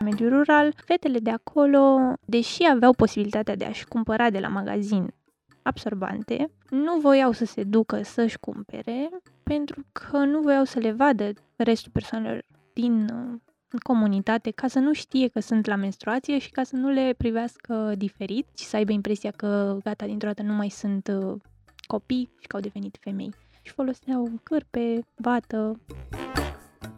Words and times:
mediul 0.00 0.30
rural, 0.30 0.72
fetele 0.84 1.18
de 1.18 1.30
acolo, 1.30 2.12
deși 2.24 2.62
aveau 2.70 2.92
posibilitatea 2.92 3.56
de 3.56 3.64
a-și 3.64 3.86
cumpăra 3.86 4.30
de 4.30 4.38
la 4.38 4.48
magazin 4.48 5.14
absorbante, 5.62 6.50
nu 6.70 6.98
voiau 7.00 7.32
să 7.32 7.44
se 7.44 7.62
ducă 7.62 8.02
să-și 8.02 8.38
cumpere 8.38 9.08
pentru 9.42 9.86
că 9.92 10.16
nu 10.16 10.40
voiau 10.40 10.64
să 10.64 10.78
le 10.78 10.92
vadă 10.92 11.32
restul 11.56 11.90
persoanelor 11.92 12.44
din 12.72 13.08
uh, 13.08 13.40
comunitate 13.82 14.50
ca 14.50 14.68
să 14.68 14.78
nu 14.78 14.92
știe 14.92 15.28
că 15.28 15.40
sunt 15.40 15.66
la 15.66 15.76
menstruație 15.76 16.38
și 16.38 16.50
ca 16.50 16.62
să 16.62 16.76
nu 16.76 16.88
le 16.88 17.14
privească 17.16 17.94
diferit 17.96 18.46
și 18.58 18.64
să 18.64 18.76
aibă 18.76 18.92
impresia 18.92 19.30
că 19.30 19.78
gata, 19.84 20.06
dintr-o 20.06 20.28
dată 20.28 20.42
nu 20.42 20.52
mai 20.52 20.68
sunt 20.68 21.08
uh, 21.08 21.40
copii 21.86 22.30
și 22.40 22.46
că 22.46 22.56
au 22.56 22.62
devenit 22.62 22.96
femei. 23.00 23.30
Și 23.62 23.72
foloseau 23.72 24.30
cârpe, 24.42 25.00
bată, 25.18 25.80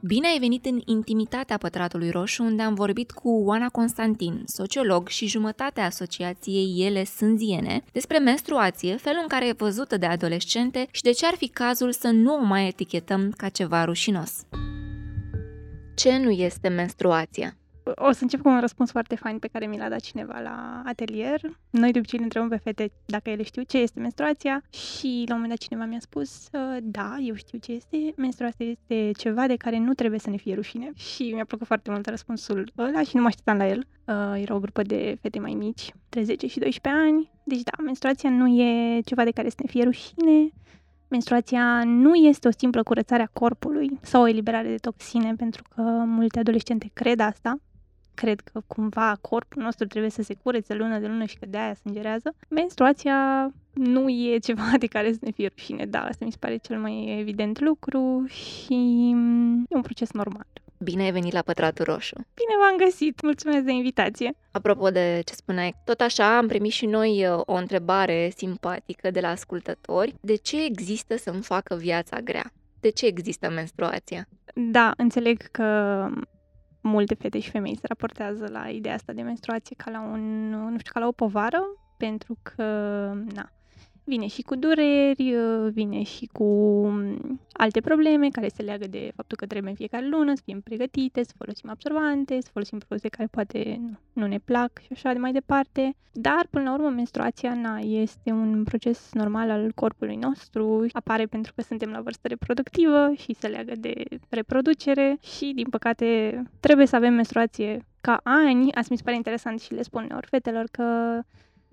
Bine 0.07 0.27
ai 0.27 0.39
venit 0.39 0.65
în 0.67 0.81
intimitatea 0.85 1.59
Pătratului 1.59 2.11
Roșu, 2.11 2.43
unde 2.43 2.63
am 2.63 2.75
vorbit 2.75 3.11
cu 3.11 3.29
Oana 3.29 3.69
Constantin, 3.69 4.43
sociolog 4.45 5.09
și 5.09 5.27
jumătatea 5.27 5.85
asociației 5.85 6.87
Ele 6.87 7.05
Sânziene, 7.05 7.85
despre 7.93 8.19
menstruație, 8.19 8.97
felul 8.97 9.19
în 9.23 9.29
care 9.29 9.49
e 9.49 9.53
văzută 9.53 9.97
de 9.97 10.07
adolescente 10.07 10.87
și 10.91 11.03
de 11.03 11.11
ce 11.11 11.27
ar 11.27 11.35
fi 11.37 11.49
cazul 11.49 11.93
să 11.93 12.09
nu 12.09 12.35
o 12.35 12.45
mai 12.45 12.69
etichetăm 12.69 13.33
ca 13.37 13.49
ceva 13.49 13.85
rușinos. 13.85 14.33
Ce 15.95 16.17
nu 16.17 16.31
este 16.31 16.69
menstruația? 16.69 17.57
O 17.95 18.13
să 18.13 18.23
încep 18.23 18.41
cu 18.41 18.49
un 18.49 18.61
răspuns 18.61 18.91
foarte 18.91 19.15
fain 19.15 19.39
pe 19.39 19.49
care 19.53 19.67
mi 19.67 19.79
l-a 19.79 19.89
dat 19.89 20.01
cineva 20.01 20.41
la 20.41 20.83
atelier. 20.85 21.41
Noi 21.71 21.93
de 21.93 21.99
obicei 21.99 22.19
le 22.19 22.25
întrebăm 22.25 22.49
pe 22.49 22.57
fete 22.57 22.91
dacă 23.07 23.31
ele 23.31 23.43
știu 23.43 23.63
ce 23.63 23.79
este 23.79 24.01
menstruația 24.01 24.63
și 24.71 25.25
la 25.29 25.35
un 25.35 25.41
moment 25.41 25.49
dat 25.49 25.59
cineva 25.59 25.85
mi-a 25.85 26.01
spus 26.01 26.49
da, 26.83 27.17
eu 27.21 27.35
știu 27.35 27.59
ce 27.59 27.73
este. 27.73 28.13
Menstruația 28.17 28.67
este 28.67 29.11
ceva 29.19 29.47
de 29.47 29.57
care 29.57 29.79
nu 29.79 29.95
trebuie 29.95 30.19
să 30.19 30.31
ne 30.31 30.37
fie 30.37 30.55
rușine. 30.55 30.91
Și 30.95 31.31
mi-a 31.35 31.45
plăcut 31.45 31.67
foarte 31.67 31.91
mult 31.91 32.07
răspunsul 32.07 32.73
ăla 32.79 33.03
și 33.03 33.17
nu 33.17 33.21
mă 33.21 33.27
așteptam 33.27 33.57
la 33.57 33.67
el. 33.69 33.87
Uh, 34.05 34.41
era 34.43 34.55
o 34.55 34.59
grupă 34.59 34.83
de 34.83 35.19
fete 35.21 35.39
mai 35.39 35.55
mici, 35.55 35.93
între 36.05 36.23
10 36.23 36.47
și 36.47 36.59
12 36.59 37.03
ani. 37.03 37.31
Deci 37.45 37.63
da, 37.63 37.83
menstruația 37.83 38.31
nu 38.31 38.61
e 38.61 39.01
ceva 39.01 39.25
de 39.25 39.31
care 39.31 39.49
să 39.49 39.57
ne 39.59 39.69
fie 39.69 39.85
rușine. 39.85 40.49
Menstruația 41.09 41.85
nu 41.85 42.15
este 42.15 42.49
o 42.49 42.51
simplă 42.51 42.83
curățare 42.83 43.23
a 43.23 43.27
corpului 43.33 43.99
sau 44.03 44.23
o 44.23 44.29
eliberare 44.29 44.69
de 44.69 44.77
toxine, 44.77 45.35
pentru 45.37 45.63
că 45.75 45.83
multe 46.07 46.39
adolescente 46.39 46.91
cred 46.93 47.21
asta 47.21 47.61
cred 48.17 48.41
că 48.41 48.61
cumva 48.67 49.19
corpul 49.21 49.63
nostru 49.63 49.87
trebuie 49.87 50.11
să 50.11 50.23
se 50.23 50.35
curețe 50.43 50.75
lună 50.75 50.99
de 50.99 51.07
lună 51.07 51.25
și 51.25 51.39
că 51.39 51.47
de 51.47 51.59
aia 51.59 51.75
sângerează, 51.75 52.35
menstruația 52.49 53.51
nu 53.73 54.09
e 54.09 54.39
ceva 54.39 54.71
de 54.83 54.87
care 54.87 55.13
să 55.13 55.19
ne 55.21 55.31
fie 55.31 55.49
rușine. 55.57 55.87
Da, 55.87 56.05
asta 56.05 56.25
mi 56.25 56.31
se 56.31 56.37
pare 56.41 56.57
cel 56.57 56.79
mai 56.79 57.17
evident 57.21 57.61
lucru 57.61 58.25
și 58.29 58.75
e 59.69 59.77
un 59.77 59.83
proces 59.83 60.13
normal. 60.13 60.47
Bine 60.79 61.03
ai 61.03 61.13
venit 61.13 61.33
la 61.33 61.43
Pătratul 61.43 61.85
Roșu! 61.85 62.15
Bine 62.15 62.55
v-am 62.61 62.87
găsit! 62.87 63.23
Mulțumesc 63.23 63.65
de 63.65 63.73
invitație! 63.73 64.37
Apropo 64.51 64.91
de 64.91 65.23
ce 65.25 65.35
spuneai, 65.35 65.75
tot 65.85 66.01
așa 66.01 66.37
am 66.37 66.47
primit 66.47 66.73
și 66.73 66.87
noi 66.87 67.27
uh, 67.27 67.41
o 67.45 67.55
întrebare 67.55 68.33
simpatică 68.37 69.11
de 69.11 69.21
la 69.21 69.29
ascultători. 69.29 70.15
De 70.21 70.35
ce 70.35 70.65
există 70.65 71.17
să-mi 71.17 71.43
facă 71.43 71.75
viața 71.75 72.21
grea? 72.21 72.53
De 72.81 72.89
ce 72.89 73.07
există 73.07 73.51
menstruația? 73.51 74.29
Da, 74.55 74.93
înțeleg 74.97 75.43
că 75.51 75.65
multe 76.87 77.15
fete 77.15 77.39
și 77.41 77.51
femei 77.51 77.77
se 77.77 77.87
raportează 77.87 78.49
la 78.49 78.69
ideea 78.69 78.95
asta 78.95 79.13
de 79.13 79.23
menstruație 79.23 79.77
ca 79.77 79.91
la 79.91 80.01
un, 80.01 80.49
nu 80.49 80.79
știu, 80.79 80.93
ca 80.93 81.01
la 81.01 81.07
o 81.07 81.13
povară, 81.13 81.61
pentru 81.97 82.39
că, 82.43 82.63
na, 83.35 83.51
vine 84.07 84.27
și 84.27 84.43
cu 84.43 84.57
dureri, 84.57 85.35
vine 85.71 86.03
și 86.03 86.29
cu 86.33 86.45
alte 87.53 87.81
probleme 87.81 88.29
care 88.29 88.49
se 88.49 88.63
leagă 88.63 88.87
de 88.87 89.13
faptul 89.17 89.37
că 89.37 89.47
trebuie 89.47 89.71
în 89.71 89.77
fiecare 89.77 90.09
lună 90.09 90.35
să 90.35 90.43
fim 90.45 90.61
pregătite, 90.61 91.23
să 91.23 91.33
folosim 91.37 91.71
absorbante, 91.71 92.41
să 92.41 92.49
folosim 92.53 92.79
produse 92.79 93.09
care 93.09 93.29
poate 93.31 93.81
nu 94.13 94.27
ne 94.27 94.39
plac 94.39 94.71
și 94.81 94.89
așa 94.93 95.13
de 95.13 95.19
mai 95.19 95.33
departe. 95.33 95.95
Dar, 96.13 96.47
până 96.51 96.65
la 96.65 96.73
urmă, 96.73 96.89
menstruația 96.89 97.55
na, 97.55 97.79
este 97.79 98.31
un 98.31 98.65
proces 98.65 99.11
normal 99.13 99.51
al 99.51 99.73
corpului 99.75 100.17
nostru, 100.17 100.87
apare 100.93 101.27
pentru 101.27 101.53
că 101.55 101.63
suntem 101.63 101.91
la 101.91 102.01
vârstă 102.01 102.29
reproductivă 102.29 103.13
și 103.17 103.35
se 103.35 103.47
leagă 103.47 103.73
de 103.79 103.95
reproducere 104.29 105.19
și, 105.23 105.53
din 105.55 105.69
păcate, 105.71 106.43
trebuie 106.61 106.87
să 106.87 106.97
avem 106.97 107.15
menstruație 107.15 107.87
ca 108.01 108.21
ani. 108.23 108.73
Asta 108.73 108.89
mi 108.91 108.97
se 108.97 109.03
pare 109.05 109.17
interesant 109.17 109.61
și 109.61 109.75
le 109.75 109.83
spun 109.83 110.03
uneori 110.03 110.27
fetelor 110.27 110.65
că 110.71 111.21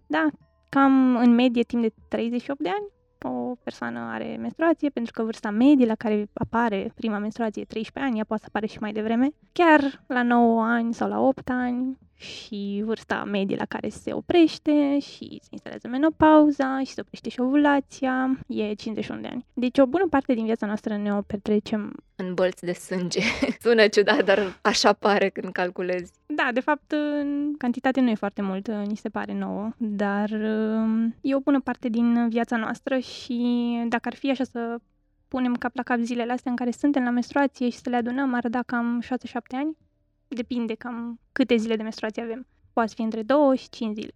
da, 0.07 0.27
cam 0.73 1.15
în 1.15 1.33
medie 1.33 1.63
timp 1.63 1.81
de 1.81 1.93
38 2.07 2.59
de 2.59 2.69
ani 2.69 2.91
o 3.25 3.55
persoană 3.63 3.99
are 3.99 4.37
menstruație, 4.39 4.89
pentru 4.89 5.13
că 5.13 5.23
vârsta 5.23 5.49
medie 5.49 5.85
la 5.85 5.95
care 5.95 6.29
apare 6.33 6.91
prima 6.95 7.17
menstruație 7.17 7.61
e 7.61 7.65
13 7.65 8.11
ani, 8.11 8.17
ea 8.17 8.25
poate 8.27 8.43
să 8.43 8.49
apare 8.49 8.65
și 8.65 8.77
mai 8.79 8.91
devreme. 8.91 9.29
Chiar 9.51 10.03
la 10.07 10.23
9 10.23 10.63
ani 10.63 10.93
sau 10.93 11.09
la 11.09 11.19
8 11.19 11.49
ani 11.49 11.97
și 12.23 12.81
vârsta 12.85 13.23
medie 13.23 13.55
la 13.55 13.65
care 13.65 13.89
se 13.89 14.13
oprește 14.13 14.99
și 14.99 15.39
se 15.41 15.49
instalează 15.49 15.87
menopauza 15.87 16.79
și 16.79 16.93
se 16.93 17.01
oprește 17.01 17.29
și 17.29 17.39
ovulația 17.39 18.39
e 18.47 18.73
51 18.73 19.21
de 19.21 19.27
ani. 19.27 19.45
Deci 19.53 19.77
o 19.77 19.85
bună 19.85 20.07
parte 20.09 20.33
din 20.33 20.45
viața 20.45 20.65
noastră 20.65 20.97
ne 20.97 21.13
o 21.13 21.21
petrecem 21.21 21.93
în 22.15 22.33
bălți 22.33 22.65
de 22.65 22.73
sânge. 22.73 23.21
Sună 23.63 23.87
ciudat, 23.87 24.25
dar 24.25 24.59
așa 24.61 24.93
pare 24.93 25.29
când 25.29 25.51
calculezi. 25.51 26.11
Da, 26.25 26.49
de 26.53 26.59
fapt, 26.59 26.91
în 26.91 27.53
cantitate 27.57 28.01
nu 28.01 28.09
e 28.09 28.15
foarte 28.15 28.41
mult, 28.41 28.67
ni 28.71 28.95
se 28.95 29.09
pare 29.09 29.33
nouă, 29.33 29.69
dar 29.77 30.29
um, 30.29 31.15
e 31.21 31.35
o 31.35 31.39
bună 31.39 31.61
parte 31.61 31.89
din 31.89 32.29
viața 32.29 32.57
noastră 32.57 32.97
și 32.97 33.37
dacă 33.87 34.07
ar 34.07 34.15
fi 34.15 34.29
așa 34.29 34.43
să 34.43 34.77
punem 35.27 35.55
cap 35.55 35.75
la 35.75 35.83
cap 35.83 35.99
zilele 35.99 36.31
astea 36.31 36.51
în 36.51 36.57
care 36.57 36.71
suntem 36.71 37.03
la 37.03 37.09
menstruație 37.09 37.69
și 37.69 37.77
să 37.77 37.89
le 37.89 37.95
adunăm, 37.95 38.33
ar 38.33 38.47
da 38.47 38.61
cam 38.65 39.01
6-7 39.01 39.07
ani. 39.51 39.77
Depinde 40.33 40.75
cam 40.75 41.19
câte 41.31 41.55
zile 41.55 41.75
de 41.75 41.81
menstruație 41.81 42.21
avem. 42.21 42.47
Poate 42.73 42.93
fi 42.95 43.01
între 43.01 43.21
2 43.21 43.57
și 43.57 43.69
5 43.69 43.95
zile. 43.95 44.13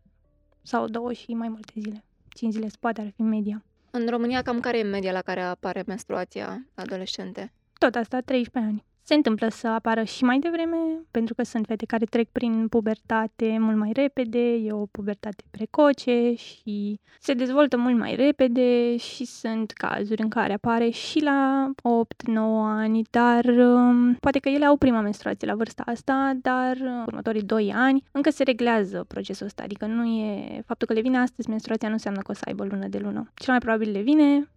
Sau 0.62 0.88
2 0.88 1.14
și 1.14 1.34
mai 1.34 1.50
multe 1.50 1.74
zile. 1.80 2.04
5 2.30 2.54
zile 2.54 2.68
se 2.68 2.78
poate 2.80 3.02
ar 3.02 3.12
fi 3.16 3.22
media. 3.22 3.64
În 3.92 4.08
România, 4.10 4.42
cam 4.42 4.60
care 4.60 4.78
e 4.78 4.84
media 4.84 5.12
la 5.12 5.22
care 5.22 5.42
apare 5.42 5.84
menstruația 5.88 6.68
adolescente? 6.76 7.54
Tot 7.78 7.96
asta, 7.96 8.22
13 8.22 8.72
ani. 8.72 8.86
Se 9.08 9.14
întâmplă 9.14 9.48
să 9.50 9.68
apară 9.68 10.04
și 10.04 10.24
mai 10.24 10.40
devreme, 10.40 10.78
pentru 11.12 11.34
că 11.34 11.44
sunt 11.44 11.66
fete 11.66 11.86
care 11.86 12.06
trec 12.06 12.30
prin 12.30 12.68
pubertate 12.68 13.58
mult 13.60 13.78
mai 13.78 13.92
repede, 13.94 14.54
e 14.54 14.72
o 14.72 14.86
pubertate 14.86 15.44
precoce 15.52 16.34
și 16.36 17.00
se 17.20 17.34
dezvoltă 17.34 17.78
mult 17.78 17.98
mai 17.98 18.16
repede 18.16 18.98
și 18.98 19.26
sunt 19.26 19.72
cazuri 19.72 20.22
în 20.22 20.30
care 20.30 20.54
apare 20.54 20.90
și 20.90 21.24
la 21.24 21.72
8-9 21.78 22.34
ani, 22.64 23.02
dar 23.10 23.46
um, 23.46 24.14
poate 24.14 24.40
că 24.40 24.50
ele 24.50 24.66
au 24.66 24.78
prima 24.78 25.02
menstruație 25.02 25.48
la 25.48 25.56
vârsta 25.56 25.84
asta, 25.86 26.32
dar 26.42 26.76
uh, 26.76 27.04
următorii 27.06 27.44
2 27.44 27.74
ani 27.76 28.04
încă 28.12 28.30
se 28.30 28.44
reglează 28.44 29.06
procesul 29.08 29.46
ăsta, 29.46 29.64
adică 29.64 29.86
nu 29.86 30.06
e 30.06 30.62
faptul 30.66 30.88
că 30.88 30.94
le 30.94 31.02
vine 31.02 31.18
astăzi 31.18 31.50
menstruația 31.50 31.88
nu 31.88 31.94
înseamnă 31.94 32.22
că 32.22 32.32
o 32.32 32.34
să 32.34 32.42
aibă 32.46 32.66
lună 32.66 32.88
de 32.88 32.98
lună. 32.98 33.32
Cel 33.34 33.52
mai 33.52 33.60
probabil 33.60 33.92
le 33.92 34.02
vine, 34.02 34.50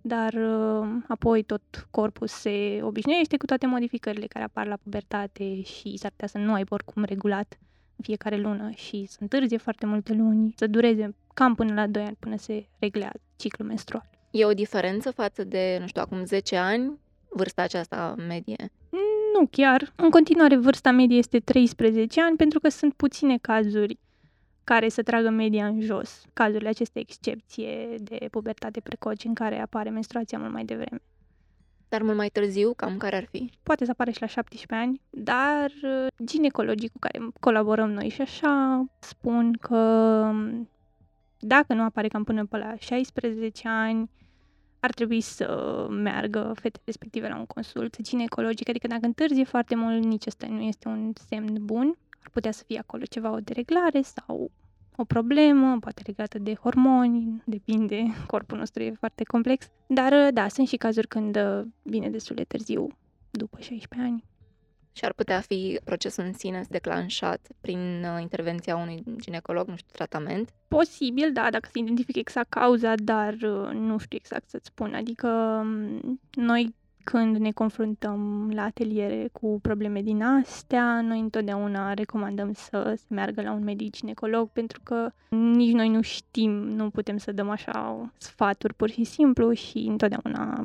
dar 0.00 0.32
uh, 0.32 0.88
apoi 1.08 1.42
tot 1.42 1.86
corpul 1.90 2.26
se 2.26 2.80
obișnuiește 2.82 3.36
cu 3.36 3.46
toate 3.46 3.66
modificările 3.66 4.26
care 4.26 4.44
apar 4.44 4.66
la 4.66 4.76
pubertate 4.82 5.62
și 5.62 5.96
s-ar 5.96 6.10
putea 6.10 6.28
să 6.28 6.38
nu 6.38 6.52
ai 6.52 6.64
oricum 6.68 7.04
regulat 7.04 7.58
în 7.96 8.04
fiecare 8.04 8.36
lună 8.36 8.70
și 8.74 9.06
să 9.08 9.18
întârzie 9.20 9.56
foarte 9.56 9.86
multe 9.86 10.12
luni, 10.12 10.54
să 10.56 10.66
dureze 10.66 11.14
cam 11.34 11.54
până 11.54 11.74
la 11.74 11.86
2 11.86 12.02
ani 12.02 12.16
până 12.18 12.36
se 12.36 12.66
reglează 12.78 13.20
ciclul 13.36 13.68
menstrual. 13.68 14.08
E 14.30 14.44
o 14.44 14.52
diferență 14.52 15.10
față 15.10 15.44
de, 15.44 15.76
nu 15.80 15.86
știu, 15.86 16.02
acum 16.02 16.24
10 16.24 16.56
ani, 16.56 16.98
vârsta 17.28 17.62
aceasta 17.62 18.14
medie? 18.28 18.70
Nu 19.38 19.46
chiar. 19.50 19.92
În 19.96 20.10
continuare, 20.10 20.56
vârsta 20.56 20.90
medie 20.90 21.18
este 21.18 21.38
13 21.38 22.22
ani 22.22 22.36
pentru 22.36 22.60
că 22.60 22.68
sunt 22.68 22.94
puține 22.94 23.38
cazuri 23.38 23.98
care 24.68 24.88
să 24.88 25.02
tragă 25.02 25.28
media 25.28 25.66
în 25.66 25.80
jos, 25.80 26.22
cazurile 26.32 26.68
aceste 26.68 26.98
excepție 26.98 27.94
de 27.98 28.28
pubertate 28.30 28.80
precoce 28.80 29.28
în 29.28 29.34
care 29.34 29.60
apare 29.60 29.90
menstruația 29.90 30.38
mult 30.38 30.52
mai 30.52 30.64
devreme. 30.64 31.00
Dar 31.88 32.02
mult 32.02 32.16
mai 32.16 32.28
târziu, 32.28 32.72
cam 32.76 32.96
care 32.96 33.16
ar 33.16 33.24
fi? 33.30 33.50
Poate 33.62 33.84
să 33.84 33.90
apare 33.90 34.10
și 34.10 34.20
la 34.20 34.26
17 34.26 34.86
ani, 34.86 35.00
dar 35.10 35.70
uh, 35.82 36.06
ginecologii 36.24 36.88
cu 36.88 36.98
care 36.98 37.18
colaborăm 37.40 37.90
noi 37.90 38.08
și 38.08 38.20
așa 38.20 38.84
spun 38.98 39.52
că 39.52 39.76
um, 40.32 40.68
dacă 41.38 41.74
nu 41.74 41.82
apare 41.82 42.08
cam 42.08 42.24
până 42.24 42.46
pe 42.46 42.56
la 42.56 42.74
16 42.78 43.68
ani, 43.68 44.10
ar 44.80 44.92
trebui 44.92 45.20
să 45.20 45.86
meargă 45.90 46.52
fetele 46.54 46.82
respective 46.84 47.28
la 47.28 47.38
un 47.38 47.46
consult 47.46 48.02
ginecologic, 48.02 48.68
adică 48.68 48.86
dacă 48.86 49.06
întârzie 49.06 49.44
foarte 49.44 49.74
mult, 49.74 50.04
nici 50.04 50.26
ăsta 50.26 50.46
nu 50.46 50.60
este 50.60 50.88
un 50.88 51.12
semn 51.28 51.64
bun. 51.64 51.96
Ar 52.28 52.34
putea 52.34 52.52
să 52.52 52.62
fie 52.66 52.78
acolo 52.78 53.02
ceva, 53.04 53.30
o 53.30 53.40
dereglare 53.40 54.02
sau 54.02 54.50
o 54.96 55.04
problemă, 55.04 55.78
poate 55.80 56.02
legată 56.06 56.38
de 56.38 56.54
hormoni, 56.54 57.42
depinde, 57.44 58.02
corpul 58.26 58.58
nostru 58.58 58.82
e 58.82 58.92
foarte 58.98 59.24
complex. 59.24 59.70
Dar 59.86 60.30
da, 60.30 60.48
sunt 60.48 60.68
și 60.68 60.76
cazuri 60.76 61.06
când 61.06 61.38
vine 61.82 62.10
destul 62.10 62.36
de 62.36 62.44
târziu, 62.44 62.88
după 63.30 63.56
16 63.60 64.08
ani. 64.08 64.24
Și 64.92 65.04
ar 65.04 65.12
putea 65.12 65.40
fi 65.40 65.80
procesul 65.84 66.24
în 66.24 66.32
sine 66.32 66.64
declanșat 66.68 67.48
prin 67.60 68.04
uh, 68.04 68.20
intervenția 68.20 68.76
unui 68.76 69.02
ginecolog, 69.20 69.68
nu 69.68 69.76
știu, 69.76 69.92
tratament? 69.92 70.52
Posibil, 70.68 71.32
da, 71.32 71.50
dacă 71.50 71.68
se 71.72 71.78
identifică 71.78 72.18
exact 72.18 72.48
cauza, 72.48 72.94
dar 72.94 73.32
uh, 73.32 73.70
nu 73.72 73.98
știu 73.98 74.18
exact 74.20 74.48
să-ți 74.48 74.66
spun. 74.66 74.94
Adică 74.94 75.28
um, 75.62 76.20
noi 76.30 76.74
când 77.10 77.36
ne 77.36 77.50
confruntăm 77.50 78.50
la 78.54 78.62
ateliere 78.62 79.28
cu 79.32 79.58
probleme 79.62 80.02
din 80.02 80.22
astea, 80.22 81.00
noi 81.00 81.18
întotdeauna 81.18 81.94
recomandăm 81.94 82.52
să 82.52 82.94
se 82.96 83.14
meargă 83.14 83.42
la 83.42 83.52
un 83.52 83.64
medic 83.64 83.96
ginecolog 83.96 84.48
pentru 84.48 84.80
că 84.82 85.10
nici 85.28 85.72
noi 85.72 85.88
nu 85.88 86.02
știm, 86.02 86.50
nu 86.50 86.90
putem 86.90 87.16
să 87.16 87.32
dăm 87.32 87.50
așa 87.50 88.10
sfaturi 88.16 88.74
pur 88.74 88.90
și 88.90 89.04
simplu 89.04 89.52
și 89.52 89.78
întotdeauna 89.78 90.64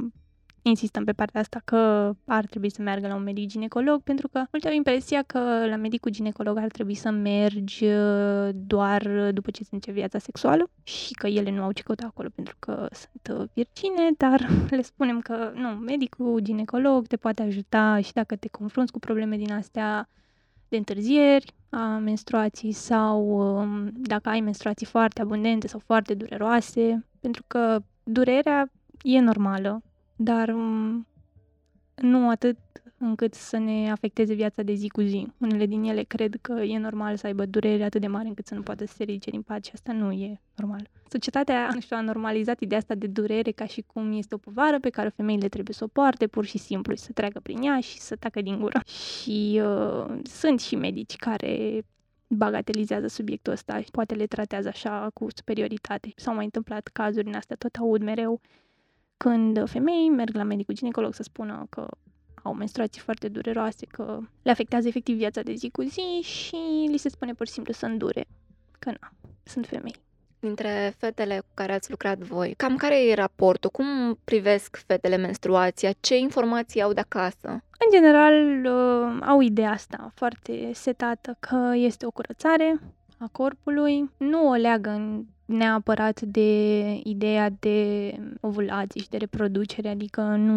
insistăm 0.70 1.04
pe 1.04 1.12
partea 1.12 1.42
asta 1.42 1.62
că 1.66 2.12
ar 2.26 2.46
trebui 2.46 2.72
să 2.72 2.82
meargă 2.82 3.08
la 3.08 3.16
un 3.16 3.24
medic 3.24 3.48
ginecolog, 3.48 4.02
pentru 4.02 4.28
că 4.28 4.44
multe 4.52 4.68
au 4.68 4.74
impresia 4.74 5.22
că 5.22 5.40
la 5.70 5.76
medicul 5.76 6.12
ginecolog 6.12 6.58
ar 6.58 6.68
trebui 6.68 6.94
să 6.94 7.10
mergi 7.10 7.86
uh, 7.86 8.50
doar 8.54 9.32
după 9.32 9.52
ce 9.52 9.64
se 9.64 9.70
începe 9.72 9.98
viața 9.98 10.20
sexuală 10.20 10.70
și 10.84 11.14
că 11.14 11.28
ele 11.28 11.52
nu 11.52 11.64
au 11.64 11.72
ce 11.72 11.84
căuta 11.84 12.06
acolo 12.06 12.30
pentru 12.36 12.56
că 12.60 12.88
sunt 12.92 13.40
uh, 13.40 13.48
virgine, 13.54 14.10
dar 14.18 14.50
le 14.78 14.82
spunem 14.82 15.20
că 15.20 15.52
nu, 15.56 15.68
medicul 15.68 16.40
ginecolog 16.40 17.08
te 17.08 17.18
poate 17.18 17.42
ajuta 17.42 18.02
și 18.02 18.14
dacă 18.14 18.36
te 18.36 18.48
confrunți 18.48 18.92
cu 18.92 19.00
probleme 19.00 19.38
din 19.38 19.52
astea 19.52 20.10
de 20.68 20.78
întârzieri 20.78 21.54
a 21.70 21.98
menstruații 21.98 22.72
sau 22.72 23.20
um, 23.58 23.90
dacă 23.94 24.30
ai 24.30 24.40
menstruații 24.40 24.86
foarte 24.86 25.22
abundente 25.22 25.68
sau 25.68 25.80
foarte 25.80 26.14
dureroase, 26.14 27.06
pentru 27.20 27.44
că 27.48 27.80
durerea 28.04 28.72
e 29.02 29.20
normală, 29.20 29.82
dar 30.16 30.50
um, 30.50 31.08
nu 31.96 32.30
atât 32.30 32.58
încât 32.98 33.34
să 33.34 33.58
ne 33.58 33.92
afecteze 33.92 34.34
viața 34.34 34.62
de 34.62 34.74
zi 34.74 34.88
cu 34.88 35.02
zi. 35.02 35.28
Unele 35.38 35.66
din 35.66 35.84
ele 35.84 36.04
cred 36.04 36.36
că 36.42 36.54
e 36.54 36.78
normal 36.78 37.16
să 37.16 37.28
aibă 37.28 37.46
durere 37.46 37.84
atât 37.84 38.02
de 38.02 38.08
mare 38.08 38.28
încât 38.28 38.48
să 38.48 38.56
nu 38.56 38.62
poată 38.62 38.86
să 38.86 38.94
se 38.94 39.04
ridice 39.04 39.30
din 39.30 39.42
pat 39.42 39.66
și 39.66 39.72
asta 39.74 39.92
nu 39.92 40.12
e 40.12 40.42
normal. 40.56 40.90
Societatea, 41.10 41.70
nu 41.74 41.80
știu, 41.80 41.98
a 41.98 42.02
normalizat 42.02 42.60
ideea 42.60 42.80
asta 42.80 42.96
de 42.96 43.08
durere 43.08 43.52
ca 43.52 43.66
și 43.66 43.84
cum 43.88 44.12
este 44.12 44.36
o 44.36 44.38
povară 44.38 44.80
pe 44.80 44.90
care 44.90 45.10
femeile 45.10 45.48
trebuie 45.48 45.76
să 45.76 45.84
o 45.84 45.88
poarte 45.88 46.28
pur 46.28 46.46
și 46.46 46.58
simplu 46.58 46.96
și 46.96 47.02
să 47.02 47.12
treacă 47.12 47.40
prin 47.40 47.62
ea 47.62 47.80
și 47.80 48.00
să 48.00 48.16
tacă 48.16 48.42
din 48.42 48.60
gură. 48.60 48.80
Și 48.86 49.62
uh, 49.64 50.20
sunt 50.24 50.60
și 50.60 50.76
medici 50.76 51.16
care 51.16 51.84
bagatelizează 52.28 53.08
subiectul 53.08 53.54
ăsta 53.54 53.82
și 53.82 53.92
poate 53.92 54.14
le 54.14 54.26
tratează 54.26 54.68
așa 54.68 55.10
cu 55.14 55.28
superioritate. 55.36 56.12
S-au 56.16 56.34
mai 56.34 56.44
întâmplat 56.44 56.88
cazuri 56.88 57.28
în 57.28 57.34
astea, 57.34 57.56
tot 57.56 57.76
aud 57.76 58.04
mereu 58.04 58.42
când 59.24 59.70
femei 59.70 60.10
merg 60.10 60.36
la 60.36 60.44
medicul 60.44 60.74
ginecolog 60.74 61.14
să 61.14 61.24
spună 61.24 61.66
că 61.70 61.88
au 62.42 62.54
menstruații 62.54 63.02
foarte 63.02 63.28
dureroase, 63.28 63.86
că 63.86 64.20
le 64.42 64.52
afectează 64.52 64.88
efectiv 64.88 65.18
viața 65.18 65.42
de 65.42 65.54
zi 65.54 65.70
cu 65.70 65.82
zi 65.82 66.22
și 66.22 66.88
li 66.92 66.98
se 66.98 67.10
spune 67.10 67.34
pur 67.34 67.48
și 67.48 67.54
simplu 67.54 67.74
să 67.74 67.86
îndure, 67.86 68.26
că 68.80 68.90
na, 68.90 69.12
sunt 69.44 69.66
femei. 69.66 69.96
Dintre 70.40 70.94
fetele 70.98 71.40
cu 71.40 71.52
care 71.54 71.74
ați 71.74 71.90
lucrat 71.90 72.18
voi, 72.18 72.54
cam 72.58 72.76
care 72.76 73.06
e 73.06 73.14
raportul? 73.14 73.70
Cum 73.70 74.20
privesc 74.24 74.84
fetele 74.86 75.16
menstruația? 75.16 75.92
Ce 76.00 76.18
informații 76.18 76.82
au 76.82 76.94
de 76.94 77.00
acasă? 77.00 77.48
În 77.50 77.92
general, 77.92 78.66
uh, 78.66 79.22
au 79.22 79.42
ideea 79.42 79.72
asta 79.72 80.12
foarte 80.16 80.72
setată 80.74 81.38
că 81.40 81.72
este 81.76 82.06
o 82.06 82.12
curățare 82.12 82.80
a 83.24 83.30
corpului. 83.32 84.10
Nu 84.18 84.50
o 84.50 84.54
leagă 84.54 85.24
neapărat 85.46 86.22
de 86.22 86.82
ideea 87.04 87.50
de 87.60 88.10
ovulație 88.42 89.02
și 89.02 89.10
de 89.10 89.18
reproducere, 89.18 89.90
adică 89.90 90.22
nu, 90.22 90.56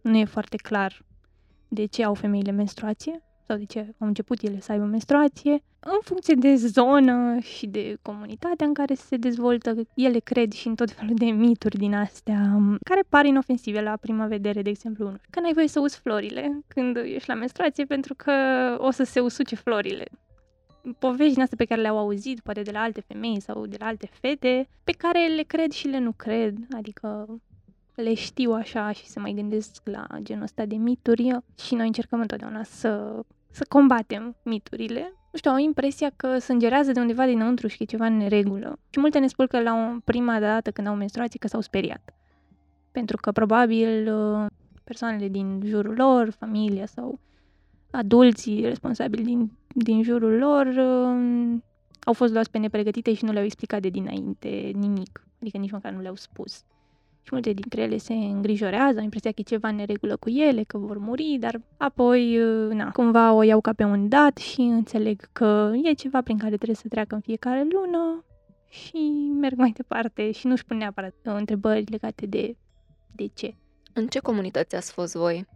nu 0.00 0.16
e 0.16 0.24
foarte 0.24 0.56
clar 0.56 1.04
de 1.68 1.84
ce 1.84 2.04
au 2.04 2.14
femeile 2.14 2.50
menstruație 2.50 3.22
sau 3.46 3.56
de 3.56 3.64
ce 3.64 3.94
au 3.98 4.06
început 4.06 4.42
ele 4.42 4.60
să 4.60 4.72
aibă 4.72 4.84
menstruație, 4.84 5.62
în 5.80 5.98
funcție 6.02 6.34
de 6.34 6.54
zonă 6.54 7.38
și 7.38 7.66
de 7.66 7.96
comunitatea 8.02 8.66
în 8.66 8.74
care 8.74 8.94
se 8.94 9.16
dezvoltă, 9.16 9.74
ele 9.94 10.18
cred 10.18 10.52
și 10.52 10.66
în 10.66 10.74
tot 10.74 10.90
felul 10.90 11.14
de 11.14 11.24
mituri 11.24 11.78
din 11.78 11.94
astea, 11.94 12.58
care 12.82 13.00
par 13.08 13.24
inofensive 13.24 13.80
la 13.80 13.96
prima 14.00 14.26
vedere, 14.26 14.62
de 14.62 14.70
exemplu, 14.70 15.12
că 15.30 15.40
n-ai 15.40 15.52
voie 15.52 15.68
să 15.68 15.80
uzi 15.80 15.98
florile 15.98 16.60
când 16.68 16.96
ești 16.96 17.28
la 17.28 17.34
menstruație 17.34 17.84
pentru 17.84 18.14
că 18.14 18.32
o 18.78 18.90
să 18.90 19.02
se 19.02 19.20
usuce 19.20 19.54
florile 19.54 20.04
povești 20.98 21.32
din 21.32 21.42
astea 21.42 21.56
pe 21.56 21.64
care 21.64 21.80
le-au 21.80 21.98
auzit, 21.98 22.40
poate 22.40 22.62
de 22.62 22.70
la 22.70 22.80
alte 22.80 23.00
femei 23.00 23.40
sau 23.40 23.66
de 23.66 23.76
la 23.78 23.86
alte 23.86 24.08
fete, 24.12 24.68
pe 24.84 24.92
care 24.92 25.26
le 25.26 25.42
cred 25.42 25.70
și 25.70 25.88
le 25.88 25.98
nu 25.98 26.12
cred, 26.12 26.56
adică 26.76 27.38
le 27.94 28.14
știu 28.14 28.52
așa 28.52 28.92
și 28.92 29.06
se 29.06 29.20
mai 29.20 29.32
gândesc 29.32 29.80
la 29.84 30.06
genul 30.22 30.42
ăsta 30.42 30.64
de 30.64 30.76
mituri 30.76 31.36
și 31.58 31.74
noi 31.74 31.86
încercăm 31.86 32.20
întotdeauna 32.20 32.62
să, 32.62 33.20
să 33.50 33.64
combatem 33.68 34.36
miturile. 34.42 35.12
Nu 35.32 35.38
știu, 35.38 35.50
au 35.50 35.56
impresia 35.56 36.10
că 36.16 36.38
sângerează 36.38 36.92
de 36.92 37.00
undeva 37.00 37.26
dinăuntru 37.26 37.66
și 37.66 37.76
că 37.76 37.82
e 37.82 37.86
ceva 37.86 38.06
în 38.06 38.16
neregulă. 38.16 38.78
Și 38.90 39.00
multe 39.00 39.18
ne 39.18 39.26
spun 39.26 39.46
că 39.46 39.60
la 39.60 39.74
o 39.74 39.98
prima 40.04 40.40
dată 40.40 40.70
când 40.70 40.86
au 40.86 40.94
menstruații 40.94 41.38
că 41.38 41.48
s-au 41.48 41.60
speriat. 41.60 42.14
Pentru 42.92 43.16
că 43.16 43.32
probabil 43.32 44.12
persoanele 44.84 45.28
din 45.28 45.60
jurul 45.64 45.94
lor, 45.94 46.30
familia 46.30 46.86
sau 46.86 47.20
adulții 47.90 48.60
responsabili 48.64 49.24
din, 49.24 49.50
din 49.74 50.02
jurul 50.02 50.38
lor 50.38 50.66
uh, 50.66 51.58
au 52.04 52.12
fost 52.12 52.32
luați 52.32 52.50
pe 52.50 52.58
nepregătite 52.58 53.14
și 53.14 53.24
nu 53.24 53.32
le-au 53.32 53.44
explicat 53.44 53.80
de 53.80 53.88
dinainte 53.88 54.70
nimic, 54.74 55.26
adică 55.40 55.58
nici 55.58 55.70
măcar 55.70 55.92
nu 55.92 56.00
le-au 56.00 56.14
spus. 56.14 56.64
Și 57.22 57.30
multe 57.32 57.52
dintre 57.52 57.82
ele 57.82 57.96
se 57.96 58.12
îngrijorează, 58.12 58.98
au 58.98 59.04
impresia 59.04 59.30
că 59.30 59.40
e 59.40 59.42
ceva 59.42 59.68
în 59.68 59.76
neregulă 59.76 60.16
cu 60.16 60.30
ele, 60.30 60.62
că 60.62 60.78
vor 60.78 60.98
muri, 60.98 61.36
dar 61.40 61.60
apoi, 61.76 62.38
uh, 62.38 62.72
na, 62.72 62.90
cumva 62.90 63.32
o 63.32 63.42
iau 63.42 63.60
ca 63.60 63.72
pe 63.72 63.84
un 63.84 64.08
dat 64.08 64.36
și 64.36 64.60
înțeleg 64.60 65.28
că 65.32 65.72
e 65.82 65.92
ceva 65.92 66.22
prin 66.22 66.38
care 66.38 66.54
trebuie 66.54 66.76
să 66.76 66.88
treacă 66.88 67.14
în 67.14 67.20
fiecare 67.20 67.66
lună 67.70 68.24
și 68.68 68.96
merg 69.40 69.56
mai 69.56 69.72
departe 69.76 70.30
și 70.30 70.46
nu-și 70.46 70.64
pun 70.64 70.76
neapărat 70.76 71.14
întrebări 71.22 71.90
legate 71.90 72.26
de 72.26 72.56
de 73.16 73.26
ce. 73.34 73.54
În 73.92 74.06
ce 74.06 74.18
comunități 74.18 74.76
ați 74.76 74.92
fost 74.92 75.14
voi? 75.14 75.46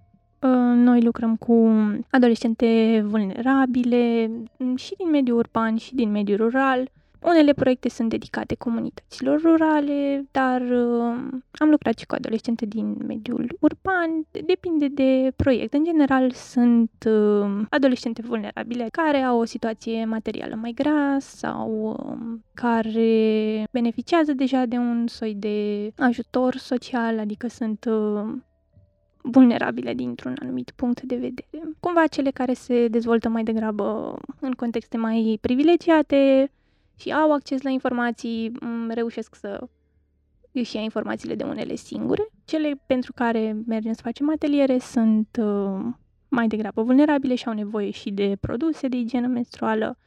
Ă, 0.42 0.46
noi 0.74 1.02
lucrăm 1.02 1.36
cu 1.36 1.70
adolescente 2.10 3.00
vulnerabile 3.06 4.30
și 4.74 4.94
din 4.96 5.10
mediul 5.10 5.38
urban 5.38 5.76
și 5.76 5.94
din 5.94 6.10
mediul 6.10 6.38
rural. 6.38 6.90
Unele 7.22 7.52
proiecte 7.52 7.88
sunt 7.88 8.08
dedicate 8.08 8.54
comunităților 8.54 9.40
rurale, 9.40 10.26
dar 10.30 10.60
uh, 10.60 11.16
am 11.52 11.68
lucrat 11.70 11.98
și 11.98 12.06
cu 12.06 12.14
adolescente 12.14 12.66
din 12.66 12.96
mediul 13.06 13.56
urban, 13.60 14.26
depinde 14.46 14.88
de 14.88 15.32
proiect. 15.36 15.72
În 15.72 15.84
general 15.84 16.30
sunt 16.30 16.90
uh, 17.06 17.60
adolescente 17.70 18.22
vulnerabile 18.22 18.88
care 18.92 19.18
au 19.18 19.40
o 19.40 19.44
situație 19.44 20.04
materială 20.04 20.54
mai 20.54 20.72
grea 20.74 21.16
sau 21.20 21.96
uh, 21.98 22.38
care 22.54 23.64
beneficiază 23.70 24.32
deja 24.32 24.64
de 24.64 24.76
un 24.76 25.06
soi 25.06 25.34
de 25.34 25.90
ajutor 25.96 26.56
social, 26.56 27.18
adică 27.18 27.48
sunt 27.48 27.88
vulnerabile 29.30 29.94
dintr-un 29.94 30.36
anumit 30.42 30.72
punct 30.76 31.02
de 31.02 31.14
vedere. 31.14 31.68
Cumva 31.80 32.06
cele 32.06 32.30
care 32.30 32.52
se 32.52 32.88
dezvoltă 32.88 33.28
mai 33.28 33.42
degrabă 33.42 34.18
în 34.40 34.52
contexte 34.52 34.96
mai 34.96 35.38
privilegiate 35.40 36.50
și 36.96 37.12
au 37.12 37.32
acces 37.32 37.62
la 37.62 37.70
informații, 37.70 38.52
mm, 38.60 38.90
reușesc 38.90 39.34
să 39.34 39.68
își 40.52 40.76
ia 40.76 40.82
informațiile 40.82 41.34
de 41.34 41.44
unele 41.44 41.74
singure. 41.74 42.28
Cele 42.44 42.80
pentru 42.86 43.12
care 43.12 43.56
mergem 43.66 43.92
să 43.92 44.00
facem 44.02 44.30
ateliere 44.30 44.78
sunt 44.78 45.38
uh, 45.40 45.84
mai 46.28 46.46
degrabă 46.46 46.82
vulnerabile 46.82 47.34
și 47.34 47.46
au 47.46 47.54
nevoie 47.54 47.90
și 47.90 48.10
de 48.10 48.36
produse 48.40 48.88
de 48.88 48.96
igienă 48.96 49.26
menstruală 49.26 49.98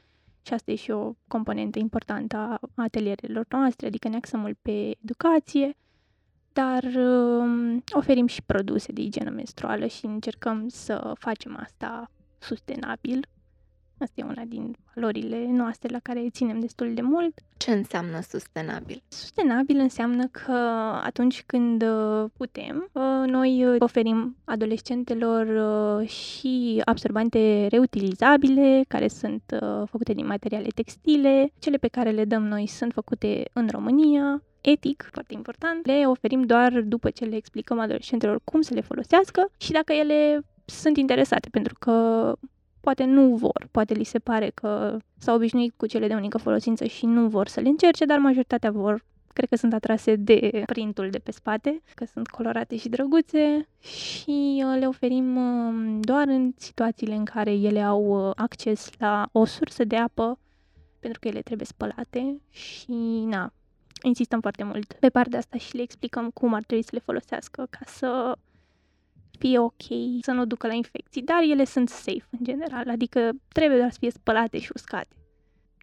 și 0.41 0.53
asta 0.53 0.71
e 0.71 0.75
și 0.75 0.91
o 0.91 1.13
componentă 1.27 1.79
importantă 1.79 2.37
a 2.37 2.59
atelierelor 2.75 3.45
noastre, 3.49 3.87
adică 3.87 4.07
ne 4.07 4.15
axăm 4.15 4.39
mult 4.39 4.57
pe 4.61 4.97
educație, 5.03 5.77
dar 6.53 6.83
uh, 6.83 7.77
oferim 7.91 8.27
și 8.27 8.41
produse 8.41 8.91
de 8.91 9.01
igienă 9.01 9.29
menstruală 9.29 9.85
și 9.85 10.05
încercăm 10.05 10.67
să 10.67 11.13
facem 11.17 11.57
asta 11.61 12.11
sustenabil. 12.39 13.27
Asta 14.01 14.21
e 14.21 14.23
una 14.23 14.43
din 14.47 14.75
valorile 14.95 15.47
noastre 15.51 15.89
la 15.91 15.99
care 15.99 16.27
ținem 16.29 16.59
destul 16.59 16.93
de 16.93 17.01
mult. 17.01 17.39
Ce 17.57 17.71
înseamnă 17.71 18.21
sustenabil? 18.21 19.03
Sustenabil 19.07 19.79
înseamnă 19.79 20.27
că 20.27 20.51
atunci 21.03 21.43
când 21.45 21.83
uh, 21.83 22.29
putem, 22.37 22.89
uh, 22.91 23.23
noi 23.25 23.65
uh, 23.65 23.75
oferim 23.79 24.37
adolescentelor 24.43 26.05
și 26.05 26.81
absorbante 26.85 27.67
reutilizabile, 27.69 28.83
care 28.87 29.07
sunt 29.07 29.43
făcute 29.85 30.13
din 30.13 30.25
materiale 30.25 30.67
textile. 30.75 31.51
Cele 31.59 31.77
pe 31.77 31.87
care 31.87 32.09
le 32.09 32.25
dăm 32.25 32.43
noi 32.43 32.67
sunt 32.67 32.93
făcute 32.93 33.43
în 33.53 33.67
România, 33.71 34.43
etic, 34.61 35.09
foarte 35.11 35.33
important, 35.33 35.85
le 35.85 36.03
oferim 36.05 36.43
doar 36.43 36.81
după 36.81 37.09
ce 37.09 37.25
le 37.25 37.35
explicăm 37.35 37.79
adolescentelor 37.79 38.41
cum 38.43 38.61
să 38.61 38.73
le 38.73 38.81
folosească 38.81 39.51
și 39.57 39.71
dacă 39.71 39.93
ele 39.93 40.41
sunt 40.65 40.97
interesate, 40.97 41.49
pentru 41.49 41.75
că 41.79 42.35
poate 42.81 43.03
nu 43.03 43.35
vor, 43.35 43.67
poate 43.71 43.93
li 43.93 44.03
se 44.03 44.19
pare 44.19 44.51
că 44.53 44.97
s-au 45.17 45.35
obișnuit 45.35 45.73
cu 45.77 45.85
cele 45.85 46.07
de 46.07 46.13
unică 46.13 46.37
folosință 46.37 46.85
și 46.85 47.05
nu 47.05 47.27
vor 47.27 47.47
să 47.47 47.59
le 47.59 47.67
încerce, 47.67 48.05
dar 48.05 48.17
majoritatea 48.17 48.71
vor. 48.71 49.05
Cred 49.33 49.49
că 49.49 49.55
sunt 49.55 49.73
atrase 49.73 50.15
de 50.15 50.63
printul 50.65 51.09
de 51.09 51.17
pe 51.17 51.31
spate, 51.31 51.81
că 51.95 52.05
sunt 52.05 52.27
colorate 52.27 52.77
și 52.77 52.89
drăguțe 52.89 53.67
și 53.79 54.63
uh, 54.65 54.79
le 54.79 54.87
oferim 54.87 55.35
um, 55.35 55.99
doar 55.99 56.27
în 56.27 56.53
situațiile 56.57 57.15
în 57.15 57.25
care 57.25 57.51
ele 57.51 57.81
au 57.81 58.27
uh, 58.27 58.31
acces 58.35 58.89
la 58.97 59.29
o 59.31 59.45
sursă 59.45 59.83
de 59.83 59.95
apă 59.95 60.39
pentru 60.99 61.19
că 61.19 61.27
ele 61.27 61.41
trebuie 61.41 61.67
spălate 61.67 62.41
și 62.49 63.23
na, 63.27 63.53
insistăm 64.01 64.41
foarte 64.41 64.63
mult 64.63 64.93
pe 64.93 65.09
partea 65.09 65.39
asta 65.39 65.57
și 65.57 65.75
le 65.75 65.81
explicăm 65.81 66.29
cum 66.29 66.53
ar 66.53 66.63
trebui 66.63 66.83
să 66.83 66.89
le 66.93 67.01
folosească 67.05 67.67
ca 67.69 67.79
să 67.85 68.37
fie 69.37 69.59
ok, 69.59 69.83
să 70.21 70.31
nu 70.31 70.45
ducă 70.45 70.67
la 70.67 70.73
infecții, 70.73 71.21
dar 71.21 71.41
ele 71.41 71.63
sunt 71.65 71.89
safe 71.89 72.27
în 72.29 72.39
general, 72.43 72.89
adică 72.89 73.29
trebuie 73.47 73.77
doar 73.77 73.91
să 73.91 73.97
fie 73.99 74.11
spălate 74.11 74.59
și 74.59 74.71
uscate. 74.73 75.15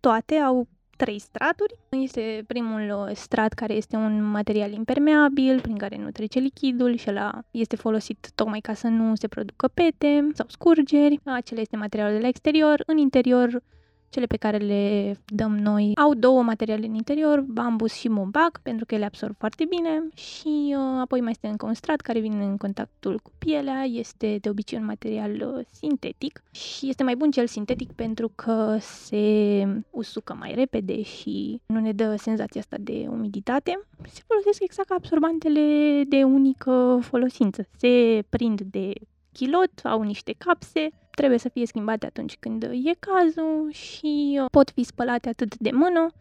Toate 0.00 0.34
au 0.34 0.68
trei 0.98 1.18
straturi. 1.18 1.78
Este 1.88 2.44
primul 2.46 3.06
uh, 3.08 3.16
strat 3.16 3.52
care 3.52 3.72
este 3.72 3.96
un 3.96 4.22
material 4.22 4.72
impermeabil 4.72 5.60
prin 5.60 5.76
care 5.76 5.96
nu 5.96 6.10
trece 6.10 6.38
lichidul 6.38 6.96
și 6.96 7.08
ăla 7.08 7.38
este 7.50 7.76
folosit 7.76 8.30
tocmai 8.34 8.60
ca 8.60 8.74
să 8.74 8.86
nu 8.86 9.14
se 9.14 9.28
producă 9.28 9.68
pete 9.68 10.28
sau 10.34 10.46
scurgeri. 10.48 11.20
Acela 11.24 11.60
este 11.60 11.76
materialul 11.76 12.14
de 12.14 12.22
la 12.22 12.28
exterior. 12.28 12.82
În 12.86 12.96
interior 12.96 13.62
cele 14.10 14.26
pe 14.26 14.36
care 14.36 14.56
le 14.56 15.16
dăm 15.26 15.56
noi 15.56 15.92
au 15.94 16.14
două 16.14 16.42
materiale 16.42 16.86
în 16.86 16.94
interior, 16.94 17.40
bambus 17.40 17.92
și 17.92 18.08
mobac, 18.08 18.60
pentru 18.62 18.84
că 18.84 18.94
ele 18.94 19.04
absorb 19.04 19.34
foarte 19.38 19.64
bine 19.68 20.08
și 20.14 20.74
uh, 20.76 21.00
apoi 21.00 21.20
mai 21.20 21.30
este 21.30 21.46
încă 21.46 21.66
un 21.66 21.74
strat 21.74 22.00
care 22.00 22.20
vine 22.20 22.44
în 22.44 22.56
contactul 22.56 23.18
cu 23.22 23.30
pielea, 23.38 23.82
este 23.82 24.38
de 24.40 24.48
obicei 24.48 24.78
un 24.78 24.84
material 24.84 25.54
uh, 25.56 25.64
sintetic 25.72 26.42
și 26.50 26.88
este 26.88 27.02
mai 27.02 27.16
bun 27.16 27.30
cel 27.30 27.46
sintetic 27.46 27.92
pentru 27.92 28.32
că 28.34 28.76
se 28.80 29.66
usucă 29.90 30.36
mai 30.38 30.54
repede 30.54 31.02
și 31.02 31.60
nu 31.66 31.80
ne 31.80 31.92
dă 31.92 32.16
senzația 32.16 32.60
asta 32.60 32.76
de 32.80 33.06
umiditate. 33.10 33.80
Se 34.08 34.22
folosesc 34.26 34.62
exact 34.62 34.88
ca 34.88 34.94
absorbantele 34.94 36.02
de 36.08 36.24
unică 36.24 36.98
folosință. 37.02 37.66
Se 37.76 38.22
prind 38.28 38.60
de 38.60 38.92
chilot, 39.38 39.80
au 39.82 40.02
niște 40.02 40.34
capse, 40.38 40.88
trebuie 41.10 41.38
să 41.38 41.48
fie 41.48 41.66
schimbate 41.66 42.06
atunci 42.06 42.36
când 42.40 42.62
e 42.62 42.92
cazul 42.98 43.68
și 43.72 44.38
uh, 44.42 44.50
pot 44.50 44.70
fi 44.70 44.82
spălate 44.82 45.28
atât 45.28 45.56
de 45.56 45.70
mână 45.70 46.12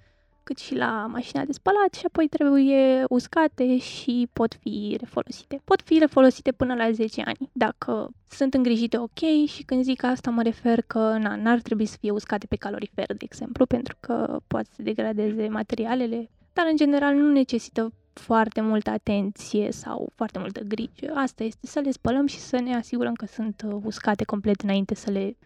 cât 0.43 0.57
și 0.57 0.75
la 0.75 1.05
mașina 1.11 1.45
de 1.45 1.51
spălat 1.51 1.93
și 1.93 2.05
apoi 2.05 2.27
trebuie 2.27 3.03
uscate 3.09 3.77
și 3.77 4.29
pot 4.33 4.53
fi 4.53 4.97
refolosite. 4.99 5.61
Pot 5.63 5.81
fi 5.81 5.97
refolosite 5.99 6.51
până 6.51 6.73
la 6.73 6.91
10 6.91 7.21
ani 7.25 7.49
dacă 7.51 8.09
sunt 8.29 8.53
îngrijite 8.53 8.97
ok 8.97 9.19
și 9.47 9.63
când 9.63 9.83
zic 9.83 10.03
asta 10.03 10.29
mă 10.31 10.41
refer 10.41 10.81
că 10.81 10.99
na, 10.99 11.35
n-ar 11.35 11.59
trebui 11.59 11.85
să 11.85 11.97
fie 11.99 12.11
uscate 12.11 12.45
pe 12.45 12.55
calorifer, 12.55 13.05
de 13.05 13.25
exemplu, 13.29 13.65
pentru 13.65 13.95
că 13.99 14.39
poate 14.47 14.69
să 14.75 14.81
degradeze 14.81 15.47
materialele, 15.47 16.29
dar 16.53 16.65
în 16.69 16.75
general 16.75 17.15
nu 17.15 17.31
necesită 17.31 17.93
foarte 18.17 18.61
multă 18.61 18.89
atenție 18.89 19.71
sau 19.71 20.11
foarte 20.15 20.39
multă 20.39 20.61
grijă. 20.63 21.13
Asta 21.15 21.43
este 21.43 21.67
să 21.67 21.79
le 21.79 21.91
spălăm 21.91 22.27
și 22.27 22.39
să 22.39 22.59
ne 22.59 22.75
asigurăm 22.75 23.13
că 23.13 23.25
sunt 23.25 23.63
uh, 23.65 23.81
uscate 23.83 24.23
complet 24.23 24.61
înainte 24.61 24.95
să 24.95 25.11
le 25.11 25.37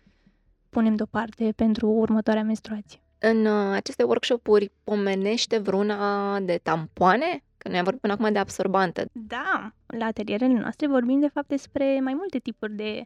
punem 0.70 0.96
deoparte 0.96 1.54
pentru 1.56 1.88
următoarea 1.88 2.44
menstruație. 2.44 3.00
În 3.20 3.46
uh, 3.46 3.74
aceste 3.74 4.04
workshop-uri 4.04 4.72
pomenește 4.84 5.58
vreuna 5.58 6.40
de 6.40 6.60
tampoane? 6.64 7.44
Că 7.58 7.68
noi 7.68 7.78
am 7.78 7.84
vorbit 7.84 8.02
până 8.02 8.14
acum 8.14 8.32
de 8.32 8.40
absorbantă. 8.40 9.06
Da, 9.12 9.74
la 9.86 10.06
atelierele 10.06 10.60
noastre 10.60 10.88
vorbim 10.88 11.20
de 11.20 11.28
fapt 11.28 11.48
despre 11.48 12.00
mai 12.00 12.14
multe 12.14 12.40
tipuri 12.40 12.76
de 12.76 13.04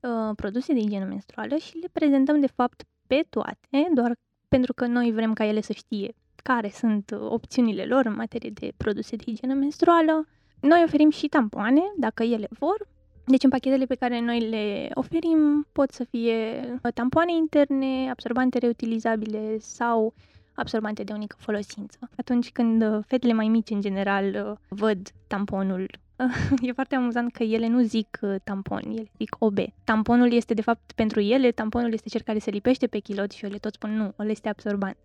uh, 0.00 0.34
produse 0.36 0.72
de 0.72 0.78
igienă 0.78 1.04
menstruală 1.04 1.56
și 1.56 1.76
le 1.76 1.88
prezentăm 1.92 2.40
de 2.40 2.46
fapt 2.46 2.82
pe 3.06 3.26
toate, 3.28 3.88
doar 3.94 4.12
pentru 4.48 4.72
că 4.74 4.86
noi 4.86 5.12
vrem 5.12 5.32
ca 5.32 5.44
ele 5.44 5.60
să 5.60 5.72
știe 5.72 6.14
care 6.42 6.68
sunt 6.68 7.16
opțiunile 7.28 7.84
lor 7.84 8.06
în 8.06 8.14
materie 8.14 8.50
de 8.50 8.72
produse 8.76 9.16
de 9.16 9.24
igienă 9.26 9.54
menstruală. 9.54 10.26
Noi 10.60 10.82
oferim 10.84 11.10
și 11.10 11.26
tampoane, 11.26 11.80
dacă 11.96 12.22
ele 12.22 12.46
vor. 12.58 12.88
Deci 13.24 13.42
în 13.42 13.50
pachetele 13.50 13.84
pe 13.84 13.94
care 13.94 14.20
noi 14.20 14.40
le 14.48 14.90
oferim 14.94 15.66
pot 15.72 15.90
să 15.90 16.04
fie 16.04 16.60
tampoane 16.94 17.32
interne, 17.32 18.10
absorbante 18.10 18.58
reutilizabile 18.58 19.58
sau 19.58 20.14
absorbante 20.54 21.02
de 21.02 21.12
unică 21.12 21.36
folosință. 21.38 21.98
Atunci 22.16 22.50
când 22.50 23.04
fetele 23.06 23.32
mai 23.32 23.48
mici, 23.48 23.70
în 23.70 23.80
general, 23.80 24.58
văd 24.68 25.08
tamponul 25.26 25.90
e 26.66 26.72
foarte 26.72 26.94
amuzant 26.94 27.32
că 27.32 27.42
ele 27.42 27.66
nu 27.66 27.80
zic 27.82 28.18
tampon, 28.44 28.82
ele 28.84 29.10
zic 29.18 29.36
OB. 29.38 29.58
Tamponul 29.84 30.32
este 30.32 30.54
de 30.54 30.62
fapt 30.62 30.92
pentru 30.92 31.20
ele, 31.20 31.50
tamponul 31.50 31.92
este 31.92 32.08
cel 32.08 32.20
care 32.20 32.38
se 32.38 32.50
lipește 32.50 32.86
pe 32.86 32.98
kilot 32.98 33.30
și 33.30 33.44
eu 33.44 33.50
le 33.50 33.58
tot 33.58 33.72
spun 33.72 33.96
nu, 33.96 34.12
ăla 34.18 34.30
este 34.30 34.48
absorbant. 34.48 34.96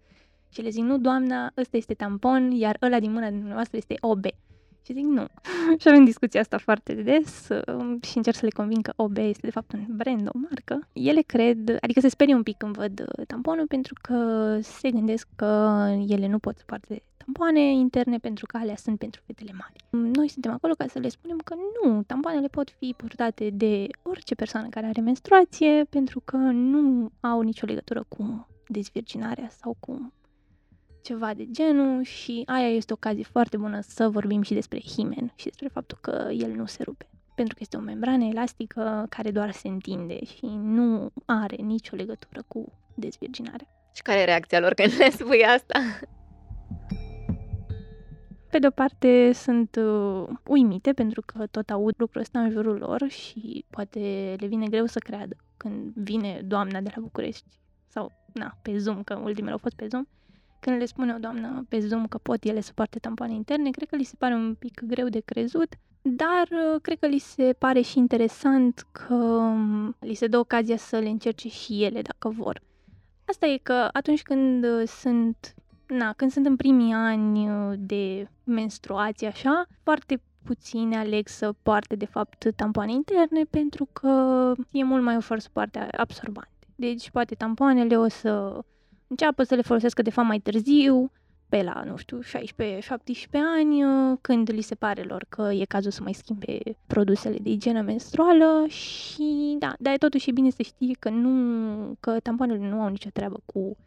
Și 0.56 0.62
le 0.62 0.70
zic, 0.70 0.84
nu, 0.84 0.98
doamna, 0.98 1.52
ăsta 1.58 1.78
este 1.78 1.94
tampon, 1.94 2.52
iar 2.52 2.78
ăla 2.82 3.00
din 3.00 3.12
mâna 3.12 3.30
dumneavoastră 3.30 3.78
este 3.78 3.96
OB. 4.00 4.26
Și 4.86 4.94
zic, 4.94 5.04
nu. 5.04 5.26
și 5.80 5.88
avem 5.88 6.06
discuția 6.06 6.40
asta 6.40 6.58
foarte 6.58 6.94
des 6.94 7.48
um, 7.68 8.00
și 8.02 8.18
încerc 8.18 8.36
să 8.36 8.46
le 8.46 8.52
convin 8.52 8.82
că 8.82 8.94
OB 8.96 9.18
este 9.18 9.46
de 9.46 9.52
fapt 9.52 9.74
un 9.74 9.86
brand, 9.90 10.28
o 10.28 10.38
marcă. 10.50 10.88
Ele 10.94 11.22
cred, 11.22 11.78
adică 11.82 12.00
se 12.00 12.08
sperie 12.08 12.36
un 12.36 12.44
pic 12.44 12.58
când 12.58 12.76
văd 12.76 13.00
uh, 13.00 13.26
tamponul 13.28 13.68
pentru 13.68 13.94
că 14.02 14.58
se 14.62 14.92
gândesc 14.92 15.28
că 15.36 15.80
ele 16.08 16.28
nu 16.28 16.40
pot 16.40 16.58
să 16.58 16.64
poarte 16.66 17.04
tampoane 17.18 17.62
interne 17.62 18.18
pentru 18.18 18.46
că 18.46 18.58
alea 18.58 18.76
sunt 18.76 18.98
pentru 18.98 19.22
fetele 19.26 19.52
mari. 19.52 20.10
Noi 20.16 20.28
suntem 20.28 20.52
acolo 20.52 20.74
ca 20.74 20.88
să 20.88 21.00
le 21.00 21.10
spunem 21.10 21.38
că 21.38 21.56
nu, 21.84 22.04
tampoanele 22.04 22.48
pot 22.48 22.70
fi 22.70 22.94
purtate 22.98 23.50
de 23.50 23.88
orice 24.02 24.36
persoană 24.36 24.68
care 24.70 24.86
are 24.86 25.02
menstruație 25.02 25.86
pentru 25.90 26.22
că 26.26 26.38
nu 26.38 27.12
au 27.20 27.42
nicio 27.42 27.66
legătură 27.66 28.06
cu 28.08 28.48
dezvirginarea 28.68 29.50
sau 29.50 29.76
cu 29.80 30.14
ceva 31.06 31.34
de 31.34 31.48
genul 31.52 32.04
și 32.04 32.44
aia 32.46 32.68
este 32.68 32.94
o 32.94 32.96
ocazie 32.96 33.24
foarte 33.24 33.58
bună 33.58 33.80
să 33.82 34.10
vorbim 34.10 34.42
și 34.42 34.54
despre 34.54 34.80
himen 34.80 35.34
și 35.36 35.46
despre 35.46 35.68
faptul 35.68 35.98
că 36.02 36.30
el 36.32 36.52
nu 36.52 36.66
se 36.66 36.84
rupe. 36.84 37.10
Pentru 37.36 37.56
că 37.56 37.60
este 37.64 37.78
o 37.78 37.80
membrană 37.80 38.24
elastică 38.24 39.06
care 39.10 39.32
doar 39.32 39.52
se 39.52 39.68
întinde 39.68 40.24
și 40.24 40.46
nu 40.46 41.12
are 41.26 41.56
nicio 41.56 41.96
legătură 41.96 42.44
cu 42.48 42.72
dezvirginarea. 42.96 43.68
Și 43.94 44.02
care 44.02 44.20
e 44.20 44.26
reacția 44.26 44.60
lor 44.60 44.74
când 44.74 44.94
le 44.98 45.10
spui 45.10 45.44
asta? 45.44 45.80
Pe 48.50 48.60
de-o 48.60 48.70
parte 48.70 49.32
sunt 49.34 49.76
uh, 49.76 50.28
uimite 50.48 50.94
pentru 50.94 51.22
că 51.26 51.48
tot 51.52 51.70
aud 51.70 51.94
lucrul 51.98 52.22
ăsta 52.22 52.40
în 52.40 52.50
jurul 52.50 52.78
lor 52.78 53.10
și 53.10 53.66
poate 53.70 54.00
le 54.40 54.48
vine 54.48 54.68
greu 54.68 54.86
să 54.86 55.00
creadă 55.00 55.36
când 55.58 55.94
vine 55.94 56.42
doamna 56.46 56.82
de 56.82 56.92
la 56.96 57.02
București 57.02 57.60
sau 57.88 58.12
na, 58.34 58.58
pe 58.62 58.78
Zoom, 58.78 59.04
că 59.04 59.20
ultimele 59.24 59.52
au 59.52 59.58
fost 59.58 59.76
pe 59.76 59.88
Zoom, 59.88 60.06
când 60.66 60.80
le 60.80 60.86
spune 60.86 61.14
o 61.14 61.18
doamnă 61.18 61.66
pe 61.70 61.80
Zoom 61.80 62.08
că 62.08 62.18
pot 62.18 62.44
ele 62.44 62.62
să 62.62 62.72
poarte 62.76 63.00
tampoane 63.00 63.34
interne, 63.34 63.70
cred 63.70 63.90
că 63.90 63.96
li 63.96 64.04
se 64.04 64.16
pare 64.18 64.34
un 64.34 64.56
pic 64.60 64.82
greu 64.84 65.08
de 65.08 65.20
crezut, 65.20 65.74
dar 66.02 66.48
uh, 66.52 66.82
cred 66.82 67.00
că 67.00 67.08
li 67.08 67.18
se 67.18 67.56
pare 67.58 67.82
și 67.82 67.98
interesant 67.98 68.86
că 68.92 69.14
um, 69.14 69.96
li 70.00 70.14
se 70.14 70.28
dă 70.28 70.38
ocazia 70.38 70.78
să 70.78 71.00
le 71.00 71.10
încerce 71.10 71.50
și 71.50 71.84
ele 71.84 72.02
dacă 72.02 72.30
vor. 72.30 72.62
Asta 73.26 73.46
e 73.46 73.58
că 73.58 73.90
atunci 73.94 74.22
când 74.22 74.64
uh, 74.64 74.88
sunt, 74.88 75.54
na, 75.88 76.14
când 76.14 76.32
sunt 76.32 76.46
în 76.46 76.56
primii 76.56 76.94
ani 76.94 77.50
uh, 77.50 77.74
de 77.78 78.28
menstruație 78.44 79.28
așa, 79.28 79.66
foarte 79.84 80.22
puține 80.44 80.98
aleg 80.98 81.28
să 81.28 81.54
poarte 81.64 81.96
de 81.96 82.06
fapt 82.06 82.48
tampoane 82.56 82.92
interne 82.92 83.44
pentru 83.50 83.88
că 83.94 84.54
e 84.72 84.84
mult 84.84 85.04
mai 85.04 85.16
ușor 85.16 85.40
să 85.40 85.50
poarte 85.54 85.80
absorbante. 85.80 86.68
Deci 86.76 87.10
poate 87.10 87.36
tampoanele 87.36 87.98
o 87.98 88.08
să 88.08 88.64
înceapă 89.08 89.44
să 89.44 89.56
le 89.56 89.62
folosească 89.62 90.02
de 90.02 90.10
fapt 90.10 90.28
mai 90.28 90.40
târziu, 90.40 91.12
pe 91.50 91.62
la, 91.62 91.84
nu 91.86 91.98
știu, 91.98 92.20
16-17 92.22 92.24
ani, 93.58 93.84
când 94.22 94.52
li 94.52 94.62
se 94.62 94.76
pare 94.76 95.02
lor 95.02 95.26
că 95.30 95.52
e 95.54 95.66
cazul 95.66 95.92
să 95.92 96.02
mai 96.04 96.14
schimbe 96.14 96.58
produsele 96.88 97.38
de 97.38 97.50
igienă 97.50 97.82
menstruală 97.82 98.66
și 98.68 99.56
da, 99.60 99.74
dar 99.80 99.98
totuși 99.98 100.30
e 100.30 100.34
bine 100.34 100.50
să 100.50 100.62
știe 100.62 100.96
că 101.00 101.10
nu, 101.10 101.98
că 102.00 102.20
tampoanele 102.20 102.68
nu 102.68 102.82
au 102.82 102.88
nicio 102.88 103.10
treabă 103.14 103.40
cu 103.46 103.78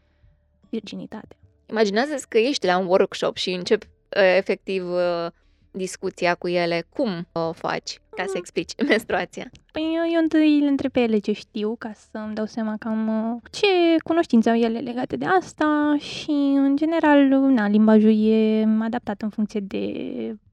virginitatea. 0.71 1.37
Imaginează-ți 1.71 2.29
că 2.29 2.39
ești 2.39 2.67
la 2.67 2.79
un 2.79 2.87
workshop 2.87 3.37
și 3.37 3.51
începi 3.51 3.87
uh, 3.87 4.37
efectiv 4.37 4.91
uh, 4.91 5.27
discuția 5.71 6.35
cu 6.35 6.49
ele. 6.49 6.87
Cum 6.89 7.27
o 7.33 7.53
faci 7.53 8.01
ca 8.19 8.25
să 8.27 8.37
explici 8.37 8.73
menstruația? 8.89 9.51
Păi 9.73 9.83
eu, 9.97 10.13
eu 10.13 10.21
întâi 10.23 10.61
le 10.61 10.69
întreb 10.69 10.91
pe 10.91 11.01
ele 11.01 11.19
ce 11.19 11.33
știu 11.33 11.77
ca 11.79 11.93
să 11.95 12.19
îmi 12.19 12.35
dau 12.35 12.47
seama 12.47 12.77
cam 12.79 13.09
uh, 13.09 13.41
ce 13.51 13.67
cunoștințe 14.05 14.51
au 14.51 14.57
ele 14.57 14.79
legate 14.79 15.17
de 15.17 15.25
asta 15.25 15.97
și 15.99 16.31
în 16.57 16.77
general 16.77 17.29
na, 17.29 17.69
limbajul 17.69 18.27
e 18.27 18.69
adaptat 18.81 19.23
în 19.23 19.29
funcție 19.29 19.61
de 19.61 19.83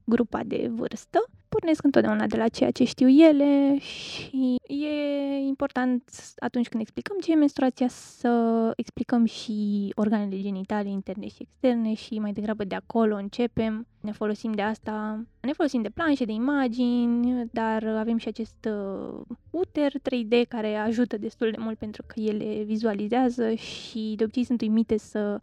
grupa 0.04 0.40
de 0.44 0.70
vârstă 0.74 1.24
pornesc 1.58 1.84
întotdeauna 1.84 2.26
de 2.26 2.36
la 2.36 2.48
ceea 2.48 2.70
ce 2.70 2.84
știu 2.84 3.08
ele 3.08 3.78
și 3.78 4.54
e 4.66 5.36
important 5.46 6.02
atunci 6.38 6.68
când 6.68 6.82
explicăm 6.82 7.16
ce 7.18 7.32
e 7.32 7.34
menstruația 7.34 7.88
să 7.88 8.72
explicăm 8.76 9.24
și 9.24 9.92
organele 9.94 10.40
genitale 10.40 10.88
interne 10.88 11.28
și 11.28 11.36
externe 11.48 11.94
și 11.94 12.18
mai 12.18 12.32
degrabă 12.32 12.64
de 12.64 12.74
acolo 12.74 13.16
începem. 13.16 13.86
Ne 14.00 14.12
folosim 14.12 14.52
de 14.52 14.62
asta, 14.62 15.24
ne 15.40 15.52
folosim 15.52 15.82
de 15.82 15.88
planșe, 15.88 16.24
de 16.24 16.32
imagini, 16.32 17.48
dar 17.52 17.86
avem 17.86 18.16
și 18.16 18.28
acest 18.28 18.68
uh, 18.68 19.36
uter 19.50 19.92
3D 19.92 20.48
care 20.48 20.74
ajută 20.74 21.16
destul 21.16 21.50
de 21.50 21.56
mult 21.60 21.78
pentru 21.78 22.02
că 22.06 22.20
ele 22.20 22.62
vizualizează 22.62 23.54
și 23.54 24.14
de 24.16 24.24
obicei 24.24 24.44
sunt 24.44 24.60
uimite 24.60 24.98
să 24.98 25.40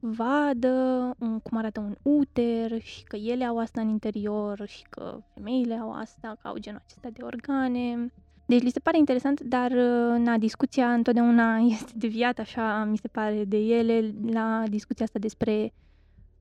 vadă 0.00 1.14
un, 1.18 1.40
cum 1.40 1.58
arată 1.58 1.80
un 1.80 1.96
uter 2.02 2.80
și 2.80 3.04
că 3.04 3.16
ele 3.16 3.44
au 3.44 3.58
asta 3.58 3.80
în 3.80 3.88
interior 3.88 4.66
și 4.66 4.84
că 4.90 5.20
femeile 5.34 5.74
au 5.74 5.92
asta, 5.92 6.36
că 6.42 6.48
au 6.48 6.58
genul 6.58 6.82
acesta 6.84 7.08
de 7.12 7.22
organe. 7.22 8.12
Deci 8.46 8.62
li 8.62 8.70
se 8.70 8.80
pare 8.80 8.98
interesant, 8.98 9.40
dar 9.40 9.70
na, 10.18 10.38
discuția 10.38 10.92
întotdeauna 10.92 11.56
este 11.78 11.92
deviată, 11.94 12.40
așa 12.40 12.84
mi 12.84 12.96
se 12.96 13.08
pare, 13.08 13.44
de 13.44 13.56
ele 13.56 14.14
la 14.26 14.64
discuția 14.68 15.04
asta 15.04 15.18
despre 15.18 15.72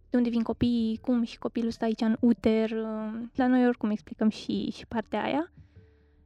de 0.09 0.17
unde 0.17 0.29
vin 0.29 0.43
copiii, 0.43 0.97
cum 1.01 1.23
și 1.23 1.37
copilul 1.37 1.71
stă 1.71 1.85
aici 1.85 2.01
în 2.01 2.15
uter. 2.19 2.71
La 3.35 3.47
noi 3.47 3.67
oricum 3.67 3.89
explicăm 3.89 4.29
și, 4.29 4.71
și 4.71 4.85
partea 4.87 5.23
aia. 5.23 5.51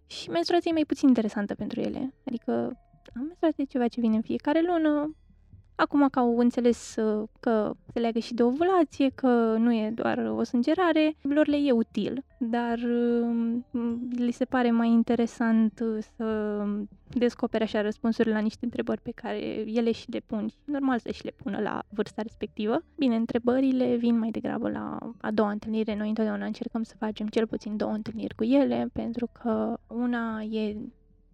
Și 0.06 0.30
menstruația 0.30 0.72
e 0.72 0.74
mai 0.74 0.86
puțin 0.86 1.08
interesantă 1.08 1.56
pentru 1.56 1.80
ele. 1.80 2.14
Adică 2.26 2.52
menstruația 3.14 3.64
e 3.64 3.72
ceva 3.72 3.88
ce 3.88 4.00
vine 4.00 4.16
în 4.16 4.22
fiecare 4.22 4.62
lună, 4.62 5.16
Acum 5.76 6.08
că 6.08 6.20
au 6.20 6.38
înțeles 6.38 6.96
uh, 6.96 7.28
că 7.40 7.72
se 7.94 8.00
leagă 8.00 8.20
și 8.20 8.34
de 8.34 8.44
ovulație, 8.44 9.10
că 9.16 9.56
nu 9.60 9.74
e 9.74 9.92
doar 9.96 10.18
o 10.18 10.44
sângerare, 10.44 11.16
lor 11.22 11.48
le 11.48 11.58
e 11.58 11.72
util, 11.72 12.24
dar 12.38 12.80
um, 13.22 13.66
li 14.16 14.32
se 14.32 14.46
pare 14.46 14.72
mai 14.72 14.90
interesant 14.90 15.80
uh, 15.80 16.04
să 16.16 16.64
descopere 17.08 17.64
așa 17.64 17.82
răspunsurile 17.82 18.34
la 18.34 18.40
niște 18.40 18.66
întrebări 18.66 19.02
pe 19.02 19.12
care 19.16 19.38
ele 19.66 19.92
și 19.92 20.12
le 20.12 20.20
pun. 20.26 20.50
Normal 20.64 21.00
să 21.00 21.12
și 21.12 21.26
le 21.26 21.34
pună 21.44 21.60
la 21.60 21.84
vârsta 21.90 22.22
respectivă. 22.22 22.84
Bine, 22.98 23.16
întrebările 23.16 23.96
vin 23.96 24.18
mai 24.18 24.30
degrabă 24.32 24.70
la 24.70 24.98
a 25.22 25.32
doua 25.32 25.50
întâlnire. 25.50 25.96
Noi 25.96 26.08
întotdeauna 26.08 26.46
încercăm 26.46 26.84
să 26.84 26.96
facem 26.98 27.28
cel 27.28 27.48
puțin 27.48 27.78
două 27.78 27.92
întâlniri 27.92 28.36
cu 28.36 28.44
ele, 28.44 28.90
pentru 28.94 29.30
că 29.42 29.78
una 29.88 30.42
e 30.42 30.76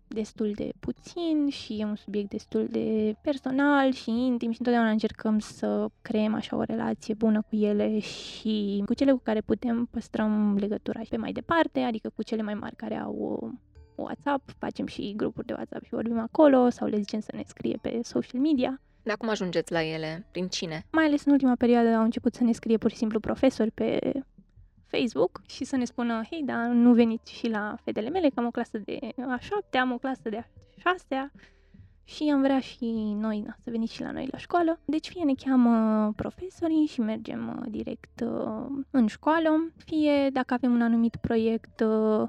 destul 0.10 0.52
de 0.56 0.70
puțin 0.80 1.50
și 1.50 1.80
e 1.80 1.86
un 1.86 1.96
subiect 1.96 2.30
destul 2.30 2.68
de 2.72 3.16
personal 3.22 3.92
și 3.92 4.10
intim 4.10 4.52
și 4.52 4.58
întotdeauna 4.60 4.92
încercăm 4.92 5.40
să 5.40 5.88
creăm 6.02 6.34
așa 6.34 6.56
o 6.56 6.64
relație 6.64 7.14
bună 7.14 7.42
cu 7.42 7.56
ele 7.56 8.00
și 8.00 8.84
cu 8.86 8.94
cele 8.94 9.12
cu 9.12 9.22
care 9.24 9.42
putem 9.42 9.86
păstrăm 9.92 10.58
legătura 10.58 11.04
și 11.04 11.10
pe 11.10 11.18
mai 11.18 11.32
departe, 11.32 11.80
adică 11.80 12.12
cu 12.16 12.24
cele 12.24 12.42
mai 12.42 12.54
mari 12.54 12.76
care 12.76 12.96
au 12.96 13.52
WhatsApp, 13.96 14.50
facem 14.58 14.86
și 14.86 15.14
grupuri 15.16 15.48
de 15.48 15.54
WhatsApp 15.54 15.84
și 15.84 15.94
vorbim 15.94 16.20
acolo 16.20 16.70
sau 16.70 16.88
le 16.88 16.98
zicem 16.98 17.20
să 17.20 17.32
ne 17.34 17.44
scrie 17.46 17.78
pe 17.82 18.00
social 18.04 18.42
media. 18.42 18.82
Dar 19.04 19.18
cum 19.18 19.30
ajungeți 19.30 19.72
la 19.72 19.84
ele? 19.84 20.26
Prin 20.32 20.48
cine? 20.48 20.86
Mai 20.92 21.06
ales 21.06 21.26
în 21.26 21.32
ultima 21.32 21.56
perioadă 21.56 21.90
au 21.90 22.04
început 22.04 22.34
să 22.34 22.44
ne 22.44 22.52
scrie 22.52 22.78
pur 22.78 22.90
și 22.90 22.98
simplu 22.98 23.20
profesori 23.20 23.72
pe 23.72 24.12
Facebook 24.90 25.42
și 25.48 25.64
să 25.64 25.76
ne 25.76 25.86
spună, 25.86 26.22
hei, 26.30 26.44
da, 26.44 26.68
nu 26.68 26.94
veniți 26.94 27.34
și 27.34 27.48
la 27.48 27.76
fetele 27.84 28.10
mele, 28.10 28.30
că 28.30 28.40
am 28.40 28.46
o 28.46 28.52
clasă 28.52 28.78
de 28.78 29.00
a 29.30 29.38
șaptea, 29.40 29.82
am 29.82 29.92
o 29.92 29.98
clasă 29.98 30.30
de 30.30 30.38
a 30.38 30.46
șasea 30.78 31.32
și 32.04 32.30
am 32.34 32.42
vrea 32.42 32.60
și 32.60 32.86
noi 33.20 33.40
na, 33.40 33.56
să 33.64 33.70
veniți 33.70 33.94
și 33.94 34.02
la 34.02 34.12
noi 34.12 34.28
la 34.32 34.38
școală. 34.38 34.80
Deci 34.86 35.08
fie 35.08 35.24
ne 35.24 35.34
cheamă 35.34 36.12
profesorii 36.16 36.86
și 36.86 37.02
mergem 37.02 37.60
uh, 37.60 37.72
direct 37.72 38.22
uh, 38.24 38.66
în 38.92 39.08
școală, 39.08 39.72
fie 39.86 40.30
dacă 40.30 40.54
avem 40.54 40.74
un 40.74 40.82
anumit 40.82 41.16
proiect 41.16 41.80
uh, 41.80 42.28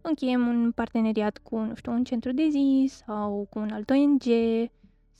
încheiem 0.00 0.46
un 0.46 0.72
parteneriat 0.72 1.38
cu, 1.42 1.58
nu 1.58 1.74
știu, 1.74 1.92
un 1.92 2.04
centru 2.04 2.32
de 2.32 2.48
zi 2.48 2.90
sau 2.90 3.46
cu 3.50 3.58
un 3.58 3.70
alt 3.70 3.90
ONG 3.90 4.22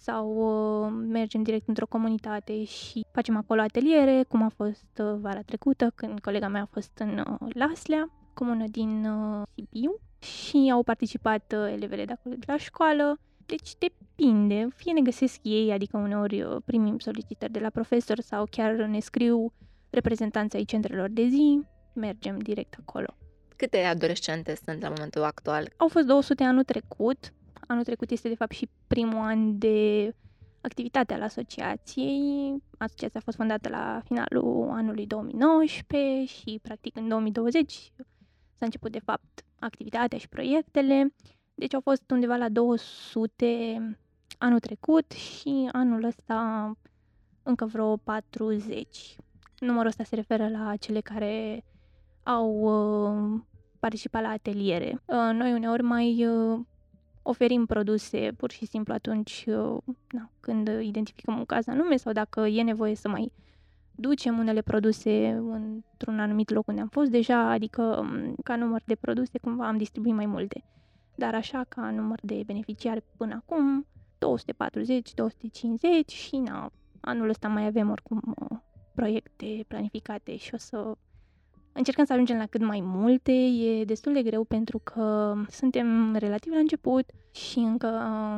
sau 0.05 0.27
uh, 0.37 0.93
mergem 1.09 1.43
direct 1.43 1.69
într-o 1.69 1.87
comunitate 1.87 2.65
și 2.65 3.07
facem 3.13 3.37
acolo 3.37 3.61
ateliere, 3.61 4.25
cum 4.29 4.43
a 4.43 4.49
fost 4.49 4.99
uh, 4.99 5.15
vara 5.21 5.41
trecută, 5.43 5.93
când 5.95 6.21
colega 6.21 6.49
mea 6.49 6.63
a 6.63 6.69
fost 6.73 6.91
în 6.99 7.19
uh, 7.19 7.51
Laslea, 7.55 8.11
comună 8.35 8.65
din 8.67 9.05
uh, 9.07 9.43
Sibiu, 9.55 10.01
și 10.19 10.71
au 10.73 10.83
participat 10.83 11.55
uh, 11.57 11.73
elevele 11.73 12.05
de 12.05 12.13
acolo 12.13 12.35
de 12.39 12.45
la 12.47 12.57
școală. 12.57 13.19
Deci 13.47 13.71
depinde, 13.79 14.69
fie 14.77 14.93
ne 14.93 15.01
găsesc 15.01 15.39
ei, 15.43 15.73
adică 15.73 15.97
uneori 15.97 16.43
uh, 16.43 16.57
primim 16.65 16.99
solicitări 16.99 17.53
de 17.53 17.59
la 17.59 17.71
profesor 17.71 18.21
sau 18.21 18.47
chiar 18.51 18.73
ne 18.75 19.01
scriu 19.01 19.53
reprezentanții 19.91 20.59
ai 20.59 20.65
centrelor 20.65 21.09
de 21.09 21.27
zi, 21.27 21.61
mergem 21.93 22.39
direct 22.39 22.77
acolo. 22.81 23.17
Câte 23.57 23.79
adolescente 23.79 24.57
sunt 24.65 24.83
la 24.83 24.89
momentul 24.89 25.23
actual? 25.23 25.73
Au 25.77 25.89
fost 25.89 26.07
200 26.07 26.43
anul 26.43 26.65
trecut, 26.65 27.33
Anul 27.67 27.85
trecut 27.85 28.11
este 28.11 28.29
de 28.29 28.35
fapt 28.35 28.53
și 28.53 28.69
primul 28.87 29.19
an 29.19 29.59
de 29.59 30.11
activitate 30.61 31.15
al 31.15 31.23
asociației. 31.23 32.63
Asociația 32.79 33.21
a 33.21 33.25
fost 33.25 33.37
fondată 33.37 33.69
la 33.69 34.01
finalul 34.05 34.69
anului 34.71 35.07
2019 35.07 36.25
și 36.25 36.59
practic 36.63 36.97
în 36.97 37.09
2020 37.09 37.93
s-a 38.55 38.65
început 38.65 38.93
de 38.93 38.99
fapt 38.99 39.45
activitatea 39.59 40.19
și 40.19 40.29
proiectele. 40.29 41.15
Deci 41.55 41.75
au 41.75 41.81
fost 41.81 42.11
undeva 42.11 42.37
la 42.37 42.49
200 42.49 43.97
anul 44.39 44.61
trecut 44.61 45.11
și 45.11 45.69
anul 45.73 46.05
ăsta 46.05 46.73
încă 47.43 47.65
vreo 47.65 47.97
40. 47.97 49.17
Numărul 49.59 49.87
ăsta 49.87 50.05
se 50.05 50.15
referă 50.15 50.49
la 50.49 50.77
cele 50.77 51.01
care 51.01 51.65
au 52.23 52.51
uh, 52.51 53.41
participat 53.79 54.23
la 54.23 54.29
ateliere. 54.29 55.03
Uh, 55.05 55.31
noi 55.33 55.53
uneori 55.53 55.83
mai 55.83 56.27
uh, 56.27 56.61
oferim 57.27 57.67
produse 57.67 58.33
pur 58.37 58.51
și 58.51 58.67
simplu 58.67 58.93
atunci 58.93 59.45
uh, 59.47 59.77
na, 60.11 60.31
când 60.41 60.69
identificăm 60.81 61.39
un 61.39 61.45
caz 61.45 61.67
anume 61.67 61.97
sau 61.97 62.13
dacă 62.13 62.41
e 62.41 62.63
nevoie 62.63 62.95
să 62.95 63.09
mai 63.09 63.33
ducem 63.95 64.39
unele 64.39 64.61
produse 64.61 65.29
într-un 65.29 66.21
anumit 66.21 66.51
loc 66.51 66.67
unde 66.67 66.81
am 66.81 66.89
fost 66.89 67.11
deja, 67.11 67.51
adică 67.51 67.83
um, 67.83 68.35
ca 68.45 68.57
număr 68.57 68.83
de 68.85 68.95
produse 68.95 69.39
cumva 69.39 69.67
am 69.67 69.77
distribuit 69.77 70.15
mai 70.15 70.27
multe. 70.27 70.65
Dar 71.15 71.35
așa 71.35 71.65
ca 71.69 71.91
număr 71.91 72.19
de 72.23 72.43
beneficiari 72.47 73.03
până 73.17 73.35
acum, 73.35 73.87
240, 74.19 75.15
250 75.15 76.13
și 76.13 76.37
na, 76.37 76.71
anul 77.01 77.29
ăsta 77.29 77.49
mai 77.49 77.67
avem 77.67 77.91
oricum 77.91 78.37
uh, 78.39 78.59
proiecte 78.95 79.65
planificate 79.69 80.37
și 80.37 80.55
o 80.55 80.57
să 80.57 80.97
Încercăm 81.77 82.05
să 82.05 82.13
ajungem 82.13 82.37
la 82.37 82.47
cât 82.47 82.61
mai 82.61 82.81
multe, 82.83 83.33
e 83.33 83.85
destul 83.85 84.13
de 84.13 84.23
greu 84.23 84.45
pentru 84.45 84.79
că 84.79 85.35
suntem 85.51 86.17
relativ 86.17 86.53
la 86.53 86.59
început 86.59 87.05
și 87.33 87.59
încă 87.59 87.89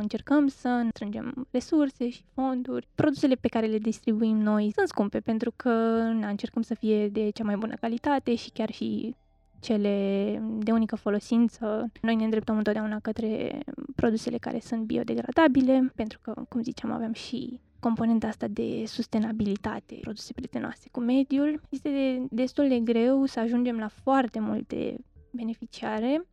încercăm 0.00 0.46
să 0.46 0.86
strângem 0.88 1.46
resurse 1.50 2.08
și 2.08 2.24
fonduri. 2.34 2.88
Produsele 2.94 3.34
pe 3.34 3.48
care 3.48 3.66
le 3.66 3.78
distribuim 3.78 4.36
noi 4.36 4.72
sunt 4.74 4.88
scumpe 4.88 5.20
pentru 5.20 5.52
că 5.56 5.70
na, 6.18 6.28
încercăm 6.28 6.62
să 6.62 6.74
fie 6.74 7.08
de 7.08 7.30
cea 7.30 7.44
mai 7.44 7.56
bună 7.56 7.74
calitate 7.80 8.34
și 8.34 8.50
chiar 8.50 8.72
și 8.72 9.14
cele 9.60 10.42
de 10.58 10.72
unică 10.72 10.96
folosință. 10.96 11.92
Noi 12.02 12.14
ne 12.14 12.24
îndreptăm 12.24 12.56
întotdeauna 12.56 12.98
către 12.98 13.60
produsele 13.94 14.38
care 14.38 14.60
sunt 14.60 14.82
biodegradabile, 14.82 15.92
pentru 15.94 16.18
că, 16.22 16.34
cum 16.48 16.62
ziceam, 16.62 16.90
avem 16.92 17.12
și 17.12 17.60
componenta 17.80 18.26
asta 18.26 18.46
de 18.48 18.84
sustenabilitate, 18.86 19.98
produse 20.00 20.32
prietenoase 20.32 20.88
cu 20.92 21.00
mediul, 21.00 21.60
este 21.68 22.26
destul 22.30 22.68
de 22.68 22.78
greu 22.78 23.24
să 23.24 23.40
ajungem 23.40 23.78
la 23.78 23.88
foarte 23.88 24.40
multe 24.40 24.96
beneficiare 25.30 26.26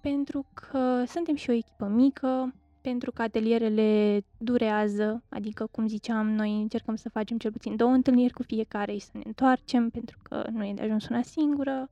pentru 0.00 0.46
că 0.54 1.04
suntem 1.06 1.34
și 1.34 1.50
o 1.50 1.52
echipă 1.52 1.86
mică, 1.86 2.54
pentru 2.80 3.12
că 3.12 3.22
atelierele 3.22 4.20
durează, 4.38 5.22
adică, 5.28 5.68
cum 5.70 5.86
ziceam, 5.86 6.30
noi 6.30 6.60
încercăm 6.60 6.94
să 6.94 7.08
facem 7.08 7.38
cel 7.38 7.52
puțin 7.52 7.76
două 7.76 7.90
întâlniri 7.90 8.32
cu 8.32 8.42
fiecare 8.42 8.92
și 8.92 9.00
să 9.00 9.10
ne 9.12 9.22
întoarcem, 9.24 9.90
pentru 9.90 10.18
că 10.22 10.46
nu 10.50 10.64
e 10.64 10.74
de 10.74 10.82
ajuns 10.82 11.08
una 11.08 11.22
singură 11.22 11.90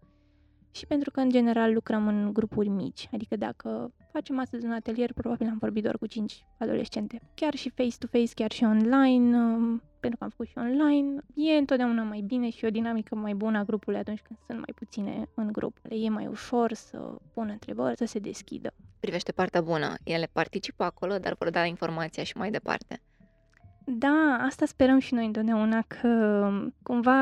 și 0.73 0.87
pentru 0.87 1.11
că, 1.11 1.21
în 1.21 1.31
general, 1.31 1.73
lucrăm 1.73 2.07
în 2.07 2.33
grupuri 2.33 2.69
mici. 2.69 3.09
Adică 3.13 3.37
dacă 3.37 3.93
facem 4.13 4.39
astăzi 4.39 4.65
un 4.65 4.73
atelier, 4.73 5.13
probabil 5.13 5.47
am 5.47 5.59
vorbit 5.59 5.83
doar 5.83 5.99
cu 5.99 6.07
5 6.07 6.47
adolescente. 6.59 7.21
Chiar 7.35 7.55
și 7.55 7.71
face-to-face, 7.71 8.35
chiar 8.35 8.53
și 8.53 8.65
online, 8.65 9.37
um, 9.37 9.83
pentru 10.01 10.19
că 10.19 10.25
am 10.25 10.31
făcut 10.31 10.47
și 10.47 10.59
online, 10.59 11.21
e 11.35 11.53
întotdeauna 11.53 12.03
mai 12.03 12.21
bine 12.21 12.51
și 12.51 12.65
o 12.65 12.71
dinamică 12.71 13.15
mai 13.15 13.35
bună 13.35 13.59
a 13.59 13.65
grupului 13.65 13.99
atunci 13.99 14.21
când 14.21 14.39
sunt 14.47 14.59
mai 14.59 14.75
puține 14.75 15.29
în 15.35 15.53
grup. 15.53 15.77
Le 15.83 15.97
e 15.97 16.09
mai 16.09 16.27
ușor 16.27 16.73
să 16.73 16.99
pună 17.35 17.53
întrebări, 17.53 17.97
să 17.97 18.05
se 18.05 18.19
deschidă. 18.19 18.75
Privește 19.01 19.33
partea 19.33 19.61
bună. 19.61 19.95
Ele 20.05 20.29
participă 20.33 20.85
acolo, 20.85 21.19
dar 21.19 21.35
vor 21.39 21.51
da 21.51 21.65
informația 21.65 22.23
și 22.23 22.37
mai 22.37 22.51
departe. 22.51 23.03
Da, 23.85 24.39
asta 24.41 24.67
sperăm 24.67 24.99
și 24.99 25.15
noi 25.15 25.27
întotdeauna, 25.27 25.83
că 25.83 26.09
um, 26.47 26.75
cumva 26.83 27.19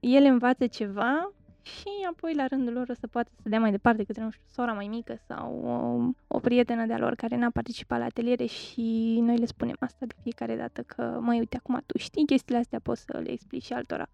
ele 0.00 0.28
învață 0.28 0.66
ceva 0.66 1.32
și 1.76 1.88
apoi 2.10 2.34
la 2.34 2.46
rândul 2.46 2.72
lor 2.72 2.88
o 2.88 2.94
să 3.00 3.06
poată 3.06 3.30
să 3.42 3.48
dea 3.48 3.60
mai 3.60 3.70
departe 3.70 4.04
către, 4.04 4.22
nu 4.22 4.30
știu, 4.30 4.44
sora 4.50 4.72
mai 4.72 4.86
mică 4.86 5.18
sau 5.26 5.60
o, 5.64 6.36
o 6.36 6.40
prietenă 6.40 6.86
de-a 6.86 6.98
lor 6.98 7.14
care 7.14 7.36
n-a 7.36 7.50
participat 7.50 7.98
la 7.98 8.04
ateliere 8.04 8.46
și 8.46 9.18
noi 9.20 9.36
le 9.36 9.46
spunem 9.46 9.76
asta 9.78 10.06
de 10.06 10.14
fiecare 10.22 10.56
dată 10.56 10.82
că, 10.82 11.02
mai 11.02 11.38
uite, 11.38 11.56
acum 11.56 11.82
tu 11.86 11.98
știi 11.98 12.26
chestiile 12.26 12.60
astea, 12.60 12.78
poți 12.82 13.02
să 13.02 13.18
le 13.22 13.30
explici 13.30 13.64
și 13.64 13.72
altora. 13.72 14.08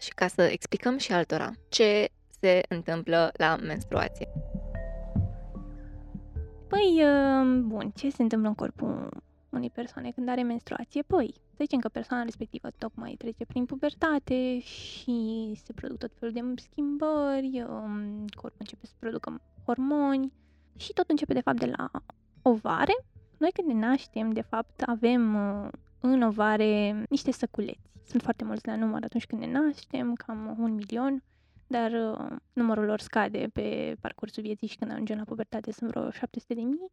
Și 0.00 0.14
ca 0.14 0.26
să 0.26 0.42
explicăm 0.42 0.98
și 0.98 1.12
altora 1.12 1.52
ce 1.68 2.08
se 2.40 2.60
întâmplă 2.68 3.32
la 3.36 3.56
menstruație. 3.56 4.28
Păi, 6.68 7.02
uh, 7.02 7.62
bun, 7.62 7.90
ce 7.94 8.10
se 8.10 8.22
întâmplă 8.22 8.48
în 8.48 8.54
corpul 8.54 9.08
unei 9.50 9.70
persoane 9.70 10.10
când 10.10 10.28
are 10.28 10.42
menstruație? 10.42 11.02
Păi, 11.02 11.34
să 11.34 11.56
zicem 11.58 11.78
că 11.78 11.88
persoana 11.88 12.22
respectivă 12.22 12.70
tocmai 12.78 13.14
trece 13.18 13.44
prin 13.44 13.64
pubertate 13.64 14.58
și 14.58 15.52
se 15.64 15.72
produc 15.72 15.98
tot 15.98 16.10
felul 16.18 16.34
de 16.34 16.62
schimbări, 16.62 17.64
um, 17.68 18.24
corpul 18.34 18.58
începe 18.58 18.86
să 18.86 18.92
producă 18.98 19.40
hormoni 19.64 20.32
și 20.76 20.92
tot 20.92 21.10
începe 21.10 21.32
de 21.32 21.40
fapt 21.40 21.58
de 21.58 21.72
la 21.76 21.90
ovare. 22.42 23.04
Noi 23.36 23.50
când 23.52 23.68
ne 23.68 23.86
naștem, 23.86 24.32
de 24.32 24.40
fapt, 24.40 24.82
avem 24.82 25.34
uh, 25.34 25.68
în 26.00 26.22
ovare 26.22 27.04
niște 27.08 27.30
săculeți. 27.30 27.90
Sunt 28.04 28.22
foarte 28.22 28.44
mulți 28.44 28.66
la 28.66 28.76
număr 28.76 29.04
atunci 29.04 29.26
când 29.26 29.40
ne 29.40 29.50
naștem, 29.50 30.14
cam 30.14 30.56
un 30.58 30.74
milion, 30.74 31.22
dar 31.66 31.92
uh, 31.92 32.36
numărul 32.52 32.84
lor 32.84 33.00
scade 33.00 33.48
pe 33.52 33.96
parcursul 34.00 34.42
vieții 34.42 34.66
și 34.66 34.76
când 34.76 34.90
ajungem 34.90 35.16
la 35.16 35.24
pubertate 35.24 35.72
sunt 35.72 35.90
vreo 35.90 36.10
700 36.10 36.54
de 36.54 36.60
mii 36.60 36.92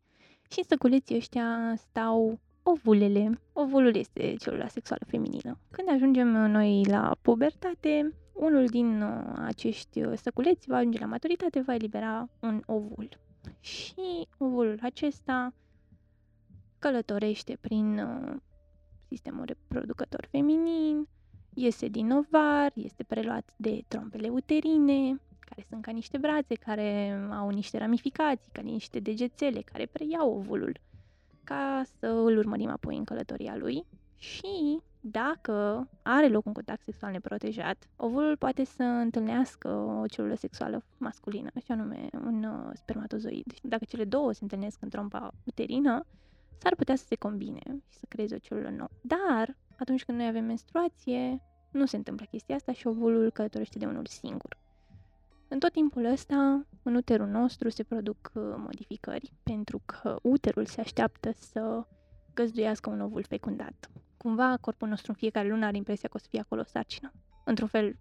și 0.50 0.64
săculeții 0.68 1.16
ăștia 1.16 1.74
stau 1.78 2.40
ovulele. 2.64 3.40
Ovulul 3.54 3.96
este 3.96 4.36
celula 4.40 4.68
sexuală 4.68 5.02
feminină. 5.08 5.58
Când 5.72 5.90
ajungem 5.90 6.28
noi 6.28 6.86
la 6.86 7.18
pubertate, 7.22 8.14
unul 8.34 8.66
din 8.66 9.02
uh, 9.02 9.34
acești 9.36 10.02
uh, 10.02 10.18
săculeți 10.18 10.68
va 10.68 10.78
ajunge 10.78 11.00
la 11.00 11.06
maturitate, 11.06 11.62
va 11.62 11.74
elibera 11.74 12.30
un 12.40 12.62
ovul. 12.66 13.10
și 13.60 14.28
ovulul 14.38 14.80
acesta 14.82 15.54
călătorește 16.80 17.58
prin 17.62 18.00
uh, 18.00 18.36
sistemul 19.08 19.46
reproducător 19.46 20.28
feminin, 20.32 21.08
iese 21.54 21.88
din 21.88 22.12
ovar, 22.12 22.72
este 22.76 23.04
preluat 23.04 23.54
de 23.56 23.84
trompele 23.88 24.30
uterine, 24.30 25.22
care 25.54 25.66
sunt 25.70 25.82
ca 25.82 25.92
niște 25.92 26.18
brațe, 26.18 26.56
care 26.56 27.12
au 27.32 27.50
niște 27.50 27.78
ramificații, 27.78 28.52
ca 28.52 28.62
niște 28.62 29.00
degețele, 29.00 29.62
care 29.62 29.86
preiau 29.86 30.36
ovulul, 30.38 30.80
ca 31.44 31.84
să 32.00 32.08
îl 32.08 32.38
urmărim 32.38 32.70
apoi 32.70 32.98
în 32.98 33.04
călătoria 33.04 33.56
lui. 33.56 33.86
Și 34.18 34.80
dacă 35.02 35.88
are 36.02 36.28
loc 36.28 36.46
un 36.46 36.54
contact 36.54 36.84
sexual 36.84 37.12
neprotejat, 37.12 37.90
ovulul 37.96 38.38
poate 38.38 38.64
să 38.64 38.84
întâlnească 38.84 39.68
o 39.68 40.06
celulă 40.06 40.36
sexuală 40.36 40.84
masculină, 40.98 41.50
și 41.64 41.72
anume 41.72 42.08
un 42.26 42.44
uh, 42.44 42.72
spermatozoid. 42.74 43.44
Deci 43.46 43.60
dacă 43.62 43.86
cele 43.86 44.04
două 44.04 44.32
se 44.32 44.40
întâlnesc 44.42 44.82
în 44.82 44.90
trompa 44.90 45.32
uterină, 45.46 46.06
s-ar 46.58 46.76
putea 46.76 46.96
să 46.96 47.06
se 47.06 47.16
combine 47.16 47.62
și 47.90 47.98
să 47.98 48.06
creeze 48.10 48.36
o 48.36 48.38
celulă 48.38 48.70
nouă. 48.70 48.90
Dar, 49.02 49.58
atunci 49.80 50.06
când 50.06 50.18
noi 50.18 50.28
avem 50.28 50.46
menstruație, 50.46 51.42
nu 51.72 51.86
se 51.86 51.96
întâmplă 51.96 52.26
chestia 52.26 52.56
asta 52.56 52.72
și 52.72 52.88
ovulul 52.88 53.32
călătorește 53.32 53.78
de 53.78 53.86
unul 53.86 54.06
singur. 54.06 54.58
În 55.54 55.60
tot 55.60 55.72
timpul 55.72 56.06
ăsta, 56.06 56.66
în 56.84 56.96
uterul 56.96 57.28
nostru 57.28 57.70
se 57.70 57.84
produc 57.84 58.32
uh, 58.34 58.44
modificări, 58.58 59.34
pentru 59.44 59.82
că 59.86 60.16
uterul 60.22 60.66
se 60.66 60.82
așteaptă 60.82 61.32
să 61.36 61.86
găzduiască 62.34 62.90
un 62.90 63.02
ovul 63.02 63.24
fecundat. 63.24 63.90
Cumva, 64.18 64.58
corpul 64.62 64.88
nostru 64.88 65.12
în 65.12 65.18
fiecare 65.18 65.50
lună 65.50 65.66
are 65.66 65.78
impresia 65.78 66.10
că 66.10 66.16
o 66.18 66.20
să 66.20 66.28
fie 66.30 66.40
acolo 66.40 66.62
o 66.62 66.70
sarcină. 66.70 67.12
Într-un 67.44 67.68
fel, 67.68 67.96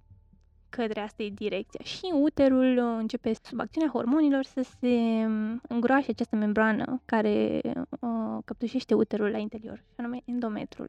către 0.68 1.00
asta 1.00 1.22
e 1.22 1.28
direcția. 1.28 1.80
Și 1.84 2.10
uterul 2.12 2.76
uh, 2.78 2.96
începe, 2.98 3.32
sub 3.42 3.60
acțiunea 3.60 3.90
hormonilor, 3.90 4.44
să 4.44 4.62
se 4.80 5.24
um, 5.26 5.60
îngroașe 5.68 6.10
această 6.10 6.36
membrană 6.36 7.02
care 7.04 7.60
uh, 8.00 8.38
căptușește 8.44 8.94
uterul 8.94 9.30
la 9.30 9.38
interior, 9.38 9.76
și 9.76 9.94
anume 9.96 10.22
endometrul. 10.24 10.88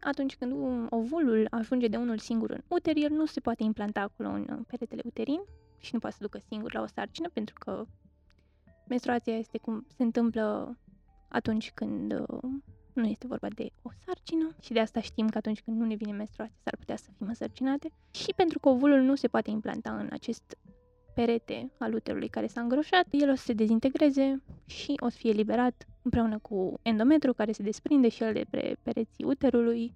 Atunci 0.00 0.36
când 0.36 0.52
ovulul 0.90 1.46
ajunge 1.50 1.88
de 1.88 1.96
unul 1.96 2.18
singur 2.18 2.50
în 2.50 2.60
uter, 2.68 2.96
el 2.96 3.10
nu 3.10 3.26
se 3.26 3.40
poate 3.40 3.62
implanta 3.62 4.00
acolo 4.00 4.28
în 4.28 4.64
peretele 4.66 5.02
uterin 5.04 5.40
și 5.78 5.90
nu 5.92 5.98
poate 5.98 6.16
să 6.16 6.22
ducă 6.22 6.38
singur 6.48 6.74
la 6.74 6.80
o 6.80 6.86
sarcină, 6.86 7.28
pentru 7.32 7.54
că 7.58 7.84
menstruația 8.88 9.36
este 9.36 9.58
cum 9.58 9.86
se 9.96 10.02
întâmplă 10.02 10.76
atunci 11.28 11.70
când 11.74 12.12
uh, 12.12 12.42
nu 12.92 13.06
este 13.06 13.26
vorba 13.26 13.48
de 13.48 13.70
o 13.82 13.90
sarcină. 14.06 14.54
Și 14.60 14.72
de 14.72 14.80
asta 14.80 15.00
știm 15.00 15.28
că 15.28 15.38
atunci 15.38 15.60
când 15.60 15.76
nu 15.76 15.86
ne 15.86 15.94
vine 15.94 16.12
menstruația 16.12 16.56
s-ar 16.62 16.76
putea 16.76 16.96
să 16.96 17.10
fim 17.16 17.26
însărcinate. 17.26 17.92
Și 18.10 18.32
pentru 18.36 18.58
că 18.58 18.68
ovulul 18.68 19.00
nu 19.00 19.14
se 19.14 19.28
poate 19.28 19.50
implanta 19.50 19.96
în 19.96 20.08
acest 20.10 20.56
perete 21.14 21.70
al 21.78 21.94
uterului 21.94 22.28
care 22.28 22.46
s-a 22.46 22.60
îngroșat, 22.60 23.06
el 23.10 23.30
o 23.30 23.34
să 23.34 23.44
se 23.44 23.52
dezintegreze 23.52 24.42
și 24.66 24.94
o 24.96 25.08
să 25.08 25.16
fie 25.16 25.32
liberat 25.32 25.86
împreună 26.02 26.38
cu 26.38 26.78
endometru 26.82 27.32
care 27.32 27.52
se 27.52 27.62
desprinde 27.62 28.08
și 28.08 28.22
el 28.22 28.32
de 28.32 28.44
pe 28.50 28.76
pereții 28.82 29.24
uterului 29.24 29.94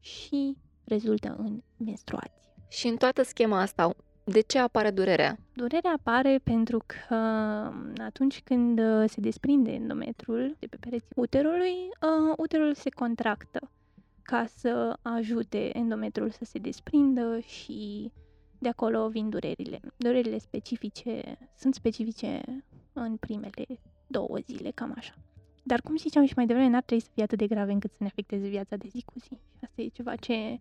și 0.00 0.56
rezultă 0.84 1.36
în 1.38 1.62
menstruație. 1.76 2.32
Și 2.68 2.86
în 2.86 2.96
toată 2.96 3.22
schema 3.22 3.60
asta, 3.60 3.94
de 4.24 4.40
ce 4.40 4.58
apare 4.58 4.90
durerea? 4.90 5.38
Durerea 5.54 5.92
apare 5.96 6.40
pentru 6.42 6.82
că 6.86 7.14
atunci 7.96 8.40
când 8.44 8.78
uh, 8.78 9.04
se 9.08 9.20
desprinde 9.20 9.70
endometrul 9.70 10.56
de 10.58 10.66
pe 10.66 10.76
pereții 10.80 11.12
uterului, 11.16 11.72
uh, 11.72 12.34
uterul 12.36 12.74
se 12.74 12.90
contractă 12.90 13.70
ca 14.22 14.46
să 14.56 14.98
ajute 15.02 15.76
endometrul 15.76 16.30
să 16.30 16.44
se 16.44 16.58
desprindă 16.58 17.38
și 17.38 18.12
de 18.58 18.68
acolo 18.68 19.08
vin 19.08 19.28
durerile. 19.28 19.80
Durerile 19.96 20.38
specifice 20.38 21.38
sunt 21.56 21.74
specifice 21.74 22.42
în 22.92 23.16
primele 23.16 23.80
două 24.06 24.38
zile, 24.38 24.70
cam 24.70 24.94
așa. 24.96 25.14
Dar 25.62 25.80
cum 25.80 25.96
ziceam 25.96 26.24
și 26.24 26.32
mai 26.36 26.46
devreme, 26.46 26.68
n-ar 26.68 26.82
trebui 26.82 27.04
să 27.04 27.10
fie 27.14 27.22
atât 27.22 27.38
de 27.38 27.46
grave 27.46 27.72
încât 27.72 27.90
să 27.90 27.96
ne 28.00 28.06
afecteze 28.06 28.48
viața 28.48 28.76
de 28.76 28.88
zi 28.88 29.02
cu 29.04 29.18
zi. 29.18 29.28
Și 29.28 29.64
asta 29.64 29.82
e 29.82 29.86
ceva 29.86 30.16
ce 30.16 30.60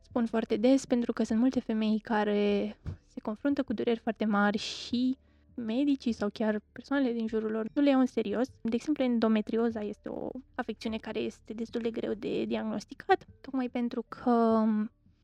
spun 0.00 0.26
foarte 0.26 0.56
des 0.56 0.86
pentru 0.86 1.12
că 1.12 1.22
sunt 1.22 1.38
multe 1.38 1.60
femei 1.60 1.98
care 1.98 2.76
se 3.06 3.20
confruntă 3.20 3.62
cu 3.62 3.72
dureri 3.72 3.98
foarte 3.98 4.24
mari 4.24 4.58
și 4.58 5.18
medicii 5.54 6.12
sau 6.12 6.28
chiar 6.32 6.60
persoanele 6.72 7.12
din 7.12 7.26
jurul 7.26 7.50
lor 7.50 7.66
nu 7.74 7.82
le 7.82 7.90
iau 7.90 8.00
în 8.00 8.06
serios. 8.06 8.48
De 8.62 8.74
exemplu, 8.74 9.04
endometrioza 9.04 9.80
este 9.80 10.08
o 10.08 10.28
afecțiune 10.54 10.96
care 10.96 11.18
este 11.18 11.52
destul 11.52 11.80
de 11.80 11.90
greu 11.90 12.12
de 12.14 12.44
diagnosticat, 12.44 13.26
tocmai 13.40 13.68
pentru 13.68 14.04
că 14.08 14.64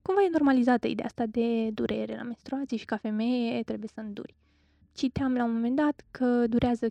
cumva 0.07 0.23
e 0.23 0.29
normalizată 0.31 0.87
ideea 0.87 1.07
asta 1.07 1.25
de 1.27 1.71
durere 1.71 2.17
la 2.17 2.23
menstruații 2.23 2.77
și 2.77 2.85
ca 2.85 2.97
femeie 2.97 3.63
trebuie 3.63 3.91
să 3.95 4.01
înduri. 4.01 4.35
Citeam 4.93 5.35
la 5.35 5.45
un 5.45 5.53
moment 5.53 5.77
dat 5.77 6.05
că 6.11 6.47
durează, 6.47 6.87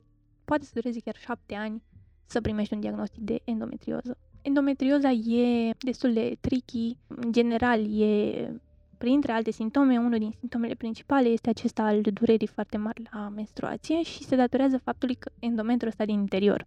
poate 0.45 0.65
să 0.65 0.71
dureze 0.73 0.99
chiar 0.99 1.15
șapte 1.17 1.55
ani 1.55 1.81
să 2.25 2.41
primești 2.41 2.73
un 2.73 2.79
diagnostic 2.79 3.21
de 3.21 3.39
endometrioză. 3.43 4.17
Endometrioza 4.41 5.09
e 5.11 5.71
destul 5.79 6.13
de 6.13 6.37
tricky, 6.41 6.97
în 7.07 7.31
general 7.31 8.01
e 8.01 8.49
printre 8.97 9.31
alte 9.31 9.51
simptome, 9.51 9.97
unul 9.97 10.19
din 10.19 10.33
simptomele 10.39 10.73
principale 10.73 11.27
este 11.27 11.49
acesta 11.49 11.83
al 11.83 12.01
durerii 12.01 12.47
foarte 12.47 12.77
mari 12.77 13.01
la 13.11 13.29
menstruație 13.29 14.01
și 14.01 14.23
se 14.23 14.35
datorează 14.35 14.77
faptului 14.77 15.15
că 15.15 15.31
endometrul 15.39 15.87
ăsta 15.87 16.05
din 16.05 16.19
interior, 16.19 16.65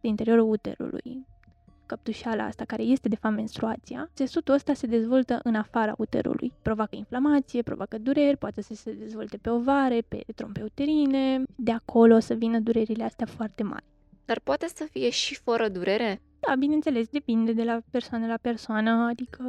din 0.00 0.10
interiorul 0.10 0.50
uterului, 0.50 1.26
căptușeala 1.90 2.44
asta 2.44 2.64
care 2.64 2.82
este 2.82 3.08
de 3.08 3.16
fapt 3.16 3.34
menstruația, 3.34 4.10
țesutul 4.14 4.54
ăsta 4.54 4.72
se 4.74 4.86
dezvoltă 4.86 5.40
în 5.42 5.54
afara 5.54 5.94
uterului. 5.98 6.52
Provoacă 6.62 6.96
inflamație, 6.96 7.62
provoacă 7.62 7.98
dureri, 7.98 8.36
poate 8.36 8.62
să 8.62 8.74
se 8.74 8.92
dezvolte 8.92 9.36
pe 9.36 9.50
ovare, 9.50 10.00
pe 10.08 10.24
trompe 10.34 10.62
uterine, 10.62 11.42
de 11.56 11.72
acolo 11.72 12.18
să 12.18 12.34
vină 12.34 12.58
durerile 12.58 13.04
astea 13.04 13.26
foarte 13.26 13.62
mari. 13.62 13.84
Dar 14.24 14.40
poate 14.44 14.66
să 14.74 14.86
fie 14.90 15.10
și 15.10 15.34
fără 15.34 15.68
durere? 15.68 16.22
Da, 16.40 16.54
bineînțeles, 16.54 17.08
depinde 17.08 17.52
de 17.52 17.64
la 17.64 17.80
persoană 17.90 18.26
la 18.26 18.38
persoană, 18.40 18.90
adică 18.90 19.44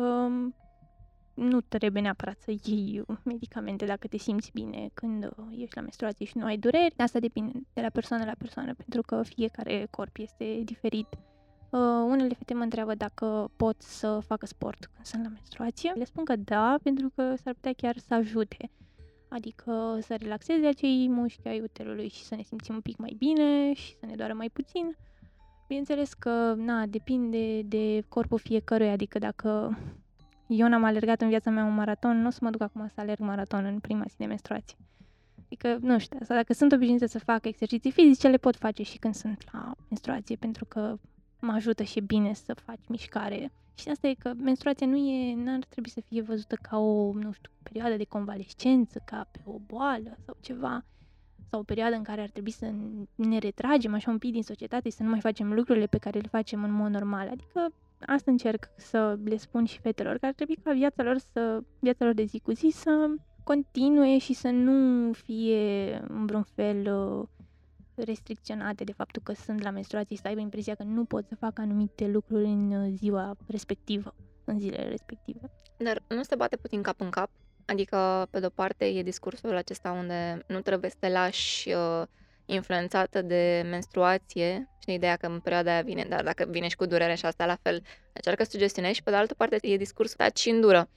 nu 1.34 1.62
trebuie 1.62 2.02
neapărat 2.02 2.40
să 2.40 2.52
iei 2.64 3.04
medicamente 3.24 3.86
dacă 3.86 4.08
te 4.08 4.18
simți 4.18 4.52
bine 4.54 4.90
când 4.94 5.30
ești 5.58 5.76
la 5.76 5.82
menstruație 5.82 6.26
și 6.26 6.38
nu 6.38 6.46
ai 6.46 6.58
dureri. 6.58 6.94
Asta 6.98 7.20
depinde 7.20 7.52
de 7.74 7.82
la 7.82 7.90
persoană 7.90 8.24
la 8.26 8.34
persoană, 8.38 8.74
pentru 8.74 9.02
că 9.02 9.22
fiecare 9.24 9.88
corp 9.90 10.18
este 10.18 10.62
diferit. 10.64 11.08
Uh, 11.72 11.80
unele 12.06 12.34
fete 12.34 12.54
mă 12.54 12.64
întreabă 12.64 12.96
dacă 12.96 13.52
pot 13.56 13.82
să 13.82 14.20
facă 14.20 14.46
sport 14.46 14.90
când 14.94 15.06
sunt 15.06 15.24
la 15.24 15.30
menstruație. 15.30 15.92
Le 15.96 16.04
spun 16.04 16.24
că 16.24 16.36
da, 16.36 16.76
pentru 16.84 17.12
că 17.16 17.36
s-ar 17.36 17.54
putea 17.54 17.74
chiar 17.74 17.98
să 17.98 18.14
ajute. 18.14 18.72
Adică 19.28 19.98
să 20.02 20.16
relaxeze 20.20 20.68
acei 20.68 21.08
mușchi 21.10 21.48
ai 21.48 21.62
uterului 21.62 22.10
și 22.10 22.24
să 22.24 22.36
ne 22.36 22.42
simțim 22.42 22.74
un 22.74 22.82
pic 22.82 22.98
mai 22.98 23.16
bine 23.18 23.74
și 23.74 23.96
să 24.00 24.06
ne 24.06 24.16
doară 24.16 24.34
mai 24.34 24.50
puțin. 24.50 24.98
Bineînțeles 25.68 26.14
că, 26.14 26.54
na, 26.58 26.86
depinde 26.86 27.62
de 27.62 28.04
corpul 28.08 28.40
fiecăruia, 28.40 28.92
adică 28.92 29.20
dacă 29.20 29.78
eu 30.48 30.68
n-am 30.68 30.84
alergat 30.84 31.22
în 31.22 31.28
viața 31.28 31.50
mea 31.50 31.64
un 31.64 31.74
maraton, 31.74 32.22
nu 32.22 32.28
o 32.28 32.30
să 32.30 32.40
mă 32.42 32.50
duc 32.50 32.62
acum 32.62 32.88
să 32.88 33.02
alerg 33.02 33.20
maraton 33.20 33.66
în 33.66 33.80
prima 33.80 34.04
zi 34.08 34.18
de 34.18 34.26
menstruație. 34.26 34.78
Adică, 35.46 35.78
nu 35.82 36.00
știu, 36.00 36.18
sau 36.24 36.36
dacă 36.36 36.54
sunt 36.54 36.72
obișnuită 36.72 37.06
să 37.06 37.20
fac 37.20 37.46
exerciții 37.46 37.92
fizice, 37.92 38.28
le 38.28 38.38
pot 38.38 38.56
face 38.56 38.84
și 38.84 38.98
când 38.98 39.16
sunt 39.16 39.44
la 39.52 39.74
menstruație, 39.90 40.36
pentru 40.36 40.66
că 40.66 40.98
mă 41.42 41.52
ajută 41.52 41.84
și 41.84 41.98
e 41.98 42.02
bine 42.02 42.34
să 42.34 42.54
faci 42.54 42.88
mișcare. 42.88 43.52
Și 43.74 43.90
asta 43.90 44.08
e 44.08 44.14
că 44.14 44.32
menstruația 44.38 44.88
nu 44.88 44.96
e, 44.96 45.36
n-ar 45.36 45.66
trebui 45.70 45.90
să 45.90 46.02
fie 46.08 46.22
văzută 46.22 46.56
ca 46.62 46.78
o, 46.78 47.14
nu 47.14 47.32
știu, 47.32 47.52
perioadă 47.64 47.96
de 47.96 48.04
convalescență, 48.04 49.02
ca 49.06 49.28
pe 49.32 49.40
o 49.46 49.58
boală 49.68 50.18
sau 50.26 50.38
ceva, 50.42 50.86
sau 51.50 51.60
o 51.60 51.64
perioadă 51.64 51.96
în 51.96 52.04
care 52.04 52.22
ar 52.22 52.30
trebui 52.30 52.52
să 52.52 52.74
ne 53.16 53.38
retragem 53.38 53.94
așa 53.94 54.12
un 54.12 54.18
pic 54.18 54.32
din 54.32 54.44
societate 54.44 54.90
și 54.90 54.96
să 54.96 55.04
nu 55.04 55.10
mai 55.10 55.20
facem 55.20 55.54
lucrurile 55.54 55.86
pe 55.86 55.98
care 55.98 56.20
le 56.20 56.28
facem 56.28 56.64
în 56.64 56.72
mod 56.72 56.92
normal. 56.92 57.28
Adică 57.28 57.74
asta 58.06 58.32
încerc 58.32 58.70
să 58.78 59.18
le 59.24 59.38
spun 59.38 59.66
și 59.66 59.80
fetelor, 59.80 60.18
că 60.18 60.26
ar 60.26 60.34
trebui 60.34 60.56
ca 60.64 60.72
viața 60.72 61.04
lor, 61.04 61.18
să, 61.18 61.64
viața 61.80 62.06
lor 62.06 62.14
de 62.14 62.24
zi 62.24 62.40
cu 62.40 62.52
zi 62.52 62.70
să 62.74 63.08
continue 63.44 64.18
și 64.18 64.34
să 64.34 64.50
nu 64.50 65.12
fie 65.14 65.94
în 66.08 66.26
vreun 66.26 66.46
fel 66.56 66.96
uh, 66.96 67.28
restricționate 68.04 68.84
de 68.84 68.92
faptul 68.92 69.22
că 69.22 69.34
sunt 69.34 69.64
la 69.64 69.70
menstruații, 69.70 70.16
să 70.18 70.28
aibă 70.28 70.40
impresia 70.40 70.76
că 70.76 70.84
nu 70.84 71.06
pot 71.06 71.28
să 71.28 71.36
fac 71.36 71.60
anumite 71.60 72.08
lucruri 72.08 72.46
în 72.46 72.72
uh, 72.72 72.94
ziua 72.96 73.36
respectivă, 73.48 74.16
în 74.46 74.60
zilele 74.60 74.90
respective. 74.90 75.52
Dar 75.78 76.04
nu 76.08 76.24
se 76.24 76.36
bate 76.36 76.58
puțin 76.58 76.82
cap 76.82 77.02
în 77.02 77.10
cap? 77.10 77.30
Adică, 77.66 78.28
pe 78.30 78.40
de-o 78.40 78.50
parte, 78.50 78.86
e 78.86 79.04
discursul 79.04 79.56
acesta 79.56 79.92
unde 79.92 80.44
nu 80.48 80.62
trebuie 80.62 80.90
să 80.90 80.96
te 81.00 81.10
lași 81.10 81.70
uh, 81.70 82.04
influențată 82.46 83.22
de 83.22 83.66
menstruație 83.70 84.70
și 84.80 84.86
de 84.86 84.94
ideea 84.94 85.16
că 85.16 85.26
în 85.26 85.40
perioada 85.40 85.72
aia 85.72 85.82
vine, 85.82 86.06
dar 86.10 86.24
dacă 86.24 86.46
vine 86.50 86.68
și 86.68 86.76
cu 86.76 86.86
durere 86.86 87.16
și 87.16 87.26
asta 87.26 87.46
la 87.46 87.58
fel, 87.62 87.84
încearcă 88.14 88.44
să 88.44 88.50
sugestionezi 88.50 88.96
și 88.96 89.04
pe 89.04 89.10
de 89.10 89.16
altă 89.16 89.34
parte 89.34 89.60
e 89.62 89.78
discursul 89.78 90.16
taci 90.18 90.40
și 90.40 90.50
îndură. 90.50 90.90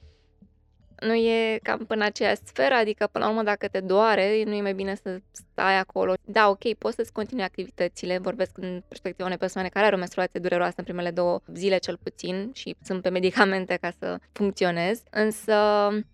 Nu 1.01 1.14
e 1.14 1.59
cam 1.62 1.85
până 1.87 2.05
aceea 2.05 2.35
sferă, 2.45 2.75
adică 2.75 3.09
până 3.12 3.25
la 3.25 3.31
urmă 3.31 3.43
dacă 3.43 3.69
te 3.69 3.81
doare, 3.81 4.43
nu 4.45 4.53
e 4.55 4.62
mai 4.62 4.75
bine 4.75 4.95
să 4.95 5.21
ai 5.62 5.79
acolo. 5.79 6.14
Da, 6.25 6.49
ok, 6.49 6.75
poți 6.75 6.97
să-ți 6.97 7.12
continui 7.12 7.45
activitățile, 7.45 8.19
vorbesc 8.19 8.59
în 8.59 8.83
perspectiva 8.88 9.27
unei 9.27 9.38
persoane 9.38 9.69
care 9.69 9.87
are 9.87 9.95
o 9.95 9.99
menstruație 9.99 10.40
dureroasă 10.40 10.75
în 10.77 10.85
primele 10.85 11.11
două 11.11 11.40
zile 11.55 11.79
cel 11.79 11.99
puțin 12.03 12.51
și 12.55 12.77
sunt 12.85 13.03
pe 13.03 13.09
medicamente 13.09 13.79
ca 13.81 13.93
să 13.99 14.19
funcționez, 14.33 15.03
însă 15.11 15.55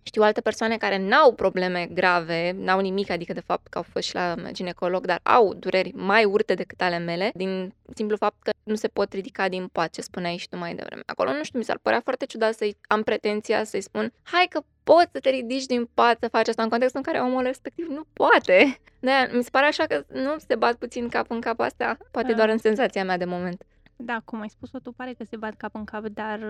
știu 0.03 0.22
alte 0.22 0.40
persoane 0.40 0.76
care 0.76 0.98
n-au 0.98 1.33
probleme 1.33 1.88
grave, 1.92 2.53
n-au 2.59 2.81
nimic, 2.81 3.11
adică 3.11 3.33
de 3.33 3.40
fapt 3.40 3.66
că 3.66 3.79
au 3.79 3.85
fost 3.92 4.07
și 4.07 4.14
la 4.14 4.35
ginecolog, 4.50 5.07
dar 5.07 5.20
au 5.22 5.55
dureri 5.55 5.92
mai 5.94 6.24
urte 6.24 6.55
decât 6.55 6.81
ale 6.81 6.98
mele, 6.98 7.31
din 7.35 7.74
simplu 7.94 8.16
fapt 8.16 8.42
că 8.42 8.50
nu 8.62 8.74
se 8.74 8.88
pot 8.88 9.12
ridica 9.12 9.48
din 9.48 9.66
pat, 9.66 9.90
ce 9.90 10.00
spuneai 10.00 10.37
și 10.37 10.48
tu 10.48 10.57
mai 10.57 10.74
devreme. 10.74 11.03
Acolo, 11.07 11.33
nu 11.33 11.44
știu, 11.44 11.59
mi 11.59 11.64
s-ar 11.64 11.79
părea 11.83 12.00
foarte 12.00 12.26
ciudat 12.26 12.55
să 12.55 12.70
am 12.87 13.03
pretenția 13.03 13.64
să-i 13.64 13.81
spun, 13.81 14.12
hai 14.22 14.46
că 14.50 14.61
poți 14.82 15.10
să 15.12 15.18
te 15.20 15.30
ridici 15.30 15.66
din 15.66 15.88
pat 15.94 16.16
să 16.20 16.28
faci 16.28 16.48
asta 16.48 16.62
în 16.62 16.68
contextul 16.68 17.02
în 17.04 17.12
care 17.12 17.24
omul 17.24 17.42
respectiv 17.42 17.86
nu 17.86 18.02
poate. 18.12 18.80
de 19.00 19.10
mi 19.32 19.42
se 19.42 19.50
pare 19.50 19.66
așa 19.66 19.84
că 19.84 20.04
nu 20.12 20.38
se 20.46 20.56
bat 20.56 20.74
puțin 20.74 21.08
cap 21.08 21.30
în 21.30 21.40
cap 21.40 21.60
asta, 21.60 21.96
poate 22.10 22.30
da. 22.30 22.36
doar 22.36 22.48
în 22.48 22.58
senzația 22.58 23.04
mea 23.04 23.16
de 23.16 23.24
moment. 23.24 23.64
Da, 23.96 24.20
cum 24.24 24.40
ai 24.40 24.48
spus-o 24.48 24.78
tu, 24.78 24.92
pare 24.92 25.12
că 25.12 25.24
se 25.24 25.36
bat 25.36 25.54
cap 25.54 25.74
în 25.74 25.84
cap, 25.84 26.06
dar 26.06 26.40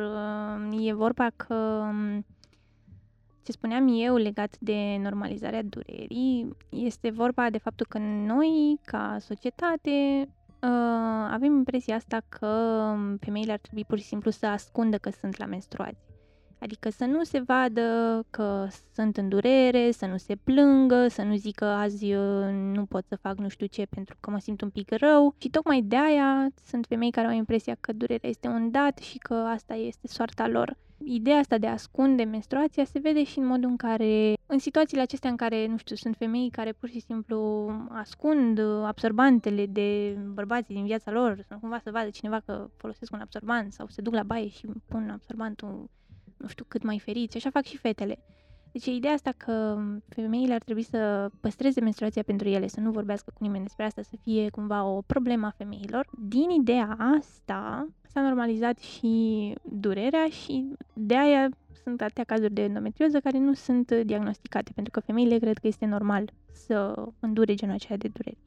uh, 0.71 0.87
e 0.89 0.93
vorba 0.93 1.29
că 1.37 1.55
um, 1.55 2.25
ce 3.43 3.53
spuneam 3.53 3.89
eu 4.01 4.17
legat 4.17 4.57
de 4.59 4.97
normalizarea 5.03 5.63
durerii, 5.63 6.57
este 6.69 7.11
vorba 7.11 7.51
de 7.51 7.59
faptul 7.59 7.87
că 7.89 7.99
noi, 7.99 8.81
ca 8.85 9.17
societate, 9.21 10.29
uh, 10.61 11.29
avem 11.31 11.55
impresia 11.55 11.95
asta 11.95 12.21
că 12.29 12.47
um, 12.47 13.17
femeile 13.17 13.53
ar 13.53 13.59
trebui 13.59 13.85
pur 13.85 13.99
și 13.99 14.05
simplu 14.05 14.31
să 14.31 14.47
ascundă 14.47 14.99
că 14.99 15.11
sunt 15.21 15.37
la 15.37 15.47
menstruație. 15.47 15.99
Adică 16.61 16.91
să 16.91 17.05
nu 17.05 17.25
se 17.25 17.41
vadă 17.41 18.21
că 18.31 18.67
sunt 18.95 19.17
în 19.17 19.29
durere, 19.29 19.91
să 19.91 20.07
nu 20.07 20.17
se 20.17 20.37
plângă, 20.37 21.09
să 21.09 21.23
nu 21.23 21.35
zică 21.35 21.65
azi 21.65 22.15
uh, 22.15 22.49
nu 22.53 22.85
pot 22.85 23.05
să 23.09 23.17
fac 23.17 23.39
nu 23.39 23.49
știu 23.49 23.67
ce 23.67 23.87
pentru 23.87 24.17
că 24.21 24.31
mă 24.31 24.39
simt 24.39 24.61
un 24.61 24.71
pic 24.71 24.91
rău. 24.91 25.35
Și 25.39 25.51
tocmai 25.51 25.83
de 25.83 25.97
aia 25.97 26.49
sunt 26.65 26.87
femei 26.89 27.11
care 27.11 27.27
au 27.27 27.33
impresia 27.33 27.77
că 27.81 27.93
durerea 27.93 28.29
este 28.29 28.49
un 28.49 28.71
dat 28.71 28.99
și 28.99 29.19
că 29.19 29.35
asta 29.35 29.75
este 29.75 30.07
soarta 30.07 30.49
lor. 30.49 30.77
Ideea 31.05 31.39
asta 31.39 31.59
de 31.59 31.67
a 31.67 31.73
ascunde 31.73 32.25
menstruația 32.25 32.85
se 32.85 32.99
vede 32.99 33.25
și 33.25 33.39
în 33.39 33.47
modul 33.47 33.71
în 33.71 33.77
care, 33.77 34.33
în 34.47 34.59
situațiile 34.59 35.03
acestea 35.03 35.31
în 35.31 35.37
care, 35.37 35.67
nu 35.67 35.77
știu, 35.77 35.97
sunt 35.97 36.17
femei 36.17 36.51
care 36.51 36.73
pur 36.73 36.89
și 36.89 37.01
simplu 37.01 37.71
ascund 37.89 38.59
uh, 38.59 38.83
absorbantele 38.85 39.67
de 39.67 40.19
bărbații 40.33 40.75
din 40.75 40.85
viața 40.85 41.11
lor, 41.11 41.37
să 41.37 41.47
nu 41.55 41.59
cumva 41.59 41.81
să 41.85 41.91
vadă 41.91 42.11
cineva 42.11 42.41
că 42.41 42.71
folosesc 42.77 43.13
un 43.13 43.21
absorbant 43.21 43.73
sau 43.73 43.87
se 43.89 44.03
duc 44.03 44.15
la 44.15 44.23
baie 44.23 44.49
și 44.49 44.67
pun 44.89 45.11
absorbantul 45.11 45.89
nu 46.41 46.47
știu, 46.47 46.65
cât 46.69 46.83
mai 46.83 46.99
feriți, 46.99 47.37
așa 47.37 47.51
fac 47.51 47.65
și 47.65 47.77
fetele. 47.77 48.19
Deci 48.73 48.87
ideea 48.87 49.13
asta 49.13 49.33
că 49.37 49.83
femeile 50.09 50.55
ar 50.55 50.63
trebui 50.63 50.83
să 50.83 51.31
păstreze 51.41 51.81
menstruația 51.81 52.23
pentru 52.23 52.49
ele, 52.49 52.67
să 52.67 52.81
nu 52.81 52.91
vorbească 52.91 53.31
cu 53.35 53.45
nimeni 53.45 53.65
despre 53.65 53.85
asta, 53.85 54.03
să 54.03 54.17
fie 54.23 54.51
cumva 54.51 54.85
o 54.85 55.03
problemă 55.03 55.47
a 55.47 55.55
femeilor, 55.57 56.09
din 56.19 56.51
ideea 56.51 56.97
asta 57.19 57.89
s-a 58.03 58.21
normalizat 58.21 58.79
și 58.79 59.55
durerea 59.63 60.29
și 60.29 60.73
de 60.95 61.17
aia 61.17 61.49
sunt 61.83 62.01
atâtea 62.01 62.25
cazuri 62.25 62.53
de 62.53 62.63
endometrioză 62.63 63.21
care 63.21 63.39
nu 63.39 63.53
sunt 63.55 63.93
diagnosticate, 63.93 64.73
pentru 64.75 64.93
că 64.93 65.01
femeile 65.01 65.39
cred 65.39 65.59
că 65.59 65.67
este 65.67 65.87
normal 65.87 66.33
să 66.53 67.05
îndure 67.21 67.55
genul 67.55 67.75
acela 67.75 67.97
de 67.97 68.09
dureri. 68.09 68.39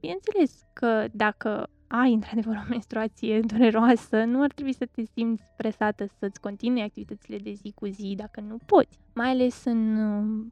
Bineînțeles 0.00 0.66
că 0.72 1.06
dacă 1.12 1.68
ai 2.00 2.12
într-adevăr 2.12 2.56
o 2.56 2.68
menstruație 2.68 3.40
dureroasă, 3.40 4.24
nu 4.24 4.42
ar 4.42 4.52
trebui 4.52 4.72
să 4.74 4.86
te 4.90 5.02
simți 5.14 5.42
presată 5.56 6.06
să-ți 6.18 6.40
continui 6.40 6.82
activitățile 6.82 7.38
de 7.38 7.52
zi 7.52 7.72
cu 7.74 7.86
zi 7.86 8.14
dacă 8.16 8.40
nu 8.40 8.56
poți. 8.66 8.98
Mai 9.14 9.30
ales 9.30 9.64
în 9.64 9.96
uh, 9.96 10.46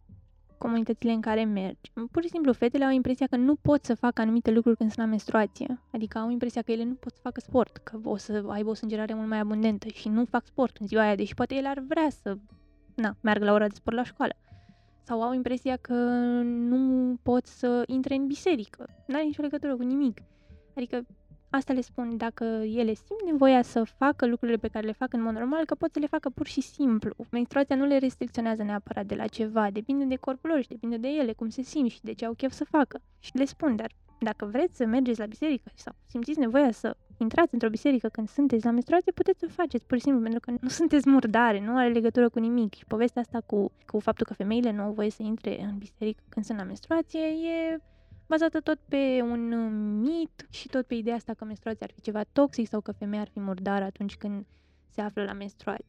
comunitățile 0.59 1.13
în 1.13 1.21
care 1.21 1.45
mergi. 1.45 1.93
Pur 2.11 2.23
și 2.23 2.29
simplu, 2.29 2.53
fetele 2.53 2.85
au 2.85 2.91
impresia 2.91 3.27
că 3.27 3.37
nu 3.37 3.55
pot 3.55 3.85
să 3.85 3.95
facă 3.95 4.21
anumite 4.21 4.51
lucruri 4.51 4.77
când 4.77 4.91
sunt 4.91 5.05
la 5.05 5.11
menstruație. 5.11 5.81
Adică 5.93 6.19
au 6.19 6.31
impresia 6.31 6.63
că 6.63 6.73
ele 6.73 6.85
nu 6.85 6.95
pot 6.95 7.13
să 7.13 7.21
facă 7.23 7.41
sport, 7.41 7.77
că 7.77 8.01
o 8.05 8.17
să 8.17 8.45
aibă 8.49 8.71
o 8.71 8.75
sângerare 8.75 9.15
mult 9.15 9.29
mai 9.29 9.39
abundentă 9.39 9.89
și 9.89 10.09
nu 10.09 10.25
fac 10.25 10.47
sport 10.47 10.77
în 10.77 10.87
ziua 10.87 11.03
aia, 11.03 11.15
deși 11.15 11.35
poate 11.35 11.55
ele 11.55 11.69
ar 11.69 11.83
vrea 11.89 12.09
să 12.23 12.37
na, 12.95 13.17
meargă 13.21 13.45
la 13.45 13.53
ora 13.53 13.67
de 13.67 13.75
sport 13.75 13.97
la 13.97 14.05
școală. 14.05 14.33
Sau 15.03 15.23
au 15.23 15.33
impresia 15.33 15.77
că 15.77 15.95
nu 16.45 17.15
pot 17.23 17.47
să 17.47 17.83
intre 17.87 18.15
în 18.15 18.27
biserică. 18.27 18.89
N-are 19.07 19.25
nicio 19.25 19.43
legătură 19.43 19.77
cu 19.77 19.83
nimic. 19.83 20.23
Adică 20.75 21.07
Asta 21.51 21.73
le 21.73 21.81
spun, 21.81 22.17
dacă 22.17 22.45
ele 22.65 22.95
simt 22.95 23.23
nevoia 23.25 23.63
să 23.63 23.85
facă 23.85 24.27
lucrurile 24.27 24.57
pe 24.57 24.69
care 24.69 24.87
le 24.87 24.93
fac 24.93 25.13
în 25.13 25.23
mod 25.23 25.33
normal, 25.33 25.65
că 25.65 25.75
pot 25.75 25.93
să 25.93 25.99
le 25.99 26.07
facă 26.07 26.31
pur 26.31 26.47
și 26.47 26.61
simplu. 26.61 27.15
Menstruația 27.31 27.77
nu 27.77 27.85
le 27.85 27.99
restricționează 27.99 28.63
neapărat 28.63 29.07
de 29.07 29.15
la 29.15 29.27
ceva, 29.27 29.71
depinde 29.71 30.05
de 30.05 30.17
corpul 30.17 30.51
lor 30.51 30.63
și 30.63 30.69
depinde 30.69 30.97
de 30.97 31.09
ele, 31.09 31.33
cum 31.33 31.49
se 31.49 31.63
simt 31.63 31.91
și 31.91 32.03
de 32.03 32.13
ce 32.13 32.25
au 32.25 32.33
chef 32.33 32.53
să 32.53 32.65
facă. 32.65 33.01
Și 33.19 33.37
le 33.37 33.45
spun, 33.45 33.77
dar 33.77 33.91
dacă 34.19 34.47
vreți 34.47 34.77
să 34.77 34.85
mergeți 34.85 35.19
la 35.19 35.27
biserică 35.27 35.71
sau 35.75 35.95
simțiți 36.07 36.39
nevoia 36.39 36.71
să 36.71 36.97
intrați 37.17 37.55
într-o 37.55 37.69
biserică 37.69 38.09
când 38.09 38.29
sunteți 38.29 38.65
la 38.65 38.71
menstruație, 38.71 39.13
puteți 39.13 39.39
să 39.39 39.47
faceți 39.47 39.87
pur 39.87 39.97
și 39.97 40.03
simplu, 40.03 40.23
pentru 40.23 40.41
că 40.41 40.57
nu 40.61 40.69
sunteți 40.81 41.09
murdare, 41.09 41.61
nu 41.61 41.77
are 41.77 41.89
legătură 41.89 42.29
cu 42.29 42.39
nimic. 42.39 42.75
Și 42.75 42.85
povestea 42.85 43.23
asta 43.23 43.41
cu, 43.47 43.73
cu 43.87 43.99
faptul 43.99 44.27
că 44.27 44.35
femeile 44.35 44.71
nu 44.73 44.83
au 44.83 44.93
voie 44.93 45.11
să 45.11 45.23
intre 45.23 45.63
în 45.63 45.79
biserică 45.79 46.23
când 46.29 46.45
sunt 46.45 46.59
la 46.59 46.65
menstruație 46.65 47.21
e 47.21 47.81
bazată 48.31 48.61
tot 48.61 48.79
pe 48.89 49.21
un 49.23 49.53
uh, 49.53 49.71
mit 50.09 50.47
și 50.51 50.69
tot 50.69 50.87
pe 50.87 50.95
ideea 50.95 51.17
asta 51.17 51.35
că 51.35 51.45
menstruația 51.45 51.87
ar 51.87 51.93
fi 51.95 52.01
ceva 52.01 52.23
toxic 52.33 52.69
sau 52.69 52.81
că 52.81 52.93
femeia 52.93 53.23
ar 53.23 53.29
fi 53.33 53.41
murdară 53.41 53.85
atunci 53.85 54.17
când 54.17 54.45
se 54.89 55.01
află 55.01 55.25
la 55.25 55.33
menstruație. 55.33 55.85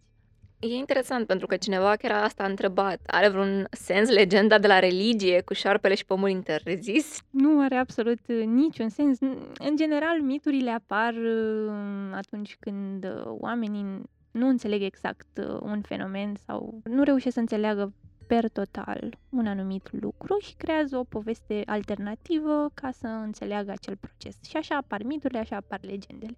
E 0.59 0.75
interesant 0.75 1.27
pentru 1.27 1.47
că 1.47 1.57
cineva 1.57 1.95
chiar 1.95 2.23
asta 2.23 2.43
a 2.43 2.47
întrebat. 2.47 2.99
Are 3.05 3.29
vreun 3.29 3.67
sens 3.71 4.09
legenda 4.09 4.57
de 4.59 4.67
la 4.67 4.79
religie 4.79 5.41
cu 5.41 5.53
șarpele 5.53 5.95
și 5.95 6.05
pomul 6.05 6.29
interzis? 6.29 7.21
Nu 7.29 7.61
are 7.61 7.75
absolut 7.75 8.19
uh, 8.27 8.43
niciun 8.45 8.89
sens. 8.89 9.19
În 9.57 9.75
general, 9.75 10.21
miturile 10.21 10.71
apar 10.71 11.13
uh, 11.13 12.11
atunci 12.11 12.57
când 12.59 13.05
oamenii 13.25 14.01
nu 14.31 14.47
înțeleg 14.47 14.81
exact 14.81 15.37
un 15.61 15.81
fenomen 15.81 16.33
sau 16.45 16.81
nu 16.83 17.03
reușesc 17.03 17.33
să 17.33 17.39
înțeleagă 17.39 17.93
per 18.27 18.49
total 18.49 19.17
un 19.29 19.47
anumit 19.47 19.91
lucru 20.01 20.37
și 20.39 20.55
creează 20.55 20.97
o 20.97 21.03
poveste 21.03 21.63
alternativă 21.65 22.71
ca 22.73 22.91
să 22.91 23.07
înțeleagă 23.07 23.71
acel 23.71 23.97
proces. 23.97 24.37
Și 24.47 24.57
așa 24.57 24.75
apar 24.75 25.03
miturile, 25.03 25.39
așa 25.39 25.55
apar 25.55 25.79
legendele. 25.81 26.37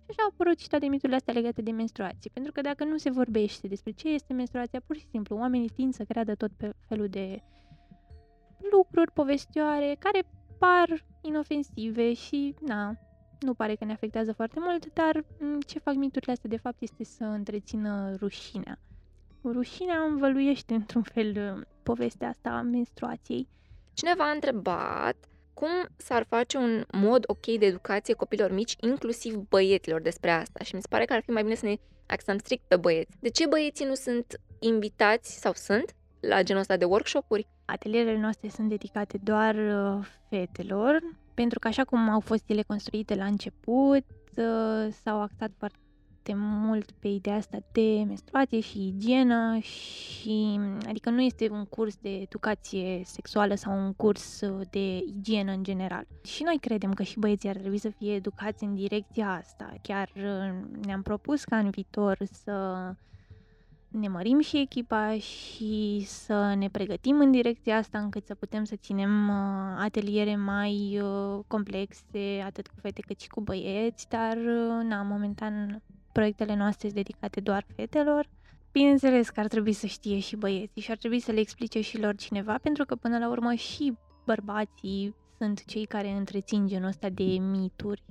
Și 0.00 0.06
așa 0.08 0.22
au 0.22 0.28
apărut 0.32 0.58
și 0.58 0.68
toate 0.68 0.86
miturile 0.86 1.16
astea 1.16 1.34
legate 1.34 1.62
de 1.62 1.70
menstruație. 1.70 2.30
Pentru 2.32 2.52
că 2.52 2.60
dacă 2.60 2.84
nu 2.84 2.96
se 2.96 3.10
vorbește 3.10 3.68
despre 3.68 3.90
ce 3.90 4.08
este 4.08 4.32
menstruația, 4.32 4.80
pur 4.86 4.96
și 4.96 5.06
simplu 5.10 5.36
oamenii 5.36 5.68
tind 5.68 5.94
să 5.94 6.04
creadă 6.04 6.34
tot 6.34 6.50
pe 6.56 6.72
felul 6.88 7.08
de 7.08 7.42
lucruri, 8.70 9.12
povestioare, 9.12 9.96
care 9.98 10.22
par 10.58 11.04
inofensive 11.20 12.12
și, 12.14 12.54
na, 12.60 12.96
nu 13.40 13.54
pare 13.54 13.74
că 13.74 13.84
ne 13.84 13.92
afectează 13.92 14.32
foarte 14.32 14.60
mult, 14.60 14.92
dar 14.92 15.24
ce 15.66 15.78
fac 15.78 15.94
miturile 15.94 16.32
astea 16.32 16.50
de 16.50 16.56
fapt 16.56 16.82
este 16.82 17.04
să 17.04 17.24
întrețină 17.24 18.14
rușinea 18.18 18.78
rușinea 19.44 20.00
învăluiește 20.00 20.74
într-un 20.74 21.02
fel 21.02 21.56
uh, 21.56 21.62
povestea 21.82 22.28
asta 22.28 22.50
a 22.50 22.60
menstruației. 22.60 23.48
Cineva 23.92 24.28
a 24.28 24.32
întrebat 24.32 25.16
cum 25.54 25.68
s-ar 25.96 26.26
face 26.28 26.56
un 26.56 26.84
mod 26.92 27.24
ok 27.26 27.46
de 27.46 27.66
educație 27.66 28.14
copilor 28.14 28.52
mici, 28.52 28.76
inclusiv 28.80 29.34
băieților 29.34 30.00
despre 30.00 30.30
asta 30.30 30.64
și 30.64 30.74
mi 30.74 30.80
se 30.80 30.86
pare 30.90 31.04
că 31.04 31.12
ar 31.12 31.22
fi 31.22 31.30
mai 31.30 31.42
bine 31.42 31.54
să 31.54 31.66
ne 31.66 31.76
axăm 32.06 32.38
strict 32.38 32.64
pe 32.68 32.76
băieți. 32.76 33.16
De 33.20 33.28
ce 33.28 33.46
băieții 33.46 33.84
nu 33.84 33.94
sunt 33.94 34.40
invitați 34.58 35.40
sau 35.40 35.52
sunt 35.54 35.94
la 36.20 36.42
genul 36.42 36.60
ăsta 36.60 36.76
de 36.76 36.84
workshop-uri? 36.84 37.46
Atelierele 37.64 38.18
noastre 38.18 38.48
sunt 38.48 38.68
dedicate 38.68 39.18
doar 39.22 39.54
uh, 39.54 40.06
fetelor, 40.28 40.98
pentru 41.34 41.58
că 41.58 41.68
așa 41.68 41.84
cum 41.84 42.08
au 42.08 42.20
fost 42.20 42.44
ele 42.46 42.62
construite 42.62 43.14
la 43.14 43.24
început, 43.24 44.04
uh, 44.36 44.92
s-au 45.02 45.20
axat 45.20 45.50
foarte 45.58 45.78
foarte 46.22 46.42
mult 46.42 46.90
pe 46.90 47.08
ideea 47.08 47.36
asta 47.36 47.58
de 47.72 48.02
menstruație 48.06 48.60
și 48.60 48.86
igienă 48.86 49.58
și 49.58 50.60
adică 50.88 51.10
nu 51.10 51.20
este 51.20 51.48
un 51.50 51.64
curs 51.64 51.96
de 51.96 52.08
educație 52.08 53.02
sexuală 53.04 53.54
sau 53.54 53.84
un 53.84 53.92
curs 53.92 54.40
uh, 54.40 54.66
de 54.70 54.96
igienă 54.96 55.52
în 55.52 55.62
general. 55.62 56.06
Și 56.22 56.42
noi 56.42 56.58
credem 56.60 56.92
că 56.92 57.02
și 57.02 57.18
băieții 57.18 57.48
ar 57.48 57.56
trebui 57.56 57.78
să 57.78 57.88
fie 57.88 58.14
educați 58.14 58.64
în 58.64 58.74
direcția 58.74 59.30
asta. 59.30 59.74
Chiar 59.82 60.10
uh, 60.16 60.54
ne-am 60.84 61.02
propus 61.02 61.44
ca 61.44 61.58
în 61.58 61.70
viitor 61.70 62.18
să 62.44 62.94
ne 63.88 64.08
mărim 64.08 64.40
și 64.40 64.60
echipa 64.60 65.18
și 65.18 66.02
să 66.06 66.54
ne 66.56 66.68
pregătim 66.68 67.20
în 67.20 67.30
direcția 67.30 67.76
asta 67.76 67.98
încât 67.98 68.26
să 68.26 68.34
putem 68.34 68.64
să 68.64 68.76
ținem 68.76 69.28
uh, 69.28 69.76
ateliere 69.78 70.36
mai 70.36 71.02
complexe, 71.46 72.42
atât 72.44 72.66
cu 72.66 72.74
fete 72.80 73.00
cât 73.06 73.20
și 73.20 73.28
cu 73.28 73.40
băieți, 73.40 74.08
dar 74.08 74.36
na, 74.82 75.02
momentan 75.02 75.82
proiectele 76.12 76.54
noastre 76.56 76.88
sunt 76.88 77.04
dedicate 77.04 77.40
doar 77.40 77.66
fetelor. 77.76 78.28
Bineînțeles 78.72 79.28
că 79.28 79.40
ar 79.40 79.46
trebui 79.46 79.72
să 79.72 79.86
știe 79.86 80.18
și 80.18 80.36
băieții 80.36 80.80
și 80.80 80.90
ar 80.90 80.96
trebui 80.96 81.20
să 81.20 81.32
le 81.32 81.40
explice 81.40 81.80
și 81.80 81.98
lor 81.98 82.14
cineva, 82.16 82.58
pentru 82.62 82.84
că 82.84 82.94
până 82.94 83.18
la 83.18 83.28
urmă 83.28 83.54
și 83.54 83.94
bărbații 84.24 85.14
sunt 85.38 85.64
cei 85.64 85.84
care 85.84 86.08
întrețin 86.08 86.66
genul 86.66 86.88
ăsta 86.88 87.08
de 87.08 87.22
mituri 87.24 88.02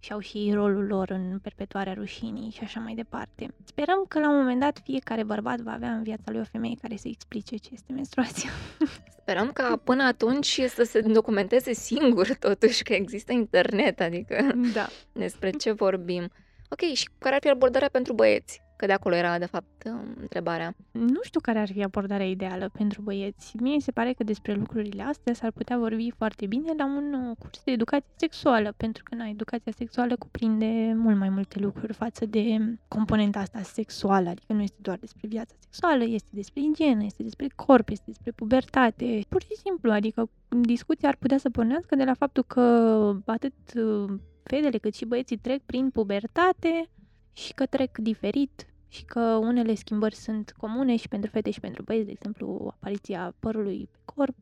și 0.00 0.12
au 0.12 0.18
și 0.18 0.50
rolul 0.54 0.86
lor 0.86 1.10
în 1.10 1.38
perpetuarea 1.42 1.92
rușinii 1.92 2.50
și 2.50 2.60
așa 2.62 2.80
mai 2.80 2.94
departe. 2.94 3.54
Sperăm 3.64 4.04
că 4.08 4.18
la 4.18 4.30
un 4.30 4.36
moment 4.36 4.60
dat 4.60 4.80
fiecare 4.84 5.22
bărbat 5.22 5.60
va 5.60 5.72
avea 5.72 5.90
în 5.92 6.02
viața 6.02 6.30
lui 6.30 6.40
o 6.40 6.44
femeie 6.44 6.74
care 6.82 6.96
să 6.96 7.08
explice 7.08 7.56
ce 7.56 7.68
este 7.72 7.92
menstruația. 7.92 8.50
Sperăm 9.20 9.50
ca 9.52 9.80
până 9.84 10.02
atunci 10.02 10.60
să 10.68 10.82
se 10.82 11.00
documenteze 11.00 11.72
singur 11.72 12.36
totuși 12.40 12.82
că 12.82 12.92
există 12.92 13.32
internet, 13.32 14.00
adică 14.00 14.52
Da. 14.74 14.86
despre 15.12 15.50
ce 15.50 15.72
vorbim. 15.72 16.28
Ok, 16.68 16.80
și 16.94 17.08
care 17.18 17.34
ar 17.34 17.40
fi 17.40 17.50
abordarea 17.50 17.88
pentru 17.88 18.12
băieți? 18.12 18.62
Că 18.76 18.86
de 18.86 18.92
acolo 18.92 19.14
era, 19.14 19.38
de 19.38 19.46
fapt, 19.46 19.84
um, 19.84 20.14
întrebarea. 20.20 20.74
Nu 20.90 21.20
știu 21.22 21.40
care 21.40 21.58
ar 21.58 21.68
fi 21.72 21.82
abordarea 21.82 22.26
ideală 22.26 22.70
pentru 22.72 23.02
băieți. 23.02 23.56
Mie 23.60 23.80
se 23.80 23.90
pare 23.90 24.12
că 24.12 24.24
despre 24.24 24.54
lucrurile 24.54 25.02
astea 25.02 25.34
s-ar 25.34 25.50
putea 25.50 25.78
vorbi 25.78 26.10
foarte 26.16 26.46
bine 26.46 26.72
la 26.76 26.84
un 26.84 27.14
uh, 27.14 27.36
curs 27.38 27.62
de 27.64 27.70
educație 27.70 28.12
sexuală, 28.16 28.74
pentru 28.76 29.02
că 29.02 29.14
na, 29.14 29.28
educația 29.28 29.72
sexuală 29.76 30.16
cuprinde 30.16 30.92
mult 30.94 31.16
mai 31.18 31.28
multe 31.28 31.58
lucruri 31.58 31.92
față 31.92 32.26
de 32.26 32.58
componenta 32.88 33.38
asta 33.38 33.62
sexuală, 33.62 34.28
adică 34.28 34.52
nu 34.52 34.62
este 34.62 34.78
doar 34.80 34.98
despre 34.98 35.28
viața 35.28 35.54
sexuală, 35.58 36.04
este 36.04 36.28
despre 36.30 36.60
igienă, 36.62 37.04
este 37.04 37.22
despre 37.22 37.46
corp, 37.54 37.88
este 37.88 38.04
despre 38.06 38.30
pubertate. 38.30 39.20
Pur 39.28 39.42
și 39.42 39.56
simplu, 39.64 39.92
adică 39.92 40.30
discuția 40.48 41.08
ar 41.08 41.16
putea 41.16 41.38
să 41.38 41.50
pornească 41.50 41.96
de 41.96 42.04
la 42.04 42.14
faptul 42.14 42.42
că 42.42 42.62
atât 43.26 43.54
uh, 43.74 44.10
fetele 44.48 44.78
cât 44.78 44.94
și 44.94 45.04
băieții 45.04 45.36
trec 45.36 45.62
prin 45.62 45.90
pubertate 45.90 46.88
și 47.32 47.54
că 47.54 47.66
trec 47.66 47.98
diferit 47.98 48.66
și 48.88 49.04
că 49.04 49.20
unele 49.20 49.74
schimbări 49.74 50.14
sunt 50.14 50.54
comune 50.56 50.96
și 50.96 51.08
pentru 51.08 51.30
fete 51.30 51.50
și 51.50 51.60
pentru 51.60 51.82
băieți, 51.82 52.06
de 52.06 52.12
exemplu, 52.12 52.68
apariția 52.72 53.34
părului 53.40 53.88
pe 53.92 53.98
corp, 54.04 54.36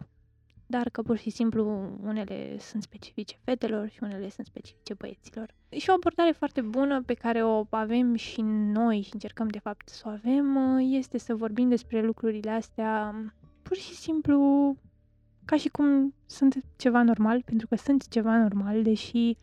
dar 0.67 0.89
că 0.89 1.03
pur 1.03 1.17
și 1.17 1.31
simplu 1.31 1.91
unele 2.03 2.59
sunt 2.59 2.83
specifice 2.83 3.37
fetelor 3.45 3.89
și 3.89 3.99
unele 4.03 4.29
sunt 4.29 4.47
specifice 4.47 4.95
băieților. 4.95 5.55
Și 5.77 5.91
o 5.91 5.93
abordare 5.93 6.33
foarte 6.33 6.61
bună 6.61 7.03
pe 7.03 7.15
care 7.15 7.45
o 7.45 7.67
avem 7.71 8.15
și 8.15 8.41
noi 8.41 9.01
și 9.01 9.11
încercăm 9.13 9.49
de 9.49 9.59
fapt 9.59 9.89
să 9.89 10.03
o 10.07 10.09
avem 10.09 10.79
este 10.79 11.19
să 11.19 11.35
vorbim 11.35 11.69
despre 11.69 12.03
lucrurile 12.03 12.51
astea 12.51 13.15
pur 13.63 13.77
și 13.77 13.95
simplu 13.95 14.77
ca 15.45 15.57
și 15.57 15.69
cum 15.69 16.15
sunt 16.27 16.57
ceva 16.77 17.03
normal, 17.03 17.43
pentru 17.43 17.67
că 17.67 17.77
sunt 17.77 18.09
ceva 18.09 18.39
normal, 18.39 18.83
deși 18.83 19.37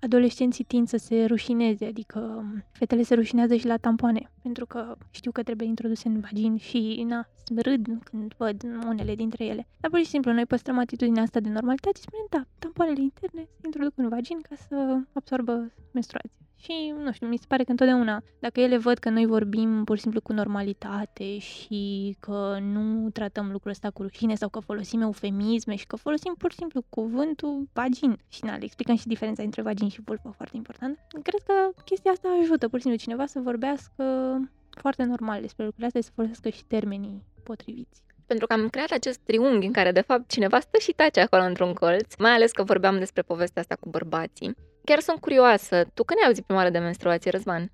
adolescenții 0.00 0.64
tind 0.64 0.88
să 0.88 0.96
se 0.96 1.24
rușineze, 1.24 1.84
adică 1.84 2.44
fetele 2.72 3.02
se 3.02 3.14
rușinează 3.14 3.56
și 3.56 3.66
la 3.66 3.76
tampoane, 3.76 4.30
pentru 4.42 4.66
că 4.66 4.96
știu 5.10 5.30
că 5.30 5.42
trebuie 5.42 5.68
introduse 5.68 6.08
în 6.08 6.20
vagin 6.20 6.56
și, 6.56 7.04
na, 7.06 7.28
râd 7.56 7.86
când 8.04 8.34
văd 8.36 8.62
unele 8.86 9.14
dintre 9.14 9.44
ele. 9.44 9.66
Dar 9.80 9.90
pur 9.90 9.98
și 9.98 10.06
simplu 10.06 10.32
noi 10.32 10.46
păstrăm 10.46 10.78
atitudinea 10.78 11.22
asta 11.22 11.40
de 11.40 11.48
normalitate 11.48 11.98
și 11.98 12.02
spunem, 12.02 12.26
da, 12.30 12.44
tampoanele 12.58 13.00
interne 13.00 13.48
se 13.60 13.60
introduc 13.64 13.92
în 13.96 14.08
vagin 14.08 14.40
ca 14.40 14.54
să 14.68 15.00
absorbă 15.12 15.72
menstruația. 15.92 16.49
Și, 16.62 16.94
nu 17.02 17.12
știu, 17.12 17.26
mi 17.26 17.36
se 17.36 17.44
pare 17.48 17.64
că 17.64 17.70
întotdeauna, 17.70 18.22
dacă 18.38 18.60
ele 18.60 18.76
văd 18.76 18.98
că 18.98 19.10
noi 19.10 19.26
vorbim 19.26 19.84
pur 19.84 19.96
și 19.96 20.02
simplu 20.02 20.20
cu 20.20 20.32
normalitate 20.32 21.38
și 21.38 22.16
că 22.20 22.58
nu 22.60 23.10
tratăm 23.10 23.50
lucrul 23.50 23.70
ăsta 23.70 23.90
cu 23.90 24.02
rușine 24.02 24.34
sau 24.34 24.48
că 24.48 24.60
folosim 24.60 25.00
eufemisme 25.00 25.74
și 25.74 25.86
că 25.86 25.96
folosim 25.96 26.34
pur 26.38 26.50
și 26.50 26.56
simplu 26.56 26.82
cuvântul 26.88 27.68
vagin 27.72 28.18
și 28.28 28.44
na, 28.44 28.56
le 28.56 28.64
explicăm 28.64 28.96
și 28.96 29.06
diferența 29.06 29.42
între 29.42 29.62
vagin 29.62 29.88
și 29.88 30.00
vulvă, 30.04 30.32
foarte 30.36 30.56
important, 30.56 30.98
cred 31.22 31.42
că 31.42 31.52
chestia 31.84 32.10
asta 32.10 32.28
ajută 32.40 32.68
pur 32.68 32.78
și 32.78 32.84
simplu 32.84 33.00
cineva 33.00 33.26
să 33.26 33.40
vorbească 33.40 34.04
foarte 34.70 35.02
normal 35.02 35.40
despre 35.40 35.64
lucrurile 35.64 35.86
astea 35.86 36.00
și 36.00 36.06
să 36.06 36.12
folosească 36.14 36.48
și 36.48 36.64
termenii 36.64 37.22
potriviți 37.42 38.02
pentru 38.26 38.48
că 38.48 38.52
am 38.52 38.68
creat 38.68 38.90
acest 38.90 39.18
triunghi 39.18 39.66
în 39.66 39.72
care, 39.72 39.92
de 39.92 40.00
fapt, 40.00 40.28
cineva 40.28 40.60
stă 40.60 40.78
și 40.78 40.92
tace 40.92 41.20
acolo 41.20 41.42
într-un 41.42 41.72
colț, 41.72 42.14
mai 42.18 42.30
ales 42.30 42.50
că 42.50 42.62
vorbeam 42.62 42.98
despre 42.98 43.22
povestea 43.22 43.62
asta 43.62 43.76
cu 43.80 43.88
bărbații. 43.88 44.56
Chiar 44.90 45.00
sunt 45.00 45.20
curioasă. 45.20 45.84
Tu 45.94 46.02
când 46.04 46.18
ai 46.20 46.26
auzit 46.26 46.44
prima 46.44 46.60
oară 46.60 46.70
de 46.72 46.78
menstruație, 46.78 47.30
Răzvan? 47.30 47.72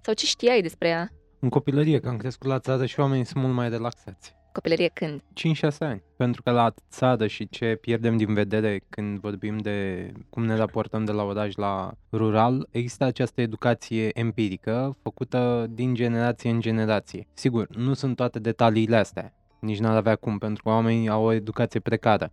Sau 0.00 0.14
ce 0.14 0.26
știai 0.26 0.62
despre 0.62 0.88
ea? 0.88 1.10
În 1.40 1.48
copilărie, 1.48 2.00
că 2.00 2.08
am 2.08 2.16
crescut 2.16 2.48
la 2.48 2.58
țară 2.58 2.86
și 2.86 3.00
oamenii 3.00 3.24
sunt 3.24 3.42
mult 3.42 3.54
mai 3.54 3.68
relaxați. 3.68 4.34
Copilărie 4.52 4.90
când? 4.92 5.20
5-6 5.20 5.78
ani. 5.78 6.02
Pentru 6.16 6.42
că 6.42 6.50
la 6.50 6.74
țară 6.90 7.26
și 7.26 7.48
ce 7.48 7.78
pierdem 7.80 8.16
din 8.16 8.34
vedere 8.34 8.80
când 8.88 9.18
vorbim 9.18 9.58
de 9.58 10.08
cum 10.30 10.44
ne 10.44 10.56
raportăm 10.56 11.04
de 11.04 11.12
la 11.12 11.22
oraș 11.22 11.54
la 11.54 11.92
rural, 12.12 12.68
există 12.70 13.04
această 13.04 13.40
educație 13.40 14.18
empirică 14.18 14.96
făcută 15.02 15.66
din 15.70 15.94
generație 15.94 16.50
în 16.50 16.60
generație. 16.60 17.26
Sigur, 17.34 17.76
nu 17.76 17.94
sunt 17.94 18.16
toate 18.16 18.38
detaliile 18.38 18.96
astea. 18.96 19.34
Nici 19.60 19.78
n-ar 19.78 19.96
avea 19.96 20.16
cum, 20.16 20.38
pentru 20.38 20.62
că 20.62 20.68
oamenii 20.68 21.08
au 21.08 21.24
o 21.24 21.32
educație 21.32 21.80
precară. 21.80 22.32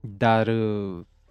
Dar 0.00 0.50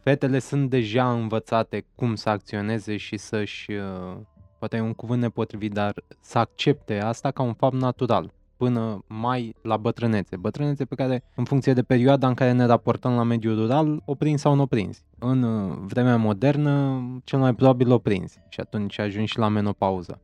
fetele 0.09 0.39
sunt 0.39 0.69
deja 0.69 1.11
învățate 1.11 1.85
cum 1.95 2.15
să 2.15 2.29
acționeze 2.29 2.97
și 2.97 3.17
să-și, 3.17 3.71
uh, 3.71 4.17
poate 4.59 4.77
e 4.77 4.81
un 4.81 4.93
cuvânt 4.93 5.21
nepotrivit, 5.21 5.73
dar 5.73 5.93
să 6.21 6.37
accepte 6.37 6.99
asta 6.99 7.31
ca 7.31 7.43
un 7.43 7.53
fapt 7.53 7.75
natural 7.75 8.33
până 8.57 9.03
mai 9.07 9.55
la 9.61 9.77
bătrânețe. 9.77 10.35
Bătrânețe 10.35 10.85
pe 10.85 10.95
care, 10.95 11.23
în 11.35 11.43
funcție 11.43 11.73
de 11.73 11.81
perioada 11.81 12.27
în 12.27 12.33
care 12.33 12.51
ne 12.51 12.65
raportăm 12.65 13.15
la 13.15 13.23
mediul 13.23 13.55
rural, 13.55 14.01
o 14.05 14.15
prins 14.15 14.41
sau 14.41 14.55
nu 14.55 14.61
o 14.61 14.65
prins. 14.65 15.03
În 15.19 15.43
uh, 15.43 15.77
vremea 15.81 16.17
modernă, 16.17 17.01
cel 17.23 17.39
mai 17.39 17.55
probabil 17.55 17.91
o 17.91 17.97
prins 17.97 18.33
și 18.49 18.59
atunci 18.59 18.99
ajungi 18.99 19.31
și 19.31 19.37
la 19.37 19.47
menopauză. 19.47 20.21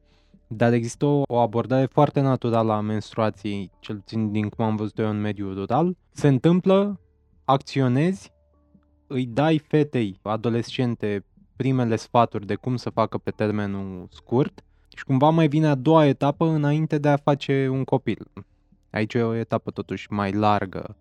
Dar 0.48 0.74
există 0.74 1.06
o, 1.06 1.22
o 1.28 1.38
abordare 1.38 1.86
foarte 1.86 2.20
naturală 2.20 2.74
a 2.74 2.82
menstruației, 2.82 3.72
cel 3.80 3.96
puțin 3.96 4.32
din 4.32 4.50
cum 4.50 4.66
am 4.66 4.76
văzut 4.76 4.98
eu 4.98 5.10
în 5.10 5.22
mediul 5.22 5.54
rural. 5.54 5.98
Se 6.12 6.28
întâmplă, 6.28 7.00
acționezi 7.44 8.34
îi 9.08 9.26
dai 9.26 9.58
fetei 9.58 10.20
adolescente 10.22 11.26
primele 11.56 11.96
sfaturi 11.96 12.46
de 12.46 12.56
cum 12.56 12.76
să 12.76 12.90
facă 12.90 13.18
pe 13.18 13.32
termenul 13.32 14.08
scurt 14.12 14.64
și 14.96 15.04
cumva 15.04 15.30
mai 15.30 15.48
vine 15.48 15.68
a 15.68 15.76
doua 15.76 16.06
etapă 16.06 16.46
înainte 16.46 16.98
de 16.98 17.08
a 17.08 17.18
face 17.18 17.68
un 17.72 17.84
copil. 17.84 18.28
Aici 18.92 19.14
e 19.14 19.22
o 19.22 19.34
etapă 19.34 19.72
totuși 19.72 20.12
mai 20.12 20.32
largă, 20.32 20.96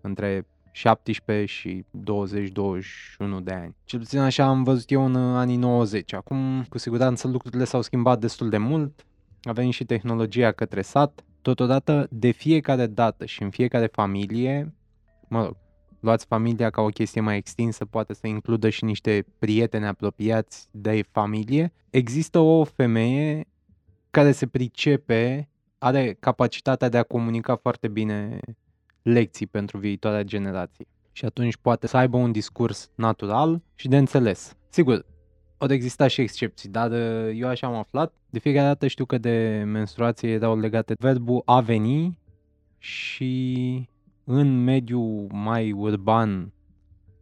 între 0.00 0.46
17 0.72 1.44
și 1.46 1.84
20-21 1.84 3.42
de 3.42 3.52
ani. 3.52 3.74
Cel 3.84 3.98
puțin 3.98 4.18
așa 4.18 4.44
am 4.44 4.62
văzut 4.62 4.90
eu 4.90 5.04
în 5.04 5.16
anii 5.16 5.56
90. 5.56 6.12
Acum, 6.12 6.64
cu 6.68 6.78
siguranță, 6.78 7.28
lucrurile 7.28 7.64
s-au 7.64 7.82
schimbat 7.82 8.20
destul 8.20 8.48
de 8.48 8.58
mult. 8.58 9.06
A 9.42 9.52
venit 9.52 9.72
și 9.72 9.84
tehnologia 9.84 10.52
către 10.52 10.82
sat. 10.82 11.24
Totodată, 11.42 12.06
de 12.10 12.30
fiecare 12.30 12.86
dată 12.86 13.24
și 13.24 13.42
în 13.42 13.50
fiecare 13.50 13.86
familie, 13.86 14.74
mă 15.28 15.44
rog, 15.44 15.56
luați 16.00 16.26
familia 16.26 16.70
ca 16.70 16.80
o 16.80 16.86
chestie 16.86 17.20
mai 17.20 17.36
extinsă, 17.36 17.84
poate 17.84 18.14
să 18.14 18.26
includă 18.26 18.68
și 18.68 18.84
niște 18.84 19.24
prieteni 19.38 19.86
apropiați 19.86 20.66
de 20.70 21.04
familie, 21.10 21.72
există 21.90 22.38
o 22.38 22.64
femeie 22.64 23.46
care 24.10 24.32
se 24.32 24.46
pricepe, 24.46 25.48
are 25.78 26.16
capacitatea 26.20 26.88
de 26.88 26.98
a 26.98 27.02
comunica 27.02 27.56
foarte 27.56 27.88
bine 27.88 28.38
lecții 29.02 29.46
pentru 29.46 29.78
viitoarea 29.78 30.22
generație. 30.22 30.86
Și 31.12 31.24
atunci 31.24 31.56
poate 31.56 31.86
să 31.86 31.96
aibă 31.96 32.16
un 32.16 32.32
discurs 32.32 32.90
natural 32.94 33.62
și 33.74 33.88
de 33.88 33.96
înțeles. 33.96 34.56
Sigur, 34.68 35.04
au 35.58 35.68
exista 35.70 36.06
și 36.06 36.20
excepții, 36.20 36.68
dar 36.68 36.90
uh, 36.90 37.30
eu 37.34 37.48
așa 37.48 37.66
am 37.66 37.74
aflat. 37.74 38.12
De 38.30 38.38
fiecare 38.38 38.66
dată 38.66 38.86
știu 38.86 39.04
că 39.04 39.18
de 39.18 39.62
menstruație 39.66 40.30
erau 40.30 40.58
legate 40.58 40.94
verbul 40.98 41.42
a 41.44 41.60
veni 41.60 42.18
și 42.78 43.88
în 44.32 44.64
mediul 44.64 45.26
mai 45.32 45.72
urban, 45.72 46.52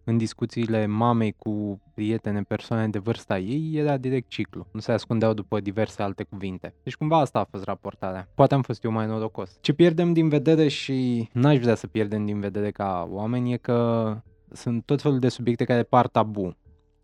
în 0.05 0.17
discuțiile 0.17 0.87
mamei 0.87 1.35
cu 1.39 1.81
prietene, 1.95 2.43
persoane 2.43 2.89
de 2.89 2.99
vârsta 2.99 3.39
ei, 3.39 3.73
era 3.75 3.97
direct 3.97 4.29
ciclu. 4.29 4.67
Nu 4.73 4.81
se 4.81 4.93
ascundeau 4.93 5.33
după 5.33 5.61
diverse 5.61 6.03
alte 6.03 6.23
cuvinte. 6.23 6.75
Deci 6.83 6.97
cumva 6.97 7.19
asta 7.19 7.39
a 7.39 7.45
fost 7.51 7.65
raportarea. 7.65 8.29
Poate 8.35 8.55
am 8.55 8.63
fost 8.63 8.85
eu 8.85 8.91
mai 8.91 9.07
norocos. 9.07 9.59
Ce 9.61 9.73
pierdem 9.73 10.13
din 10.13 10.29
vedere 10.29 10.69
și 10.69 11.29
n-aș 11.33 11.59
vrea 11.59 11.75
să 11.75 11.87
pierdem 11.87 12.25
din 12.25 12.41
vedere 12.41 12.71
ca 12.71 13.09
oameni 13.11 13.53
e 13.53 13.57
că 13.57 14.13
sunt 14.53 14.85
tot 14.85 15.03
felul 15.03 15.19
de 15.19 15.29
subiecte 15.29 15.65
care 15.65 15.83
par 15.83 16.07
tabu. 16.07 16.57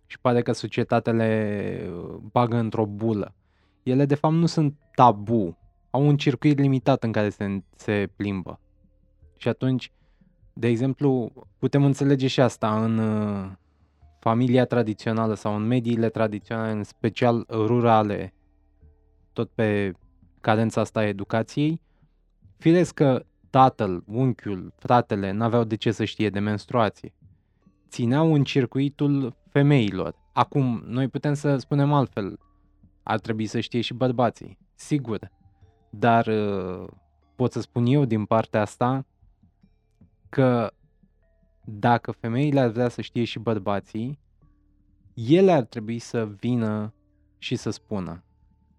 Și 0.07 0.21
pare 0.21 0.43
că 0.43 0.53
societatea 0.53 1.13
le 1.13 1.81
uh, 1.89 2.17
bagă 2.33 2.57
într-o 2.57 2.87
bulă. 2.87 3.35
Ele 3.83 4.05
de 4.05 4.15
fapt 4.15 4.35
nu 4.35 4.47
sunt 4.47 4.77
tabu. 4.95 5.59
Au 5.91 6.07
un 6.07 6.17
circuit 6.17 6.59
limitat 6.59 7.05
în 7.05 7.13
care 7.13 7.29
se, 7.29 7.63
se 7.77 8.11
plimbă. 8.17 8.59
Și 9.45 9.51
atunci, 9.51 9.93
de 10.53 10.67
exemplu, 10.67 11.33
putem 11.59 11.85
înțelege 11.85 12.27
și 12.27 12.41
asta 12.41 12.85
în 12.85 12.99
uh, 12.99 13.51
familia 14.19 14.65
tradițională 14.65 15.35
sau 15.35 15.55
în 15.57 15.67
mediile 15.67 16.09
tradiționale, 16.09 16.73
în 16.73 16.85
special 16.85 17.47
rurale, 17.51 18.35
tot 19.33 19.51
pe 19.51 19.93
cadența 20.41 20.81
asta 20.81 21.01
a 21.01 21.07
educației, 21.07 21.81
firesc 22.57 22.95
că 22.95 23.25
tatăl, 23.51 24.05
unchiul, 24.07 24.73
fratele 24.77 25.31
n-aveau 25.31 25.65
de 25.65 25.77
ce 25.77 25.91
să 25.91 26.05
știe 26.05 26.31
de 26.31 26.39
menstruație. 26.39 27.15
Țineau 27.89 28.35
în 28.35 28.45
circuitul 28.45 29.37
femeilor. 29.49 30.15
Acum, 30.33 30.83
noi 30.87 31.09
putem 31.09 31.35
să 31.35 31.57
spunem 31.57 31.93
altfel. 31.93 32.39
Ar 33.03 33.19
trebui 33.19 33.47
să 33.47 33.61
știe 33.61 33.81
și 33.81 33.95
bărbații. 33.95 34.59
Sigur. 34.75 35.31
Dar 35.91 36.27
uh, 36.27 36.87
pot 37.37 37.53
să 37.53 37.61
spun 37.61 37.87
eu 37.87 38.05
din 38.05 38.25
partea 38.25 38.61
asta 38.61 39.07
că 40.35 40.73
dacă 41.65 42.11
femeile 42.11 42.61
ar 42.61 42.69
vrea 42.69 42.89
să 42.89 43.01
știe 43.01 43.25
și 43.25 43.39
bărbații, 43.39 44.19
ele 45.15 45.53
ar 45.53 45.63
trebui 45.63 45.99
să 45.99 46.29
vină 46.41 46.95
și 47.39 47.57
să 47.57 47.71
spună. 47.71 48.25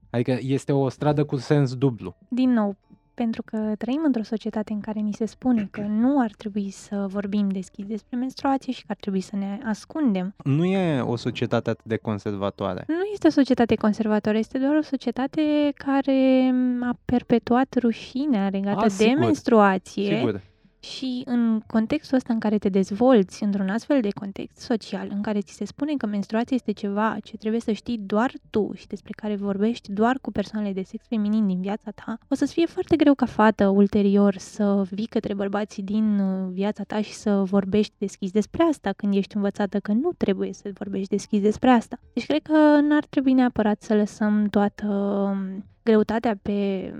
Adică 0.10 0.38
este 0.41 0.72
o 0.72 0.89
stradă 0.89 1.26
cu 1.26 1.36
sens 1.36 1.76
dublu. 1.76 2.16
Din 2.30 2.51
nou, 2.51 2.76
pentru 3.14 3.43
că 3.43 3.74
trăim 3.78 4.01
într-o 4.06 4.24
societate 4.24 4.74
în 4.74 4.80
care 4.80 4.99
ni 4.99 5.14
se 5.14 5.26
spune 5.26 5.68
că 5.72 5.82
nu 6.01 6.20
ar 6.22 6.32
trebui 6.38 6.70
să 6.70 7.06
vorbim 7.10 7.49
deschis 7.49 7.86
despre 7.86 8.18
menstruație 8.18 8.74
și 8.74 8.82
că 8.82 8.88
ar 8.89 8.97
trebui 8.99 9.22
să 9.22 9.36
ne 9.36 9.60
ascundem. 9.66 10.36
Nu 10.43 10.66
e 10.66 11.01
o 11.01 11.16
societate 11.16 11.70
atât 11.70 11.86
de 11.86 11.97
conservatoare. 11.97 12.84
Nu 12.88 13.03
este 13.12 13.28
o 13.28 13.30
societate 13.30 13.76
conservatoare, 13.76 14.38
este 14.38 14.58
doar 14.58 14.76
o 14.76 14.82
societate 14.82 15.72
care 15.76 16.53
a 16.82 16.97
perpetuat 17.06 17.76
rușinea 17.80 18.49
legată 18.49 18.80
A, 18.80 18.84
de 18.84 18.89
sigur, 18.89 19.20
menstruație 19.20 20.16
Sigur. 20.16 20.41
Și 20.86 21.22
în 21.26 21.60
contextul 21.68 22.18
ăsta 22.18 22.34
în 22.34 22.40
care 22.40 22.58
te 22.58 22.70
dezvolți, 22.70 23.44
într-un 23.44 23.70
astfel 23.70 24.02
de 24.02 24.10
context 24.10 24.58
social, 24.58 25.08
în 25.12 25.22
care 25.22 25.42
ți 25.42 25.54
se 25.54 25.66
spune 25.66 25.94
că 25.98 26.06
menstruația 26.06 26.56
este 26.56 26.72
ceva 26.72 27.18
ce 27.24 27.38
trebuie 27.38 27.62
să 27.62 27.72
știi 27.72 27.98
doar 27.98 28.32
tu 28.50 28.72
și 28.76 28.88
despre 28.88 29.14
care 29.16 29.36
vorbești 29.36 29.92
doar 29.92 30.18
cu 30.22 30.32
persoanele 30.32 30.74
de 30.74 30.82
sex 30.82 31.06
feminin 31.08 31.48
din 31.48 31.62
viața 31.62 31.92
ta, 31.92 32.18
o 32.28 32.36
să-ți 32.36 32.54
fie 32.54 32.66
foarte 32.66 32.96
greu 32.96 33.14
ca 33.14 33.26
fată 33.26 33.68
ulterior 33.68 34.38
să 34.38 34.86
vii 34.90 35.06
către 35.06 35.34
bărbații 35.34 35.84
din 35.84 36.20
uh, 36.20 36.50
viața 36.52 36.84
ta 36.84 37.02
și 37.02 37.14
să 37.14 37.44
vorbești 37.44 37.94
deschis 37.98 38.32
despre 38.32 38.64
asta 38.64 38.92
când 38.92 39.16
ești 39.16 39.36
învățată 39.36 39.80
că 39.80 39.92
nu 39.92 40.12
trebuie 40.18 40.54
să 40.54 40.70
vorbești 40.74 41.10
deschis 41.10 41.42
despre 41.42 41.70
asta. 41.70 42.00
Deci 42.14 42.26
cred 42.26 42.42
că 42.42 42.80
n-ar 42.82 43.06
trebui 43.06 43.34
neapărat 43.34 43.82
să 43.82 43.96
lăsăm 43.96 44.48
toată 44.50 44.86
um, 44.86 45.66
greutatea 45.84 46.40
pe 46.42 46.92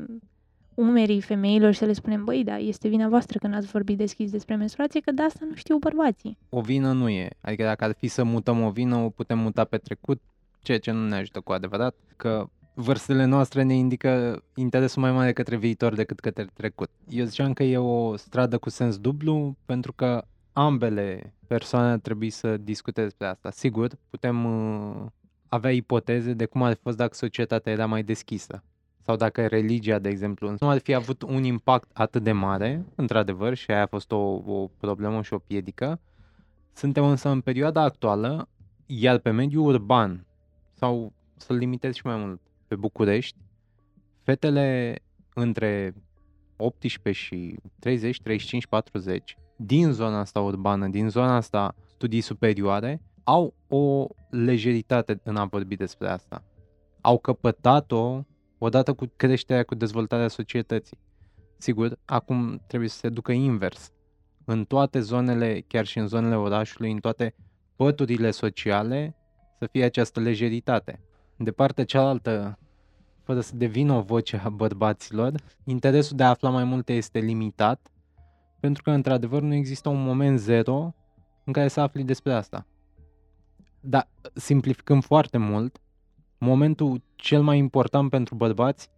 umerii 0.76 1.22
femeilor 1.22 1.72
și 1.72 1.80
să 1.80 1.86
le 1.86 1.94
spunem, 1.94 2.24
băi, 2.24 2.44
da, 2.44 2.58
este 2.58 2.88
vina 2.88 3.08
voastră 3.08 3.40
că 3.40 3.48
n-ați 3.48 3.68
vorbit 3.68 3.98
deschis 3.98 4.32
despre 4.32 4.56
menstruație, 4.56 5.00
că 5.00 5.12
de 5.12 5.22
asta 5.22 5.46
nu 5.50 5.56
știu 5.56 5.78
bărbații. 5.78 6.38
O 6.50 6.62
vină 6.62 6.92
nu 6.92 7.10
e. 7.10 7.30
Adică 7.42 7.64
dacă 7.64 7.84
ar 7.84 7.96
fi 7.98 8.08
să 8.08 8.24
mutăm 8.24 8.64
o 8.64 8.70
vină, 8.70 8.96
o 8.96 9.10
putem 9.10 9.40
muta 9.40 9.64
pe 9.64 9.78
trecut, 9.78 10.22
ceea 10.62 10.80
ce 10.80 10.92
nu 10.92 11.08
ne 11.08 11.16
ajută 11.16 11.40
cu 11.40 11.52
adevărat, 11.52 11.96
că 12.16 12.50
vârstele 12.74 13.26
noastre 13.26 13.64
ne 13.64 13.74
indică 13.74 14.44
interesul 14.56 15.02
mai 15.02 15.12
mare 15.12 15.34
către 15.34 15.56
viitor 15.56 15.94
decât 15.94 16.20
către 16.20 16.48
trecut. 16.54 16.90
Eu 17.10 17.26
ziceam 17.26 17.54
că 17.54 17.64
e 17.64 17.78
o 17.78 18.16
stradă 18.16 18.58
cu 18.58 18.70
sens 18.70 18.98
dublu, 18.98 19.56
pentru 19.66 19.94
că 19.94 20.26
ambele 20.54 21.34
persoane 21.48 21.92
ar 21.92 22.00
trebui 22.00 22.30
să 22.30 22.58
discute 22.58 23.02
despre 23.02 23.28
asta. 23.28 23.52
Sigur, 23.52 23.92
putem 24.10 24.46
uh, 24.46 25.06
avea 25.48 25.72
ipoteze 25.72 26.34
de 26.34 26.46
cum 26.46 26.64
ar 26.64 26.74
fi 26.74 26.80
fost 26.82 26.98
dacă 26.98 27.14
societatea 27.14 27.72
era 27.72 27.86
mai 27.86 28.04
deschisă 28.04 28.64
sau 29.06 29.16
dacă 29.16 29.48
religia, 29.48 30.00
de 30.00 30.10
exemplu, 30.10 30.56
nu 30.60 30.70
ar 30.70 30.80
fi 30.80 30.94
avut 30.94 31.22
un 31.22 31.44
impact 31.44 31.90
atât 31.94 32.24
de 32.24 32.32
mare, 32.32 32.86
într-adevăr, 32.96 33.54
și 33.54 33.72
aia 33.72 33.82
a 33.82 33.88
fost 33.88 34.12
o, 34.12 34.18
o 34.46 34.70
problemă 34.80 35.22
și 35.22 35.34
o 35.34 35.38
piedică. 35.38 36.00
Suntem 36.74 37.06
însă 37.06 37.30
în 37.30 37.42
perioada 37.42 37.82
actuală, 37.82 38.48
iar 38.86 39.18
pe 39.18 39.30
mediul 39.30 39.66
urban, 39.66 40.26
sau 40.74 41.14
să-l 41.36 41.56
limitez 41.56 41.94
și 41.94 42.06
mai 42.06 42.16
mult, 42.16 42.42
pe 42.68 42.76
București, 42.76 43.38
fetele 44.24 45.00
între 45.34 45.94
18 46.58 47.24
și 47.24 47.56
30, 47.80 48.22
35, 48.22 48.68
40, 48.68 49.38
din 49.56 49.92
zona 49.92 50.20
asta 50.20 50.40
urbană, 50.40 50.88
din 50.88 51.10
zona 51.10 51.36
asta 51.36 51.76
studii 51.86 52.22
superioare, 52.22 53.02
au 53.24 53.54
o 53.68 54.08
lejeritate 54.30 55.20
în 55.24 55.36
a 55.36 55.46
vorbi 55.46 55.76
despre 55.76 56.10
asta. 56.10 56.44
Au 57.02 57.18
căpătat-o 57.18 58.24
odată 58.66 58.94
cu 58.94 59.06
creșterea, 59.16 59.64
cu 59.64 59.76
dezvoltarea 59.76 60.28
societății. 60.28 60.98
Sigur, 61.58 61.98
acum 62.06 62.62
trebuie 62.68 62.90
să 62.90 62.98
se 62.98 63.10
ducă 63.10 63.32
invers. 63.32 63.92
În 64.46 64.66
toate 64.66 65.00
zonele, 65.00 65.64
chiar 65.68 65.86
și 65.86 65.98
în 65.98 66.08
zonele 66.08 66.36
orașului, 66.36 66.92
în 66.92 67.00
toate 67.00 67.36
păturile 67.76 68.32
sociale, 68.32 69.16
să 69.60 69.68
fie 69.72 69.84
această 69.84 70.20
lejeritate. 70.20 71.00
De 71.38 71.52
partea 71.52 71.86
cealaltă, 71.86 72.60
fără 73.24 73.40
să 73.40 73.56
devină 73.56 73.94
o 73.94 74.02
voce 74.02 74.42
a 74.44 74.50
bărbaților, 74.50 75.34
interesul 75.64 76.18
de 76.18 76.24
a 76.24 76.30
afla 76.30 76.50
mai 76.50 76.64
multe 76.64 76.94
este 76.94 77.20
limitat, 77.20 77.88
pentru 78.60 78.84
că, 78.84 78.92
într-adevăr, 78.92 79.42
nu 79.42 79.54
există 79.54 79.90
un 79.90 80.04
moment 80.04 80.40
zero 80.40 80.94
în 81.44 81.54
care 81.54 81.68
să 81.68 81.80
afli 81.80 82.04
despre 82.04 82.34
asta. 82.34 82.68
Dar, 83.80 84.08
simplificăm 84.34 85.02
foarte 85.02 85.38
mult, 85.38 85.82
momentul 86.46 87.02
cel 87.16 87.42
mai 87.42 87.58
important 87.58 88.10
pentru 88.10 88.36
bărbați 88.36 88.90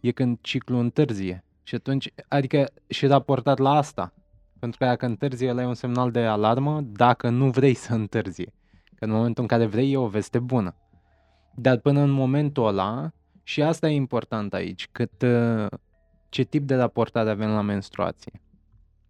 e 0.00 0.10
când 0.10 0.38
ciclul 0.40 0.80
întârzie. 0.80 1.44
Și 1.62 1.74
atunci, 1.74 2.12
adică 2.28 2.68
și 2.86 3.06
raportat 3.06 3.58
la 3.58 3.70
asta. 3.70 4.12
Pentru 4.58 4.78
că 4.78 4.84
dacă 4.84 5.06
întârzie, 5.06 5.50
ăla 5.50 5.62
e 5.62 5.66
un 5.66 5.74
semnal 5.74 6.10
de 6.10 6.20
alarmă 6.20 6.80
dacă 6.80 7.28
nu 7.28 7.50
vrei 7.50 7.74
să 7.74 7.94
întârzie. 7.94 8.52
Că 8.94 9.04
în 9.04 9.10
momentul 9.10 9.42
în 9.42 9.48
care 9.48 9.66
vrei 9.66 9.92
e 9.92 9.96
o 9.96 10.06
veste 10.06 10.38
bună. 10.38 10.74
Dar 11.54 11.78
până 11.78 12.00
în 12.00 12.10
momentul 12.10 12.66
ăla, 12.66 13.10
și 13.42 13.62
asta 13.62 13.88
e 13.88 13.94
important 13.94 14.54
aici, 14.54 14.88
cât 14.92 15.22
uh, 15.22 15.66
ce 16.28 16.42
tip 16.42 16.62
de 16.62 16.74
raportare 16.74 17.30
avem 17.30 17.50
la 17.50 17.60
menstruație. 17.60 18.42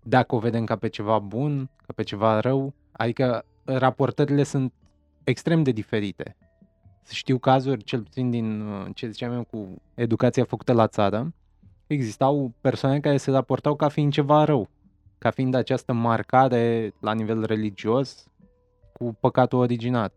Dacă 0.02 0.34
o 0.34 0.38
vedem 0.38 0.64
ca 0.64 0.76
pe 0.76 0.88
ceva 0.88 1.18
bun, 1.18 1.70
ca 1.76 1.92
pe 1.96 2.02
ceva 2.02 2.40
rău, 2.40 2.74
adică 2.92 3.44
raportările 3.64 4.42
sunt 4.42 4.72
extrem 5.24 5.62
de 5.62 5.70
diferite 5.70 6.36
știu 7.08 7.38
cazuri, 7.38 7.84
cel 7.84 8.02
puțin 8.02 8.30
din 8.30 8.60
uh, 8.60 8.86
ce 8.94 9.08
ziceam 9.08 9.32
eu 9.32 9.44
cu 9.44 9.82
educația 9.94 10.44
făcută 10.44 10.72
la 10.72 10.86
țară, 10.86 11.32
existau 11.86 12.52
persoane 12.60 13.00
care 13.00 13.16
se 13.16 13.30
raportau 13.30 13.76
ca 13.76 13.88
fiind 13.88 14.12
ceva 14.12 14.44
rău, 14.44 14.68
ca 15.18 15.30
fiind 15.30 15.54
această 15.54 15.92
marcare 15.92 16.94
la 17.00 17.12
nivel 17.12 17.44
religios 17.44 18.26
cu 18.92 19.16
păcatul 19.20 19.58
originat. 19.58 20.12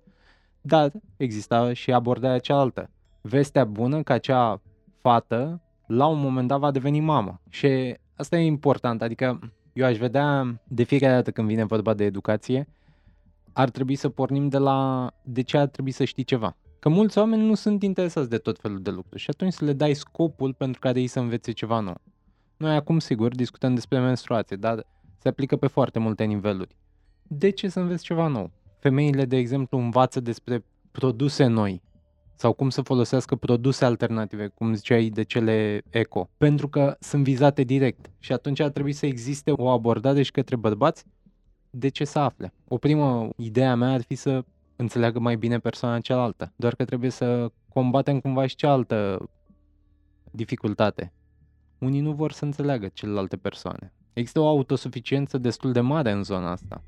Dar 0.62 0.92
exista 1.18 1.74
și 1.74 1.92
abordarea 1.92 2.40
cealaltă. 2.40 2.90
Vestea 3.22 3.66
bună 3.66 4.04
că 4.04 4.14
acea 4.14 4.62
fată 5.02 5.62
la 5.86 6.06
un 6.06 6.20
moment 6.20 6.48
dat 6.48 6.60
va 6.60 6.72
deveni 6.72 7.00
mamă. 7.00 7.42
Și 7.50 7.98
asta 8.16 8.38
e 8.38 8.46
important, 8.46 9.02
adică 9.02 9.40
eu 9.74 9.86
aș 9.86 9.98
vedea 9.98 10.62
de 10.64 10.84
fiecare 10.84 11.14
dată 11.14 11.32
când 11.32 11.48
vine 11.48 11.64
vorba 11.64 11.94
de 11.94 12.04
educație, 12.04 12.68
ar 13.54 13.70
trebui 13.70 13.96
să 13.96 14.10
pornim 14.10 14.50
de 14.50 14.58
la 14.58 15.12
de 15.24 15.42
ce 15.42 15.58
ar 15.58 15.68
trebui 15.68 15.92
să 15.92 16.04
știi 16.04 16.24
ceva. 16.24 16.56
Că 16.84 16.90
mulți 16.90 17.18
oameni 17.18 17.46
nu 17.46 17.54
sunt 17.54 17.84
interesați 17.84 18.30
de 18.30 18.38
tot 18.38 18.60
felul 18.60 18.82
de 18.82 18.90
lucruri 18.90 19.22
și 19.22 19.30
atunci 19.30 19.54
să 19.54 19.66
le 19.66 19.74
dai 19.74 19.94
scopul 19.94 20.54
pentru 20.54 20.80
care 20.80 21.00
ei 21.00 21.08
să 21.08 21.20
învețe 21.20 21.52
ceva 21.52 21.80
nou. 21.80 22.02
Noi 22.58 22.76
acum, 22.76 23.00
sigur, 23.00 23.36
discutăm 23.36 23.74
despre 23.74 24.00
menstruație, 24.00 24.56
dar 24.56 24.86
se 25.18 25.28
aplică 25.28 25.56
pe 25.56 25.68
foarte 25.68 26.00
multe 26.00 26.24
niveluri. 26.24 26.76
De 27.28 27.50
ce 27.50 27.68
să 27.68 27.80
înveți 27.80 28.04
ceva 28.04 28.28
nou? 28.28 28.52
Femeile, 28.80 29.26
de 29.26 29.38
exemplu, 29.38 29.78
învață 29.78 30.20
despre 30.20 30.66
produse 30.92 31.46
noi 31.46 31.82
sau 32.36 32.54
cum 32.54 32.70
să 32.70 32.82
folosească 32.82 33.36
produse 33.36 33.86
alternative, 33.86 34.48
cum 34.48 34.74
ziceai 34.74 35.10
de 35.10 35.24
cele 35.24 35.82
eco, 35.90 36.30
pentru 36.38 36.68
că 36.68 36.96
sunt 37.00 37.24
vizate 37.24 37.64
direct 37.64 38.12
și 38.20 38.32
atunci 38.32 38.60
ar 38.60 38.70
trebui 38.70 38.94
să 38.94 39.06
existe 39.06 39.52
o 39.52 39.70
abordare 39.70 40.22
și 40.22 40.32
către 40.32 40.56
bărbați 40.56 41.06
de 41.70 41.88
ce 41.88 42.06
să 42.06 42.20
afle. 42.20 42.54
O 42.68 42.78
primă 42.78 43.30
idee 43.36 43.68
a 43.68 43.76
mea 43.76 43.92
ar 43.92 44.02
fi 44.02 44.16
să 44.16 44.44
înțeleagă 44.84 45.20
mai 45.20 45.36
bine 45.36 45.60
persoana 45.60 46.00
cealaltă. 46.00 46.54
Doar 46.56 46.76
că 46.76 46.86
trebuie 46.86 47.10
să 47.10 47.52
combatem 47.70 48.20
cumva 48.20 48.46
și 48.46 48.56
cealaltă 48.56 49.30
dificultate. 50.32 51.14
Unii 51.78 52.00
nu 52.00 52.12
vor 52.12 52.32
să 52.32 52.46
înțeleagă 52.46 52.88
celelalte 52.88 53.38
persoane. 53.38 53.94
Există 54.14 54.40
o 54.40 54.48
autosuficiență 54.48 55.38
destul 55.38 55.72
de 55.72 55.80
mare 55.80 56.12
în 56.12 56.24
zona 56.24 56.52
asta. 56.52 56.84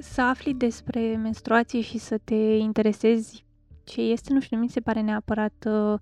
Să 0.00 0.20
afli 0.20 0.54
despre 0.54 1.16
menstruație 1.16 1.80
și 1.80 1.98
să 1.98 2.18
te 2.24 2.34
interesezi 2.34 3.44
ce 3.84 4.00
este, 4.00 4.32
nu 4.32 4.40
știu, 4.40 4.56
nu 4.56 4.62
mi 4.62 4.68
se 4.68 4.80
pare 4.80 5.00
neapărat 5.00 5.66
uh, 5.66 5.98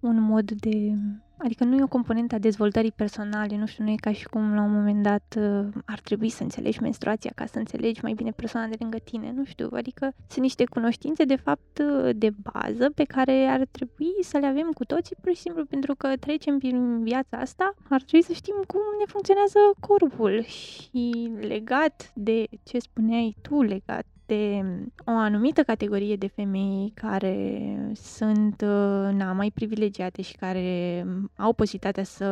un 0.00 0.20
mod 0.20 0.50
de 0.50 0.92
Adică 1.38 1.64
nu 1.64 1.76
e 1.76 1.82
o 1.82 1.88
componentă 1.88 2.34
a 2.34 2.38
dezvoltării 2.38 2.92
personale, 2.92 3.56
nu 3.56 3.66
știu, 3.66 3.84
nu 3.84 3.90
e 3.90 3.94
ca 3.94 4.12
și 4.12 4.26
cum 4.28 4.54
la 4.54 4.62
un 4.62 4.72
moment 4.72 5.02
dat 5.02 5.34
uh, 5.38 5.66
ar 5.84 6.00
trebui 6.00 6.28
să 6.28 6.42
înțelegi 6.42 6.82
menstruația 6.82 7.32
ca 7.34 7.46
să 7.46 7.58
înțelegi 7.58 8.00
mai 8.02 8.12
bine 8.12 8.30
persoana 8.30 8.66
de 8.66 8.76
lângă 8.78 8.98
tine, 8.98 9.32
nu 9.32 9.44
știu, 9.44 9.68
adică 9.72 10.12
sunt 10.28 10.42
niște 10.42 10.64
cunoștințe 10.64 11.24
de 11.24 11.36
fapt 11.36 11.78
uh, 11.78 12.10
de 12.16 12.30
bază 12.52 12.90
pe 12.94 13.04
care 13.04 13.44
ar 13.44 13.66
trebui 13.70 14.12
să 14.20 14.38
le 14.38 14.46
avem 14.46 14.70
cu 14.70 14.84
toții 14.84 15.16
pur 15.20 15.34
și 15.34 15.40
simplu 15.40 15.64
pentru 15.64 15.94
că 15.94 16.12
trecem 16.20 16.58
prin 16.58 17.02
viața 17.02 17.36
asta, 17.36 17.74
ar 17.88 18.02
trebui 18.02 18.26
să 18.26 18.32
știm 18.32 18.54
cum 18.66 18.80
ne 18.98 19.04
funcționează 19.06 19.58
corpul 19.80 20.42
și 20.42 21.32
legat 21.40 22.12
de 22.14 22.46
ce 22.62 22.78
spuneai 22.78 23.36
tu, 23.42 23.62
legat 23.62 24.06
de 24.28 24.64
o 25.04 25.10
anumită 25.10 25.62
categorie 25.62 26.16
de 26.16 26.26
femei 26.26 26.92
care 26.94 27.60
sunt 27.94 28.60
uh, 28.60 29.08
na, 29.12 29.32
mai 29.32 29.50
privilegiate 29.54 30.22
și 30.22 30.36
care 30.36 31.06
au 31.36 31.52
posibilitatea 31.52 32.04
să 32.04 32.26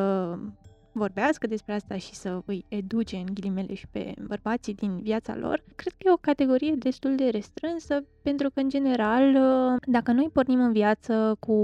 vorbească 0.92 1.46
despre 1.46 1.74
asta 1.74 1.96
și 1.96 2.14
să 2.14 2.42
îi 2.44 2.64
educe 2.68 3.16
în 3.16 3.34
ghilimele 3.34 3.74
și 3.74 3.86
pe 3.90 4.14
bărbații 4.26 4.74
din 4.74 5.00
viața 5.02 5.36
lor, 5.36 5.64
cred 5.74 5.92
că 5.92 6.08
e 6.08 6.12
o 6.12 6.16
categorie 6.16 6.74
destul 6.78 7.14
de 7.14 7.28
restrânsă, 7.28 8.04
pentru 8.22 8.50
că, 8.50 8.60
în 8.60 8.68
general, 8.68 9.34
uh, 9.34 9.80
dacă 9.86 10.12
noi 10.12 10.30
pornim 10.32 10.60
în 10.60 10.72
viață 10.72 11.36
cu... 11.40 11.54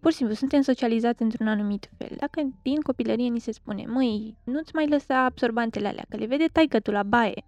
Pur 0.00 0.10
și 0.10 0.16
simplu, 0.16 0.34
suntem 0.34 0.60
socializați 0.60 1.22
într-un 1.22 1.48
anumit 1.48 1.90
fel. 1.98 2.16
Dacă 2.16 2.48
din 2.62 2.80
copilărie 2.80 3.28
ni 3.28 3.40
se 3.40 3.52
spune, 3.52 3.84
măi, 3.86 4.36
nu-ți 4.44 4.74
mai 4.74 4.88
lăsa 4.88 5.24
absorbantele 5.24 5.88
alea, 5.88 6.04
că 6.08 6.16
le 6.16 6.26
vede 6.26 6.44
taică 6.52 6.80
tu 6.80 6.90
la 6.90 7.02
baie, 7.02 7.44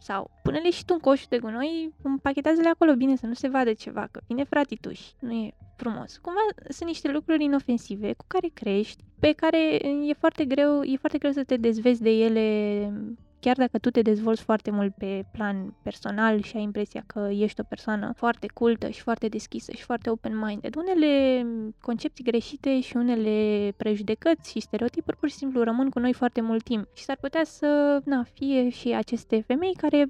Sau 0.00 0.30
pune-le 0.42 0.70
și 0.70 0.84
tu 0.84 0.92
în 0.94 1.00
coșul 1.00 1.26
de 1.28 1.38
gunoi, 1.38 1.94
împachetează-le 2.02 2.68
acolo 2.68 2.94
bine 2.94 3.16
să 3.16 3.26
nu 3.26 3.32
se 3.32 3.48
vadă 3.48 3.72
ceva, 3.72 4.08
că 4.10 4.20
vine 4.26 4.44
fratituș, 4.44 5.00
nu 5.18 5.32
e 5.32 5.54
frumos. 5.76 6.16
Cumva 6.16 6.40
sunt 6.68 6.88
niște 6.88 7.10
lucruri 7.10 7.44
inofensive 7.44 8.12
cu 8.12 8.24
care 8.28 8.48
crești, 8.54 9.04
pe 9.18 9.32
care 9.32 9.74
e 10.08 10.12
foarte 10.18 10.44
greu, 10.44 10.82
e 10.82 10.96
foarte 10.96 11.18
greu 11.18 11.32
să 11.32 11.44
te 11.44 11.56
dezvezi 11.56 12.02
de 12.02 12.10
ele 12.10 12.92
chiar 13.40 13.56
dacă 13.56 13.78
tu 13.78 13.90
te 13.90 14.02
dezvolți 14.02 14.42
foarte 14.42 14.70
mult 14.70 14.94
pe 14.94 15.24
plan 15.32 15.74
personal 15.82 16.42
și 16.42 16.56
ai 16.56 16.62
impresia 16.62 17.02
că 17.06 17.28
ești 17.32 17.60
o 17.60 17.64
persoană 17.68 18.12
foarte 18.16 18.46
cultă 18.54 18.88
și 18.88 19.00
foarte 19.00 19.28
deschisă 19.28 19.72
și 19.72 19.82
foarte 19.82 20.10
open-minded, 20.10 20.76
unele 20.76 21.46
concepții 21.80 22.24
greșite 22.24 22.80
și 22.80 22.96
unele 22.96 23.70
prejudecăți 23.76 24.50
și 24.50 24.60
stereotipuri 24.60 25.16
pur 25.16 25.28
și 25.28 25.34
simplu 25.34 25.62
rămân 25.62 25.90
cu 25.90 25.98
noi 25.98 26.12
foarte 26.12 26.40
mult 26.40 26.64
timp 26.64 26.88
și 26.94 27.04
s-ar 27.04 27.16
putea 27.20 27.44
să 27.44 28.00
na, 28.04 28.22
fie 28.22 28.68
și 28.68 28.88
aceste 28.92 29.40
femei 29.46 29.74
care 29.74 30.06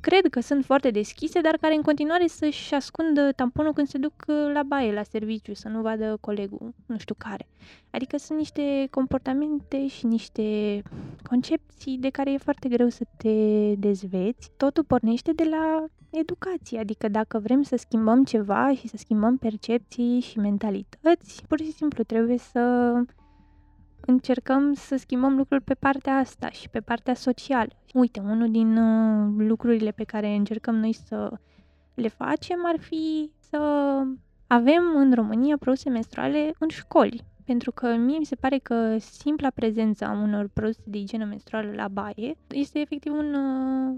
cred 0.00 0.26
că 0.30 0.40
sunt 0.40 0.64
foarte 0.64 0.90
deschise, 0.90 1.40
dar 1.40 1.56
care 1.60 1.74
în 1.74 1.82
continuare 1.82 2.26
să-și 2.26 2.74
ascundă 2.74 3.32
tamponul 3.36 3.72
când 3.72 3.88
se 3.88 3.98
duc 3.98 4.12
uh, 4.26 4.50
la 4.52 4.62
baie, 4.62 4.92
la 4.92 5.02
serviciu, 5.02 5.54
să 5.54 5.68
nu 5.68 5.80
vadă 5.80 6.16
colegul, 6.20 6.74
nu 6.86 6.98
știu 6.98 7.14
care. 7.18 7.46
Adică 7.90 8.16
sunt 8.18 8.38
niște 8.38 8.86
comportamente 8.90 9.86
și 9.86 10.06
niște 10.06 10.82
concepții 11.28 11.98
de 11.98 12.10
care 12.10 12.32
e 12.32 12.36
foarte 12.38 12.68
greu 12.68 12.88
să 12.88 13.04
te 13.16 13.74
dezveți. 13.74 14.50
Totul 14.56 14.84
pornește 14.84 15.32
de 15.32 15.44
la 15.44 15.84
educație, 16.10 16.78
adică 16.78 17.08
dacă 17.08 17.38
vrem 17.38 17.62
să 17.62 17.76
schimbăm 17.76 18.24
ceva 18.24 18.74
și 18.74 18.88
să 18.88 18.96
schimbăm 18.96 19.36
percepții 19.36 20.20
și 20.20 20.38
mentalități, 20.38 21.42
pur 21.48 21.60
și 21.60 21.72
simplu 21.72 22.02
trebuie 22.04 22.38
să 22.38 22.92
încercăm 24.10 24.72
să 24.72 24.96
schimbăm 24.96 25.36
lucruri 25.36 25.62
pe 25.62 25.74
partea 25.74 26.16
asta 26.16 26.48
și 26.50 26.68
pe 26.68 26.80
partea 26.80 27.14
socială. 27.14 27.70
Uite, 27.94 28.20
unul 28.20 28.50
din 28.50 28.76
uh, 28.76 29.34
lucrurile 29.36 29.90
pe 29.90 30.04
care 30.04 30.28
încercăm 30.28 30.74
noi 30.76 30.92
să 30.92 31.38
le 31.94 32.08
facem 32.08 32.66
ar 32.66 32.78
fi 32.78 33.30
să 33.38 33.58
avem 34.46 34.82
în 34.94 35.14
România 35.14 35.56
produse 35.56 35.90
menstruale 35.90 36.54
în 36.58 36.68
școli. 36.68 37.24
Pentru 37.44 37.72
că 37.72 37.94
mie 37.94 38.18
mi 38.18 38.24
se 38.24 38.34
pare 38.34 38.58
că 38.58 38.98
simpla 38.98 39.50
prezența 39.50 40.06
a 40.06 40.22
unor 40.22 40.48
produse 40.52 40.80
de 40.84 40.98
igienă 40.98 41.24
menstruală 41.24 41.72
la 41.74 41.88
baie 41.88 42.36
este 42.48 42.78
efectiv 42.78 43.12
un 43.12 43.34
uh, 43.34 43.96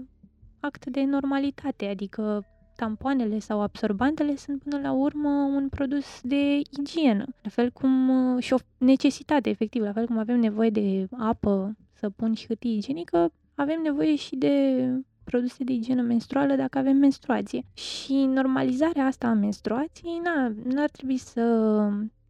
act 0.59 0.85
de 0.85 1.03
normalitate, 1.03 1.85
adică 1.85 2.45
tampoanele 2.75 3.39
sau 3.39 3.61
absorbantele 3.61 4.35
sunt 4.35 4.61
până 4.63 4.79
la 4.81 4.91
urmă 4.91 5.29
un 5.29 5.69
produs 5.69 6.21
de 6.21 6.61
igienă, 6.79 7.25
la 7.41 7.49
fel 7.49 7.69
cum 7.71 8.09
uh, 8.09 8.43
și 8.43 8.53
o 8.53 8.57
necesitate 8.77 9.49
efectiv, 9.49 9.81
la 9.81 9.91
fel 9.91 10.05
cum 10.05 10.17
avem 10.17 10.39
nevoie 10.39 10.69
de 10.69 11.07
apă 11.17 11.75
să 11.93 12.09
pun 12.09 12.33
și 12.33 12.47
hârtie 12.47 12.71
igienică, 12.71 13.31
avem 13.55 13.81
nevoie 13.81 14.15
și 14.15 14.35
de 14.35 14.85
produse 15.23 15.63
de 15.63 15.73
igienă 15.73 16.01
menstruală 16.01 16.55
dacă 16.55 16.77
avem 16.77 16.97
menstruație. 16.97 17.65
Și 17.73 18.13
normalizarea 18.13 19.05
asta 19.05 19.27
a 19.27 19.33
menstruației, 19.33 20.21
na, 20.23 20.53
n-ar 20.63 20.89
trebui 20.89 21.17
să 21.17 21.41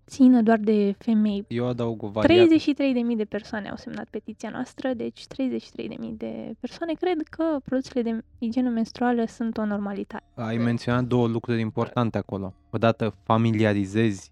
țină 0.07 0.41
doar 0.41 0.57
de 0.57 0.95
femei. 0.97 1.45
Eu 1.47 1.67
adaug 1.67 2.03
o 2.03 2.07
variabilă. 2.07 2.55
33.000 3.11 3.17
de 3.17 3.25
persoane 3.25 3.69
au 3.69 3.75
semnat 3.75 4.07
petiția 4.09 4.49
noastră, 4.49 4.93
deci 4.93 5.21
33.000 5.21 5.27
de 6.17 6.53
persoane 6.59 6.93
cred 6.93 7.27
că 7.29 7.57
produsele 7.63 8.01
de 8.01 8.23
igienă 8.39 8.69
menstruală 8.69 9.25
sunt 9.25 9.57
o 9.57 9.65
normalitate. 9.65 10.23
Ai 10.35 10.57
menționat 10.57 11.03
două 11.03 11.27
lucruri 11.27 11.59
importante 11.59 12.17
acolo. 12.17 12.53
Odată 12.69 13.15
familiarizezi 13.23 14.31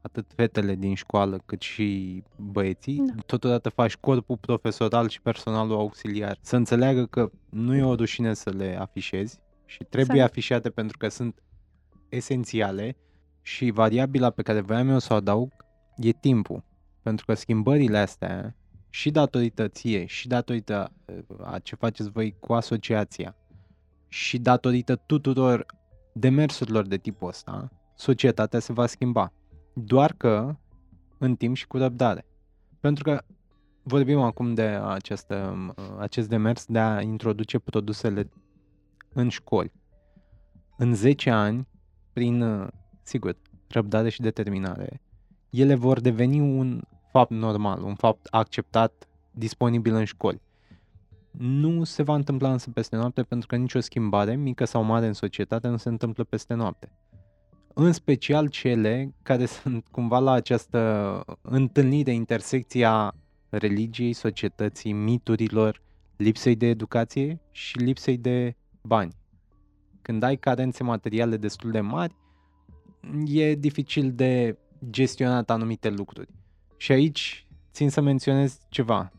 atât 0.00 0.32
fetele 0.36 0.74
din 0.74 0.94
școală 0.94 1.40
cât 1.46 1.60
și 1.60 2.22
băieții, 2.36 3.02
da. 3.06 3.12
totodată 3.26 3.68
faci 3.68 3.96
corpul 3.96 4.36
profesoral 4.36 5.08
și 5.08 5.20
personalul 5.20 5.76
auxiliar 5.76 6.38
să 6.40 6.56
înțeleagă 6.56 7.06
că 7.06 7.30
nu 7.50 7.74
e 7.76 7.82
o 7.82 7.94
rușine 7.94 8.34
să 8.34 8.50
le 8.50 8.76
afișezi 8.80 9.40
și 9.64 9.84
trebuie 9.84 10.16
exact. 10.16 10.30
afișate 10.30 10.70
pentru 10.70 10.98
că 10.98 11.08
sunt 11.08 11.42
esențiale 12.08 12.96
și 13.46 13.70
variabila 13.70 14.30
pe 14.30 14.42
care 14.42 14.60
voiam 14.60 14.88
eu 14.88 14.98
să 14.98 15.12
o 15.12 15.16
adaug 15.16 15.52
e 15.96 16.10
timpul. 16.10 16.64
Pentru 17.02 17.24
că 17.24 17.34
schimbările 17.34 17.98
astea, 17.98 18.56
și 18.90 19.10
datorită 19.10 19.68
ție, 19.68 20.06
și 20.06 20.28
datorită 20.28 20.92
a 21.42 21.58
ce 21.58 21.74
faceți 21.74 22.10
voi 22.10 22.36
cu 22.40 22.52
asociația, 22.52 23.36
și 24.08 24.38
datorită 24.38 24.96
tuturor 24.96 25.66
demersurilor 26.12 26.86
de 26.86 26.96
tipul 26.96 27.28
ăsta, 27.28 27.70
societatea 27.94 28.58
se 28.58 28.72
va 28.72 28.86
schimba. 28.86 29.32
Doar 29.74 30.12
că 30.12 30.56
în 31.18 31.36
timp 31.36 31.56
și 31.56 31.66
cu 31.66 31.76
răbdare. 31.76 32.26
Pentru 32.80 33.04
că 33.04 33.22
vorbim 33.82 34.20
acum 34.20 34.54
de 34.54 34.62
această, 34.84 35.56
acest 35.98 36.28
demers 36.28 36.64
de 36.66 36.78
a 36.78 37.00
introduce 37.00 37.58
produsele 37.58 38.28
în 39.12 39.28
școli. 39.28 39.72
În 40.76 40.94
10 40.94 41.30
ani, 41.30 41.68
prin 42.12 42.68
sigur, 43.04 43.36
răbdare 43.68 44.08
și 44.08 44.20
determinare, 44.20 45.00
ele 45.50 45.74
vor 45.74 46.00
deveni 46.00 46.40
un 46.40 46.80
fapt 47.10 47.30
normal, 47.30 47.82
un 47.82 47.94
fapt 47.94 48.26
acceptat, 48.30 49.08
disponibil 49.30 49.94
în 49.94 50.04
școli. 50.04 50.40
Nu 51.30 51.84
se 51.84 52.02
va 52.02 52.14
întâmpla 52.14 52.52
însă 52.52 52.70
peste 52.70 52.96
noapte 52.96 53.22
pentru 53.22 53.46
că 53.46 53.56
nicio 53.56 53.80
schimbare, 53.80 54.36
mică 54.36 54.64
sau 54.64 54.82
mare 54.82 55.06
în 55.06 55.12
societate, 55.12 55.68
nu 55.68 55.76
se 55.76 55.88
întâmplă 55.88 56.24
peste 56.24 56.54
noapte. 56.54 56.92
În 57.74 57.92
special 57.92 58.48
cele 58.48 59.14
care 59.22 59.46
sunt 59.62 59.86
cumva 59.90 60.18
la 60.18 60.32
această 60.32 61.22
întâlnire, 61.42 62.12
intersecția 62.12 63.14
religiei, 63.48 64.12
societății, 64.12 64.92
miturilor, 64.92 65.82
lipsei 66.16 66.56
de 66.56 66.66
educație 66.66 67.40
și 67.50 67.78
lipsei 67.78 68.18
de 68.18 68.56
bani. 68.82 69.12
Când 70.02 70.22
ai 70.22 70.36
carențe 70.36 70.82
materiale 70.82 71.36
destul 71.36 71.70
de 71.70 71.80
mari, 71.80 72.14
e 73.26 73.54
dificil 73.54 74.12
de 74.12 74.58
gestionat 74.90 75.50
anumite 75.50 75.90
lucruri. 75.90 76.28
Și 76.76 76.92
aici 76.92 77.46
țin 77.72 77.90
să 77.90 78.00
menționez 78.00 78.58
ceva. 78.68 79.12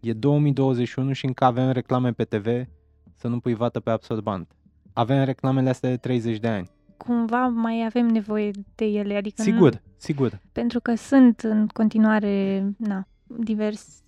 E 0.00 0.12
2021 0.12 1.12
și 1.12 1.26
încă 1.26 1.44
avem 1.44 1.70
reclame 1.70 2.12
pe 2.12 2.24
TV 2.24 2.46
să 3.16 3.28
nu 3.28 3.40
pui 3.40 3.54
vată 3.54 3.80
pe 3.80 3.90
absorbant. 3.90 4.50
Avem 4.92 5.24
reclamele 5.24 5.68
astea 5.68 5.90
de 5.90 5.96
30 5.96 6.38
de 6.38 6.48
ani. 6.48 6.70
Cumva 6.96 7.46
mai 7.46 7.84
avem 7.86 8.06
nevoie 8.06 8.50
de 8.74 8.84
ele, 8.84 9.14
adică 9.14 9.42
Sigur, 9.42 9.72
nu, 9.72 9.80
sigur. 9.96 10.40
Pentru 10.52 10.80
că 10.80 10.94
sunt 10.94 11.40
în 11.40 11.66
continuare, 11.66 12.64
na, 12.76 13.08
diverse 13.26 14.02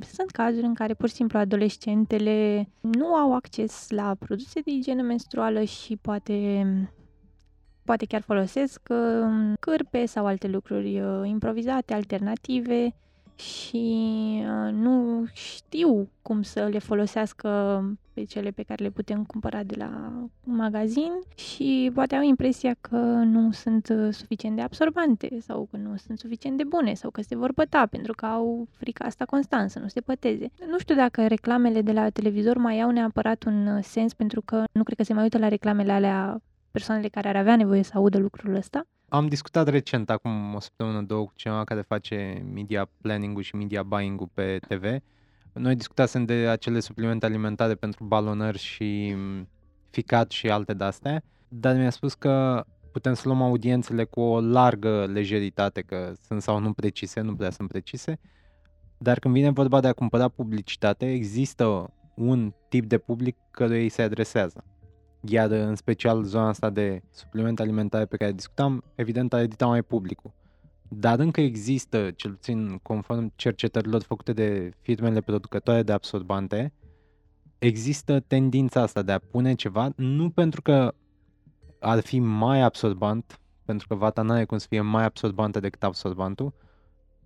sunt 0.00 0.30
cazuri 0.32 0.66
în 0.66 0.74
care 0.74 0.94
pur 0.94 1.08
și 1.08 1.14
simplu 1.14 1.38
adolescentele 1.38 2.68
nu 2.80 3.14
au 3.14 3.34
acces 3.34 3.86
la 3.88 4.14
produse 4.18 4.60
de 4.60 4.70
igienă 4.70 5.02
menstruală 5.02 5.62
și 5.62 5.96
poate 5.96 6.64
poate 7.88 8.04
chiar 8.06 8.20
folosesc 8.22 8.80
uh, 8.90 9.52
cârpe 9.60 10.06
sau 10.06 10.26
alte 10.26 10.48
lucruri 10.48 11.00
uh, 11.00 11.28
improvizate, 11.28 11.94
alternative 11.94 12.94
și 13.34 13.86
uh, 14.40 14.72
nu 14.72 15.24
știu 15.32 16.08
cum 16.22 16.42
să 16.42 16.68
le 16.70 16.78
folosească 16.78 17.48
pe 18.14 18.24
cele 18.24 18.50
pe 18.50 18.62
care 18.62 18.82
le 18.82 18.90
putem 18.90 19.24
cumpăra 19.24 19.62
de 19.62 19.74
la 19.78 20.12
magazin 20.44 21.12
și 21.34 21.90
poate 21.94 22.14
au 22.14 22.22
impresia 22.22 22.76
că 22.80 22.96
nu 23.24 23.52
sunt 23.52 23.92
suficient 24.10 24.56
de 24.56 24.62
absorbante 24.62 25.38
sau 25.40 25.68
că 25.70 25.76
nu 25.76 25.96
sunt 25.96 26.18
suficient 26.18 26.56
de 26.56 26.64
bune 26.64 26.94
sau 26.94 27.10
că 27.10 27.22
se 27.22 27.36
vor 27.36 27.52
păta 27.52 27.86
pentru 27.90 28.12
că 28.12 28.26
au 28.26 28.68
frica 28.70 29.04
asta 29.04 29.24
constant 29.24 29.70
să 29.70 29.78
nu 29.78 29.88
se 29.88 30.00
păteze. 30.00 30.50
Nu 30.70 30.78
știu 30.78 30.94
dacă 30.94 31.26
reclamele 31.26 31.82
de 31.82 31.92
la 31.92 32.10
televizor 32.10 32.56
mai 32.56 32.80
au 32.80 32.90
neapărat 32.90 33.44
un 33.44 33.82
sens 33.82 34.14
pentru 34.14 34.42
că 34.42 34.64
nu 34.72 34.82
cred 34.82 34.96
că 34.96 35.02
se 35.02 35.12
mai 35.12 35.22
uită 35.22 35.38
la 35.38 35.48
reclamele 35.48 35.92
alea 35.92 36.40
persoanele 36.78 37.08
care 37.08 37.28
ar 37.28 37.36
avea 37.36 37.56
nevoie 37.56 37.82
să 37.82 37.92
audă 37.94 38.18
lucrul 38.18 38.54
ăsta? 38.54 38.86
Am 39.08 39.28
discutat 39.28 39.68
recent, 39.68 40.10
acum 40.10 40.54
o 40.54 40.60
săptămână, 40.60 41.02
două, 41.02 41.24
cu 41.24 41.32
cineva 41.34 41.64
care 41.64 41.80
face 41.80 42.44
media 42.54 42.88
planning-ul 43.00 43.42
și 43.42 43.56
media 43.56 43.82
buying-ul 43.82 44.30
pe 44.34 44.58
TV. 44.68 44.84
Noi 45.52 45.74
discutasem 45.74 46.24
de 46.24 46.32
acele 46.32 46.80
suplimente 46.80 47.26
alimentare 47.26 47.74
pentru 47.74 48.04
balonări 48.04 48.58
și 48.58 49.12
mm, 49.16 49.48
ficat 49.90 50.30
și 50.30 50.50
alte 50.50 50.74
de-astea, 50.74 51.22
dar 51.48 51.76
mi-a 51.76 51.90
spus 51.90 52.14
că 52.14 52.64
putem 52.92 53.14
să 53.14 53.22
luăm 53.24 53.42
audiențele 53.42 54.04
cu 54.04 54.20
o 54.20 54.40
largă 54.40 55.06
lejeritate, 55.06 55.80
că 55.80 56.12
sunt 56.26 56.42
sau 56.42 56.58
nu 56.58 56.72
precise, 56.72 57.20
nu 57.20 57.34
prea 57.34 57.50
sunt 57.50 57.68
precise, 57.68 58.18
dar 58.98 59.18
când 59.18 59.34
vine 59.34 59.50
vorba 59.50 59.80
de 59.80 59.88
a 59.88 59.92
cumpăra 59.92 60.28
publicitate, 60.28 61.12
există 61.12 61.92
un 62.14 62.52
tip 62.68 62.84
de 62.84 62.98
public 62.98 63.36
căruia 63.50 63.80
îi 63.80 63.88
se 63.88 64.02
adresează. 64.02 64.64
Iar 65.20 65.50
în 65.50 65.74
special 65.74 66.22
zona 66.22 66.48
asta 66.48 66.70
de 66.70 67.02
suplimente 67.10 67.62
alimentare 67.62 68.04
pe 68.04 68.16
care 68.16 68.32
discutam, 68.32 68.84
evident 68.94 69.32
a 69.32 69.42
editat 69.42 69.68
mai 69.68 69.82
publicul. 69.82 70.32
Dar 70.88 71.18
încă 71.18 71.40
există, 71.40 72.10
cel 72.10 72.30
puțin 72.30 72.78
conform 72.82 73.32
cercetărilor 73.36 74.02
făcute 74.02 74.32
de 74.32 74.72
firmele 74.80 75.20
producătoare 75.20 75.82
de 75.82 75.92
absorbante, 75.92 76.72
există 77.58 78.20
tendința 78.20 78.80
asta 78.80 79.02
de 79.02 79.12
a 79.12 79.18
pune 79.18 79.54
ceva, 79.54 79.92
nu 79.96 80.30
pentru 80.30 80.62
că 80.62 80.94
ar 81.80 82.00
fi 82.00 82.18
mai 82.18 82.62
absorbant, 82.62 83.40
pentru 83.64 83.86
că 83.86 83.94
vata 83.94 84.22
nu 84.22 84.32
are 84.32 84.44
cum 84.44 84.58
să 84.58 84.66
fie 84.68 84.80
mai 84.80 85.04
absorbantă 85.04 85.60
decât 85.60 85.82
absorbantul, 85.82 86.52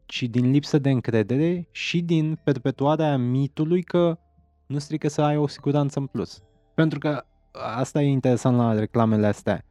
ci 0.07 0.23
din 0.23 0.51
lipsă 0.51 0.79
de 0.79 0.91
încredere 0.91 1.69
și 1.71 2.01
din 2.01 2.41
perpetuarea 2.45 3.17
mitului 3.17 3.83
că 3.83 4.19
nu 4.67 4.79
strică 4.79 5.09
să 5.09 5.23
ai 5.23 5.37
o 5.37 5.47
siguranță 5.47 5.99
în 5.99 6.07
plus. 6.07 6.43
Pentru 6.75 6.99
că 6.99 7.25
asta 7.53 8.03
e 8.03 8.07
interesant 8.07 8.57
la 8.57 8.73
reclamele 8.73 9.27
astea. 9.27 9.65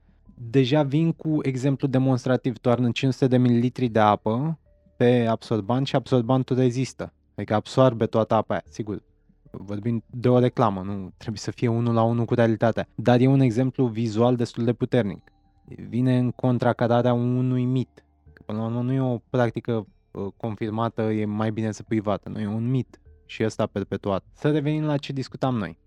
Deja 0.50 0.84
vin 0.84 1.12
cu 1.12 1.38
exemplu 1.42 1.88
demonstrativ, 1.88 2.58
toarnă 2.58 2.92
500 2.92 3.28
de 3.28 3.38
mililitri 3.38 3.88
de 3.88 4.00
apă 4.00 4.60
pe 4.98 5.26
absorbant 5.26 5.88
și 5.88 5.96
absorbantul 5.96 6.56
rezistă. 6.56 7.14
Adică 7.36 7.54
absorbe 7.54 8.06
toată 8.06 8.34
apa 8.34 8.54
aia. 8.54 8.64
Sigur, 8.70 9.04
vorbim 9.52 10.04
de 10.10 10.30
o 10.30 10.40
reclamă, 10.40 10.82
nu 10.82 11.12
trebuie 11.18 11.40
să 11.40 11.52
fie 11.52 11.68
unul 11.68 11.94
la 11.94 12.04
unul 12.04 12.26
cu 12.26 12.34
realitatea. 12.34 12.88
Dar 12.96 13.20
e 13.20 13.28
un 13.28 13.40
exemplu 13.40 13.86
vizual 13.86 14.36
destul 14.36 14.64
de 14.64 14.74
puternic. 14.74 15.32
Vine 15.66 16.18
în 16.18 16.32
contracararea 16.32 17.14
unui 17.14 17.66
mit. 17.66 18.06
Că 18.34 18.42
până 18.46 18.58
la 18.60 18.66
urmă 18.66 18.82
nu 18.82 18.94
e 18.94 19.02
o 19.02 19.18
practică 19.30 19.88
uh, 20.12 20.28
confirmată, 20.38 21.02
e 21.02 21.26
mai 21.26 21.52
bine 21.52 21.72
să 21.72 21.84
privată, 21.84 22.30
nu 22.30 22.40
e 22.40 22.48
un 22.48 22.70
mit 22.70 23.00
și 23.26 23.44
ăsta 23.44 23.66
perpetuat. 23.66 24.24
Să 24.34 24.52
revenim 24.52 24.84
la 24.84 24.98
ce 24.98 25.14
discutam 25.14 25.56
noi. 25.56 25.78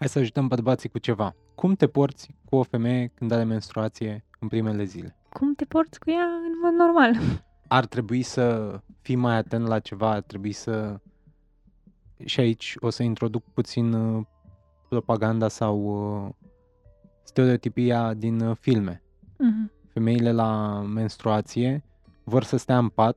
Hai 0.00 0.08
să 0.08 0.18
ajutăm 0.18 0.46
bărbații 0.48 0.88
cu 0.88 0.98
ceva. 0.98 1.34
Cum 1.54 1.74
te 1.74 1.86
porți 1.86 2.30
cu 2.44 2.56
o 2.56 2.62
femeie 2.62 3.06
când 3.14 3.30
are 3.30 3.44
menstruație 3.44 4.24
în 4.38 4.48
primele 4.48 4.84
zile? 4.84 5.16
Cum 5.28 5.54
te 5.54 5.64
porți 5.64 5.98
cu 5.98 6.10
ea 6.10 6.24
în 6.24 6.52
mod 6.62 6.72
normal? 6.72 7.42
Ar 7.68 7.86
trebui 7.86 8.22
să 8.22 8.74
fii 9.00 9.14
mai 9.14 9.36
atent 9.36 9.66
la 9.66 9.78
ceva, 9.78 10.10
ar 10.10 10.20
trebui 10.20 10.52
să... 10.52 11.00
Și 12.24 12.40
aici 12.40 12.74
o 12.78 12.90
să 12.90 13.02
introduc 13.02 13.42
puțin 13.44 13.92
uh, 13.92 14.26
propaganda 14.88 15.48
sau 15.48 15.78
uh, 15.78 16.32
stereotipia 17.22 18.14
din 18.14 18.40
uh, 18.40 18.56
filme. 18.60 19.02
Mm-hmm. 19.22 19.90
Femeile 19.92 20.32
la 20.32 20.80
menstruație 20.80 21.84
vor 22.24 22.42
să 22.42 22.56
stea 22.56 22.78
în 22.78 22.88
pat 22.88 23.16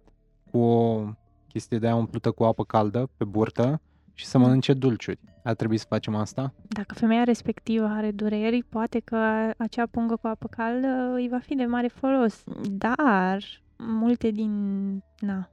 cu 0.51 0.57
o 0.57 1.03
chestie 1.47 1.77
de 1.77 1.85
aia 1.85 1.95
umplută 1.95 2.31
cu 2.31 2.43
apă 2.43 2.63
caldă 2.63 3.09
pe 3.17 3.23
burtă 3.23 3.81
și 4.13 4.25
să 4.25 4.37
mănânce 4.37 4.73
dulciuri. 4.73 5.32
Ar 5.43 5.55
trebui 5.55 5.77
să 5.77 5.85
facem 5.89 6.15
asta? 6.15 6.53
Dacă 6.67 6.93
femeia 6.93 7.23
respectivă 7.23 7.85
are 7.85 8.11
dureri, 8.11 8.63
poate 8.63 8.99
că 8.99 9.17
acea 9.57 9.85
pungă 9.85 10.15
cu 10.15 10.27
apă 10.27 10.47
caldă 10.47 11.11
îi 11.13 11.27
va 11.27 11.39
fi 11.39 11.55
de 11.55 11.65
mare 11.65 11.87
folos. 11.87 12.43
Dar 12.71 13.43
multe 13.77 14.29
din 14.29 14.53
na, 15.19 15.49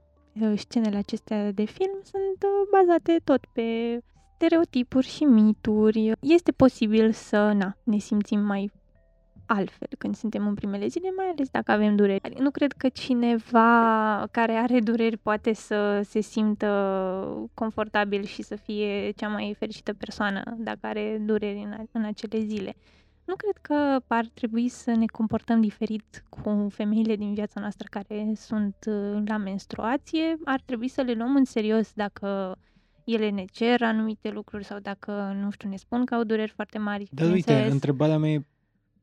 scenele 0.55 0.97
acestea 0.97 1.51
de 1.51 1.63
film 1.63 1.99
sunt 2.03 2.43
uh, 2.43 2.69
bazate 2.71 3.21
tot 3.23 3.45
pe 3.53 3.99
stereotipuri 4.35 5.07
și 5.07 5.23
mituri. 5.23 6.11
Este 6.19 6.51
posibil 6.51 7.11
să 7.11 7.51
na, 7.51 7.77
ne 7.83 7.97
simțim 7.97 8.39
mai 8.39 8.71
altfel 9.55 9.87
când 9.97 10.15
suntem 10.15 10.47
în 10.47 10.53
primele 10.53 10.87
zile, 10.87 11.09
mai 11.15 11.25
ales 11.25 11.49
dacă 11.49 11.71
avem 11.71 11.95
dureri. 11.95 12.23
Adică 12.23 12.41
nu 12.41 12.51
cred 12.51 12.71
că 12.71 12.89
cineva 12.89 14.27
care 14.31 14.53
are 14.53 14.79
dureri 14.79 15.17
poate 15.17 15.53
să 15.53 16.01
se 16.03 16.21
simtă 16.21 16.69
confortabil 17.53 18.23
și 18.23 18.41
să 18.41 18.55
fie 18.55 19.11
cea 19.15 19.27
mai 19.27 19.55
fericită 19.57 19.93
persoană 19.93 20.41
dacă 20.57 20.79
are 20.81 21.21
dureri 21.25 21.57
în, 21.57 21.85
în 21.91 22.03
acele 22.03 22.39
zile. 22.39 22.75
Nu 23.25 23.35
cred 23.35 23.57
că 23.61 23.99
ar 24.07 24.25
trebui 24.33 24.67
să 24.67 24.91
ne 24.91 25.05
comportăm 25.05 25.61
diferit 25.61 26.23
cu 26.29 26.67
femeile 26.69 27.15
din 27.15 27.33
viața 27.33 27.59
noastră 27.59 27.87
care 27.89 28.31
sunt 28.35 28.75
uh, 28.85 29.21
la 29.25 29.37
menstruație. 29.37 30.37
Ar 30.45 30.61
trebui 30.65 30.87
să 30.87 31.01
le 31.01 31.13
luăm 31.13 31.35
în 31.35 31.45
serios 31.45 31.91
dacă 31.93 32.57
ele 33.03 33.29
ne 33.29 33.45
cer 33.51 33.81
anumite 33.81 34.29
lucruri 34.29 34.65
sau 34.65 34.79
dacă, 34.79 35.37
nu 35.41 35.51
știu, 35.51 35.69
ne 35.69 35.75
spun 35.75 36.05
că 36.05 36.15
au 36.15 36.23
dureri 36.23 36.51
foarte 36.51 36.77
mari. 36.77 37.07
Dar 37.11 37.31
uite, 37.31 37.67
întrebarea 37.71 38.17
mea 38.17 38.31
e 38.31 38.45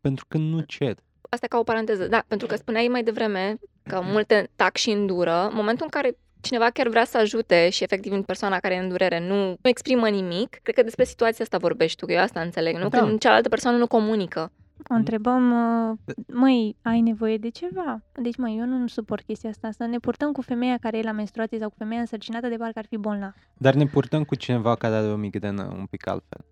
pentru 0.01 0.25
că 0.29 0.39
nu 0.39 0.61
cer. 0.61 0.97
Asta 1.29 1.47
ca 1.47 1.59
o 1.59 1.63
paranteză, 1.63 2.07
da, 2.07 2.25
pentru 2.29 2.47
că 2.47 2.57
spuneai 2.57 2.87
mai 2.87 3.03
devreme 3.03 3.59
că 3.83 4.01
multe 4.13 4.51
tac 4.57 4.77
și 4.77 4.91
îndură. 4.91 5.51
Momentul 5.53 5.85
în 5.85 6.01
care 6.01 6.17
cineva 6.41 6.71
chiar 6.71 6.89
vrea 6.89 7.05
să 7.05 7.19
ajute 7.19 7.69
și 7.71 7.83
efectiv 7.83 8.13
în 8.13 8.23
persoana 8.23 8.59
care 8.59 8.75
e 8.75 8.79
în 8.79 8.89
durere 8.89 9.21
nu, 9.21 9.47
nu 9.49 9.69
exprimă 9.69 10.09
nimic, 10.09 10.59
cred 10.63 10.75
că 10.75 10.83
despre 10.83 11.05
situația 11.05 11.45
asta 11.45 11.59
vorbești 11.59 11.99
tu, 11.99 12.07
că 12.07 12.13
eu 12.13 12.21
asta 12.21 12.41
înțeleg, 12.41 12.77
nu? 12.77 12.89
Da. 12.89 12.99
Când 12.99 13.19
cealaltă 13.19 13.49
persoană 13.49 13.77
nu 13.77 13.87
comunică. 13.87 14.53
O 14.91 14.95
întrebăm, 14.95 15.53
uh, 15.91 16.15
măi, 16.33 16.77
ai 16.83 17.01
nevoie 17.01 17.37
de 17.37 17.49
ceva? 17.49 18.03
Deci, 18.23 18.37
măi, 18.37 18.57
eu 18.59 18.65
nu 18.67 18.87
suport 18.87 19.25
chestia 19.25 19.51
asta. 19.51 19.71
Să 19.71 19.85
ne 19.85 19.99
purtăm 19.99 20.33
cu 20.33 20.43
femeia 20.43 20.77
care 20.81 20.99
e 20.99 21.03
la 21.03 21.13
menstruație 21.13 21.59
sau 21.59 21.69
cu 21.69 21.75
femeia 21.79 22.01
însărcinată 22.01 22.49
de 22.49 22.57
parcă 22.57 22.79
ar 22.79 22.87
fi 22.89 22.97
bolnav. 22.97 23.35
Dar 23.57 23.75
ne 23.75 23.87
purtăm 23.87 24.25
cu 24.25 24.35
cineva 24.35 24.75
care 24.75 24.95
are 24.95 25.07
o 25.07 25.17
migrenă 25.17 25.75
un 25.79 25.87
pic 25.91 26.07
altfel 26.07 26.45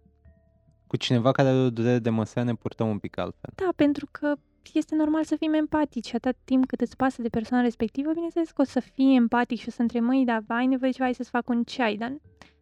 cu 0.86 0.96
cineva 0.96 1.32
care 1.32 1.48
are 1.48 1.58
o 1.58 1.70
durere 1.70 1.98
de 1.98 2.10
măsea 2.10 2.42
ne 2.42 2.54
purtăm 2.54 2.88
un 2.88 2.98
pic 2.98 3.18
altfel. 3.18 3.50
Da, 3.54 3.68
pentru 3.76 4.08
că 4.10 4.34
este 4.72 4.94
normal 4.94 5.24
să 5.24 5.36
fim 5.36 5.52
empatici. 5.52 6.14
Atât 6.14 6.36
timp 6.44 6.66
cât 6.66 6.80
îți 6.80 6.96
pasă 6.96 7.22
de 7.22 7.28
persoana 7.28 7.62
respectivă, 7.62 8.12
bineînțeles 8.12 8.50
că 8.50 8.60
o 8.60 8.64
să 8.64 8.80
fii 8.80 9.16
empatic 9.16 9.58
și 9.58 9.68
o 9.68 9.70
să 9.70 9.82
întrebi, 9.82 10.04
măi, 10.04 10.24
dar 10.24 10.44
ai 10.46 10.66
nevoie 10.66 10.90
de 10.90 10.96
ceva, 10.96 11.04
hai 11.04 11.14
să-ți 11.14 11.30
fac 11.30 11.48
un 11.48 11.64
ceai, 11.64 11.96
dar 11.96 12.12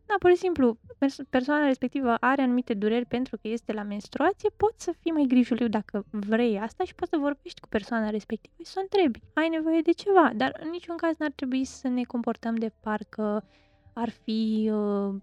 da, 0.07 0.15
pur 0.19 0.31
și 0.31 0.37
simplu, 0.37 0.79
persoana 1.31 1.67
respectivă 1.67 2.17
are 2.21 2.43
anumite 2.43 2.75
dureri 2.75 3.05
pentru 3.07 3.37
că 3.37 3.49
este 3.49 3.73
la 3.73 3.83
menstruație, 3.83 4.51
poți 4.57 4.85
să 4.85 4.93
fii 5.01 5.11
mai 5.11 5.25
grijuliu 5.29 5.69
dacă 5.69 6.05
vrei 6.11 6.59
asta 6.59 6.85
și 6.85 6.95
poți 6.95 7.11
să 7.11 7.17
vorbești 7.17 7.61
cu 7.61 7.69
persoana 7.69 8.11
respectivă 8.11 8.55
și 8.59 8.71
să 8.71 8.75
o 8.79 8.81
întrebi, 8.81 9.21
ai 9.35 9.49
nevoie 9.49 9.81
de 9.81 9.93
ceva, 9.93 10.33
dar 10.37 10.61
în 10.63 10.71
niciun 10.71 10.97
caz 10.97 11.17
n-ar 11.17 11.33
trebui 11.35 11.65
să 11.65 11.89
ne 11.89 12.03
comportăm 12.03 12.55
de 12.55 12.73
parcă 12.81 13.45
ar 13.93 14.11
fi 14.11 14.71
uh, 14.73 15.15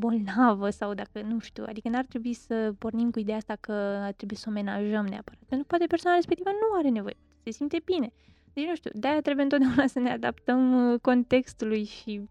bolnavă 0.00 0.70
sau 0.70 0.94
dacă, 0.94 1.20
nu 1.22 1.38
știu, 1.38 1.64
adică 1.68 1.88
n-ar 1.88 2.04
trebui 2.04 2.32
să 2.32 2.72
pornim 2.78 3.10
cu 3.10 3.18
ideea 3.18 3.36
asta 3.36 3.56
că 3.60 3.72
ar 4.08 4.12
trebui 4.12 4.36
să 4.36 4.46
o 4.48 4.52
menajăm 4.52 5.06
neapărat. 5.06 5.40
Pentru 5.48 5.58
că 5.58 5.64
poate 5.66 5.86
persoana 5.86 6.16
respectivă 6.16 6.50
nu 6.50 6.78
are 6.78 6.88
nevoie, 6.88 7.16
se 7.42 7.50
simte 7.50 7.80
bine. 7.84 8.12
Deci, 8.52 8.66
nu 8.66 8.74
știu, 8.74 8.90
de-aia 8.94 9.20
trebuie 9.20 9.44
întotdeauna 9.44 9.86
să 9.86 9.98
ne 9.98 10.10
adaptăm 10.10 10.92
uh, 10.92 11.00
contextului 11.00 11.84
și 11.84 12.28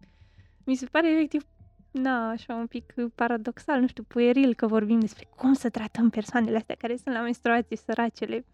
mi 0.63 0.75
se 0.75 0.85
pare 0.85 1.11
efectiv, 1.11 1.43
na, 1.91 2.29
așa 2.29 2.53
un 2.55 2.67
pic 2.67 2.93
paradoxal, 3.15 3.79
nu 3.79 3.87
știu, 3.87 4.03
pueril 4.03 4.53
că 4.53 4.67
vorbim 4.67 4.99
despre 4.99 5.27
cum 5.35 5.53
să 5.53 5.69
tratăm 5.69 6.09
persoanele 6.09 6.57
astea 6.57 6.75
care 6.75 6.95
sunt 6.95 7.15
la 7.15 7.21
menstruație, 7.21 7.77
săracele. 7.77 8.45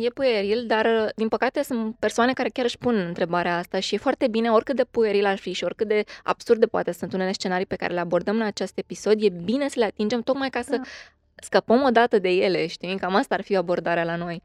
E 0.00 0.08
pueril, 0.08 0.64
dar 0.66 0.84
uh, 0.84 1.08
din 1.16 1.28
păcate 1.28 1.62
sunt 1.62 1.96
persoane 1.98 2.32
care 2.32 2.48
chiar 2.48 2.64
își 2.64 2.78
pun 2.78 2.94
întrebarea 2.94 3.56
asta 3.56 3.80
și 3.80 3.94
e 3.94 3.98
foarte 3.98 4.28
bine, 4.28 4.50
oricât 4.50 4.76
de 4.76 4.84
pueril 4.84 5.26
ar 5.26 5.36
fi 5.36 5.52
și 5.52 5.64
oricât 5.64 5.88
de 5.88 6.04
absurde 6.22 6.66
poate 6.66 6.92
sunt 6.92 7.12
unele 7.12 7.32
scenarii 7.32 7.66
pe 7.66 7.76
care 7.76 7.94
le 7.94 8.00
abordăm 8.00 8.36
în 8.36 8.42
acest 8.42 8.78
episod, 8.78 9.22
e 9.22 9.28
bine 9.28 9.68
să 9.68 9.78
le 9.78 9.84
atingem 9.84 10.20
tocmai 10.20 10.50
ca 10.50 10.62
să 10.62 10.76
da. 10.76 10.82
scăpăm 11.34 11.82
o 11.82 11.90
dată 11.90 12.18
de 12.18 12.28
ele, 12.28 12.66
știi? 12.66 12.98
Cam 12.98 13.14
asta 13.14 13.34
ar 13.34 13.42
fi 13.42 13.56
abordarea 13.56 14.04
la 14.04 14.16
noi. 14.16 14.42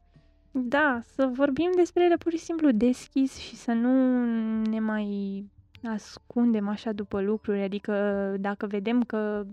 Da, 0.50 1.00
să 1.14 1.28
vorbim 1.32 1.70
despre 1.76 2.04
ele 2.04 2.16
pur 2.16 2.32
și 2.32 2.38
simplu 2.38 2.70
deschis 2.70 3.36
și 3.36 3.56
să 3.56 3.72
nu 3.72 4.24
ne 4.62 4.80
mai 4.80 5.44
ascundem 5.84 6.68
așa 6.68 6.92
după 6.92 7.20
lucruri, 7.20 7.62
adică 7.62 8.34
dacă 8.40 8.66
vedem 8.66 9.02
că 9.02 9.46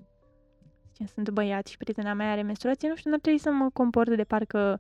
sunt 1.14 1.30
băiat 1.30 1.68
și 1.68 1.78
prietena 1.78 2.14
mea 2.14 2.32
are 2.32 2.42
menstruație, 2.42 2.90
nu 2.90 2.96
știu, 2.96 3.10
nu 3.10 3.16
ar 3.16 3.22
trebui 3.22 3.40
să 3.40 3.50
mă 3.50 3.70
comport 3.74 4.16
de 4.16 4.24
parcă 4.24 4.80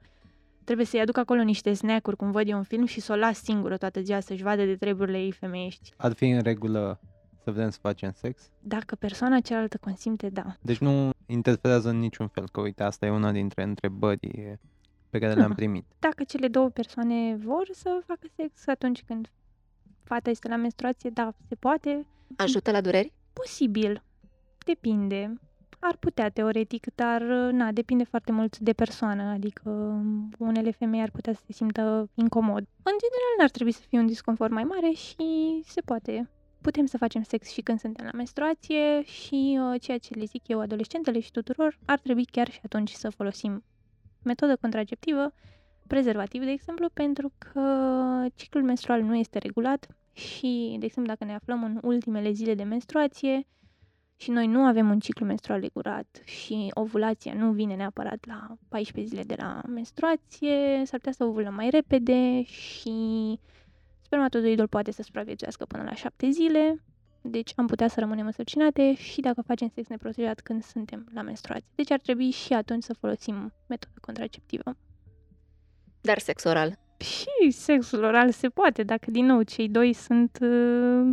trebuie 0.63 0.85
să-i 0.85 0.99
aduc 0.99 1.17
acolo 1.17 1.41
niște 1.41 1.73
snack-uri, 1.73 2.15
cum 2.15 2.31
văd 2.31 2.49
eu 2.49 2.57
un 2.57 2.63
film, 2.63 2.85
și 2.85 2.99
să 2.99 3.11
o 3.11 3.15
las 3.15 3.41
singură 3.43 3.77
toată 3.77 4.01
ziua 4.01 4.19
să-și 4.19 4.43
vadă 4.43 4.65
de 4.65 4.75
treburile 4.75 5.17
ei 5.17 5.31
femeiești. 5.31 5.93
Ar 5.97 6.13
fi 6.13 6.29
în 6.29 6.41
regulă 6.41 6.99
să 7.43 7.51
vrem 7.51 7.69
să 7.69 7.77
facem 7.81 8.11
sex? 8.15 8.49
Dacă 8.59 8.95
persoana 8.95 9.39
cealaltă 9.39 9.77
consimte, 9.77 10.29
da. 10.29 10.57
Deci 10.61 10.77
nu 10.77 11.09
interferează 11.25 11.89
în 11.89 11.99
niciun 11.99 12.27
fel, 12.27 12.49
că 12.51 12.61
uite, 12.61 12.83
asta 12.83 13.05
e 13.05 13.09
una 13.09 13.31
dintre 13.31 13.63
întrebări 13.63 14.57
pe 15.09 15.19
care 15.19 15.33
le-am 15.33 15.53
primit. 15.61 15.85
Dacă 15.99 16.23
cele 16.23 16.47
două 16.47 16.69
persoane 16.69 17.35
vor 17.35 17.69
să 17.71 18.01
facă 18.05 18.27
sex 18.35 18.67
atunci 18.67 19.03
când 19.03 19.31
fata 20.03 20.29
este 20.29 20.47
la 20.47 20.55
menstruație, 20.55 21.09
da, 21.09 21.33
se 21.47 21.55
poate. 21.55 22.05
Ajută 22.35 22.71
la 22.71 22.81
dureri? 22.81 23.13
Posibil. 23.33 24.03
Depinde. 24.65 25.33
Ar 25.85 25.95
putea, 25.95 26.29
teoretic, 26.29 26.87
dar 26.95 27.21
na, 27.51 27.71
depinde 27.71 28.03
foarte 28.03 28.31
mult 28.31 28.57
de 28.57 28.73
persoană, 28.73 29.23
adică 29.23 29.69
unele 30.37 30.71
femei 30.71 31.01
ar 31.01 31.11
putea 31.11 31.33
să 31.33 31.41
se 31.45 31.53
simtă 31.53 32.09
incomod. 32.13 32.63
În 32.83 32.95
general, 33.03 33.33
n-ar 33.37 33.49
trebui 33.49 33.71
să 33.71 33.81
fie 33.87 33.99
un 33.99 34.05
disconfort 34.05 34.51
mai 34.51 34.63
mare 34.63 34.91
și 34.91 35.61
se 35.65 35.81
poate. 35.81 36.29
Putem 36.61 36.85
să 36.85 36.97
facem 36.97 37.23
sex 37.23 37.49
și 37.49 37.61
când 37.61 37.79
suntem 37.79 38.05
la 38.05 38.11
menstruație 38.13 39.03
și 39.03 39.59
uh, 39.61 39.81
ceea 39.81 39.97
ce 39.97 40.13
le 40.13 40.25
zic 40.25 40.47
eu 40.47 40.59
adolescentele 40.59 41.19
și 41.19 41.31
tuturor, 41.31 41.79
ar 41.85 41.99
trebui 41.99 42.25
chiar 42.25 42.49
și 42.51 42.59
atunci 42.63 42.91
să 42.91 43.09
folosim 43.09 43.63
metodă 44.23 44.55
contraceptivă, 44.55 45.33
prezervativ, 45.87 46.43
de 46.43 46.51
exemplu, 46.51 46.89
pentru 46.93 47.31
că 47.37 47.61
ciclul 48.35 48.63
menstrual 48.63 49.01
nu 49.01 49.15
este 49.15 49.37
regulat 49.37 49.87
și, 50.13 50.75
de 50.79 50.85
exemplu, 50.85 51.13
dacă 51.13 51.25
ne 51.25 51.35
aflăm 51.35 51.63
în 51.63 51.79
ultimele 51.81 52.31
zile 52.31 52.53
de 52.53 52.63
menstruație, 52.63 53.47
și 54.15 54.31
noi 54.31 54.47
nu 54.47 54.59
avem 54.59 54.89
un 54.89 54.99
ciclu 54.99 55.25
menstrual 55.25 55.59
regulat 55.59 56.21
și 56.23 56.71
ovulația 56.73 57.33
nu 57.33 57.51
vine 57.51 57.75
neapărat 57.75 58.25
la 58.25 58.55
14 58.69 59.15
zile 59.15 59.23
de 59.23 59.35
la 59.37 59.61
menstruație, 59.67 60.81
s-ar 60.85 60.99
putea 60.99 61.11
să 61.11 61.23
ovulăm 61.23 61.53
mai 61.53 61.69
repede 61.69 62.43
și 62.43 63.39
spermatozoidul 64.01 64.67
poate 64.67 64.91
să 64.91 65.01
supraviețuiască 65.01 65.65
până 65.65 65.83
la 65.83 65.93
7 65.93 66.29
zile, 66.29 66.83
deci 67.21 67.51
am 67.55 67.67
putea 67.67 67.87
să 67.87 67.99
rămânem 67.99 68.25
însărcinate 68.25 68.95
și 68.95 69.21
dacă 69.21 69.41
facem 69.41 69.71
sex 69.73 69.87
neprotejat 69.87 70.39
când 70.39 70.63
suntem 70.63 71.07
la 71.13 71.21
menstruație. 71.21 71.67
Deci 71.75 71.91
ar 71.91 71.99
trebui 71.99 72.29
și 72.29 72.53
atunci 72.53 72.83
să 72.83 72.93
folosim 72.93 73.53
metodă 73.67 73.93
contraceptivă. 74.01 74.75
Dar 76.01 76.19
sex 76.19 76.43
oral? 76.43 76.79
Și 76.97 77.51
sexul 77.51 78.03
oral 78.03 78.31
se 78.31 78.49
poate, 78.49 78.83
dacă 78.83 79.11
din 79.11 79.25
nou 79.25 79.41
cei 79.41 79.69
doi 79.69 79.93
sunt 79.93 80.37
uh, 80.41 81.11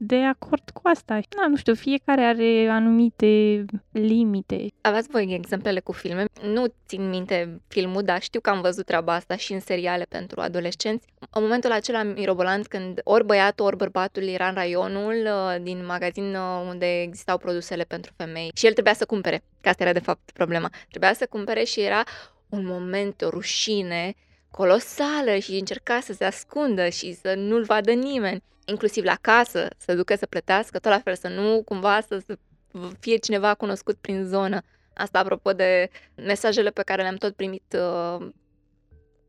de 0.00 0.16
acord 0.16 0.70
cu 0.70 0.80
asta. 0.84 1.20
Da, 1.28 1.46
nu 1.48 1.56
știu, 1.56 1.74
fiecare 1.74 2.20
are 2.20 2.68
anumite 2.70 3.64
limite. 3.90 4.66
Aveți 4.80 5.08
voi 5.08 5.34
exemplele 5.34 5.80
cu 5.80 5.92
filme? 5.92 6.24
Nu 6.42 6.64
țin 6.86 7.08
minte 7.08 7.60
filmul, 7.68 8.02
dar 8.02 8.22
știu 8.22 8.40
că 8.40 8.50
am 8.50 8.60
văzut 8.60 8.86
treaba 8.86 9.14
asta 9.14 9.36
și 9.36 9.52
în 9.52 9.60
seriale 9.60 10.06
pentru 10.08 10.40
adolescenți. 10.40 11.06
În 11.30 11.42
momentul 11.42 11.72
acela 11.72 12.02
mirobolant 12.02 12.66
când 12.66 13.00
ori 13.04 13.24
băiatul, 13.24 13.66
ori 13.66 13.76
bărbatul 13.76 14.22
era 14.22 14.48
în 14.48 14.54
raionul 14.54 15.14
uh, 15.26 15.62
din 15.62 15.86
magazin 15.86 16.34
uh, 16.34 16.66
unde 16.68 17.00
existau 17.00 17.38
produsele 17.38 17.84
pentru 17.84 18.12
femei 18.16 18.50
și 18.54 18.66
el 18.66 18.72
trebuia 18.72 18.94
să 18.94 19.06
cumpere, 19.06 19.42
că 19.60 19.68
asta 19.68 19.82
era 19.82 19.92
de 19.92 19.98
fapt 19.98 20.30
problema. 20.30 20.70
Trebuia 20.88 21.12
să 21.12 21.26
cumpere 21.26 21.64
și 21.64 21.80
era 21.80 22.02
un 22.48 22.66
moment, 22.66 23.22
o 23.22 23.28
rușine 23.28 24.14
colosală 24.50 25.36
și 25.36 25.58
încerca 25.58 26.00
să 26.00 26.12
se 26.12 26.24
ascundă 26.24 26.88
și 26.88 27.12
să 27.12 27.34
nu-l 27.34 27.62
vadă 27.62 27.92
nimeni, 27.92 28.42
inclusiv 28.64 29.04
la 29.04 29.16
casă, 29.20 29.68
să 29.76 29.94
ducă 29.94 30.14
să 30.14 30.26
plătească, 30.26 30.78
tot 30.78 30.90
la 30.90 30.98
fel, 30.98 31.14
să 31.14 31.28
nu 31.28 31.62
cumva 31.62 32.00
să 32.00 32.22
fie 33.00 33.16
cineva 33.16 33.54
cunoscut 33.54 33.96
prin 33.96 34.24
zonă. 34.24 34.60
Asta 34.94 35.18
apropo 35.18 35.52
de 35.52 35.90
mesajele 36.14 36.70
pe 36.70 36.82
care 36.82 37.02
le-am 37.02 37.16
tot 37.16 37.34
primit 37.34 37.76
uh, 37.76 38.28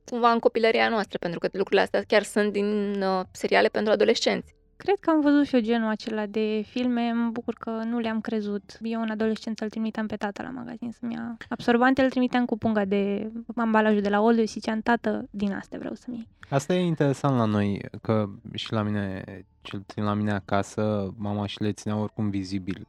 cumva 0.05 0.31
în 0.31 0.39
copilăria 0.39 0.89
noastră, 0.89 1.17
pentru 1.17 1.39
că 1.39 1.47
lucrurile 1.51 1.81
astea 1.81 2.03
chiar 2.07 2.23
sunt 2.23 2.51
din 2.51 3.01
uh, 3.01 3.25
seriale 3.31 3.67
pentru 3.67 3.93
adolescenți. 3.93 4.55
Cred 4.83 4.99
că 4.99 5.09
am 5.09 5.21
văzut 5.21 5.45
și 5.45 5.55
eu 5.55 5.61
genul 5.61 5.89
acela 5.89 6.25
de 6.25 6.61
filme, 6.65 7.11
mă 7.11 7.29
bucur 7.29 7.53
că 7.53 7.69
nu 7.69 7.99
le-am 7.99 8.21
crezut. 8.21 8.77
Eu 8.81 9.01
în 9.01 9.09
adolescență 9.09 9.63
îl 9.63 9.69
trimiteam 9.69 10.07
pe 10.07 10.15
tata 10.15 10.43
la 10.43 10.49
magazin 10.49 10.91
să-mi 10.91 11.13
ia 11.13 11.37
absorbante, 11.49 12.01
îl 12.01 12.09
trimiteam 12.09 12.45
cu 12.45 12.57
punga 12.57 12.85
de 12.85 13.31
ambalajul 13.55 14.01
de 14.01 14.09
la 14.09 14.21
Oldu 14.21 14.41
și 14.41 14.47
ziceam, 14.47 14.79
tată, 14.79 15.27
din 15.31 15.53
astea 15.53 15.79
vreau 15.79 15.93
să-mi 15.93 16.15
iei. 16.15 16.27
Asta 16.49 16.73
e 16.73 16.85
interesant 16.85 17.37
la 17.37 17.45
noi, 17.45 17.81
că 18.01 18.29
și 18.53 18.73
la 18.73 18.81
mine, 18.81 19.23
cel 19.61 19.79
puțin 19.79 20.03
la 20.03 20.13
mine 20.13 20.31
acasă, 20.31 21.13
mama 21.17 21.45
și 21.45 21.61
le 21.61 21.71
ținea 21.71 21.97
oricum 21.97 22.29
vizibil 22.29 22.87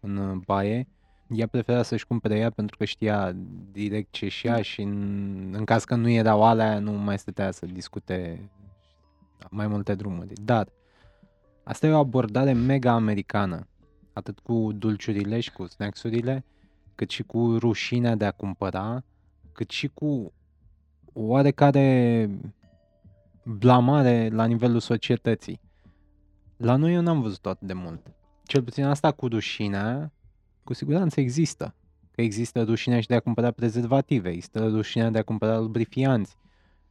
în 0.00 0.40
baie. 0.46 0.88
Ea 1.28 1.46
prefera 1.46 1.82
să-și 1.82 2.06
cumpere 2.06 2.38
ea 2.38 2.50
pentru 2.50 2.76
că 2.76 2.84
știa 2.84 3.32
direct 3.72 4.12
ce 4.12 4.28
și 4.28 4.46
ea 4.46 4.62
și 4.62 4.80
în, 4.80 5.54
în 5.56 5.64
caz 5.64 5.84
că 5.84 5.94
nu 5.94 6.08
erau 6.08 6.42
alea, 6.44 6.78
nu 6.78 6.92
mai 6.92 7.18
stătea 7.18 7.50
să 7.50 7.66
discute 7.66 8.50
mai 9.50 9.66
multe 9.66 9.94
drumuri. 9.94 10.32
Dar 10.44 10.68
Asta 11.70 11.86
e 11.86 11.92
o 11.92 11.98
abordare 11.98 12.52
mega 12.52 12.92
americană, 12.92 13.66
atât 14.12 14.38
cu 14.38 14.72
dulciurile 14.72 15.40
și 15.40 15.52
cu 15.52 15.66
snacksurile, 15.66 16.44
cât 16.94 17.10
și 17.10 17.22
cu 17.22 17.56
rușinea 17.58 18.14
de 18.14 18.24
a 18.24 18.30
cumpăra, 18.30 19.04
cât 19.52 19.70
și 19.70 19.88
cu 19.88 20.32
oarecare 21.12 22.30
blamare 23.44 24.28
la 24.32 24.44
nivelul 24.44 24.80
societății. 24.80 25.60
La 26.56 26.76
noi 26.76 26.94
eu 26.94 27.00
n-am 27.00 27.20
văzut 27.20 27.46
atât 27.46 27.66
de 27.66 27.72
mult. 27.72 28.06
Cel 28.44 28.62
puțin 28.62 28.84
asta 28.84 29.12
cu 29.12 29.26
rușinea, 29.26 30.12
cu 30.64 30.72
siguranță 30.72 31.20
există. 31.20 31.74
Că 32.10 32.22
există 32.22 32.62
rușinea 32.62 33.00
și 33.00 33.06
de 33.06 33.14
a 33.14 33.20
cumpăra 33.20 33.50
prezervative, 33.50 34.28
există 34.28 34.68
rușinea 34.68 35.10
de 35.10 35.18
a 35.18 35.22
cumpăra 35.22 35.58
lubrifianți, 35.58 36.36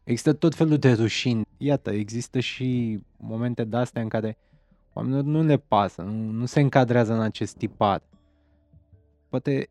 există 0.03 0.33
tot 0.33 0.55
felul 0.55 0.77
de 0.77 0.91
rușini. 0.91 1.45
Iată, 1.57 1.91
există 1.91 2.39
și 2.39 2.99
momente 3.17 3.63
de 3.63 3.77
astea 3.77 4.01
în 4.01 4.07
care 4.07 4.37
Oamenilor 4.99 5.23
nu 5.23 5.43
le 5.43 5.57
pasă, 5.57 6.01
nu, 6.01 6.31
nu 6.31 6.45
se 6.45 6.59
încadrează 6.59 7.13
în 7.13 7.21
acest 7.21 7.57
tipar. 7.57 8.01
Poate 9.29 9.67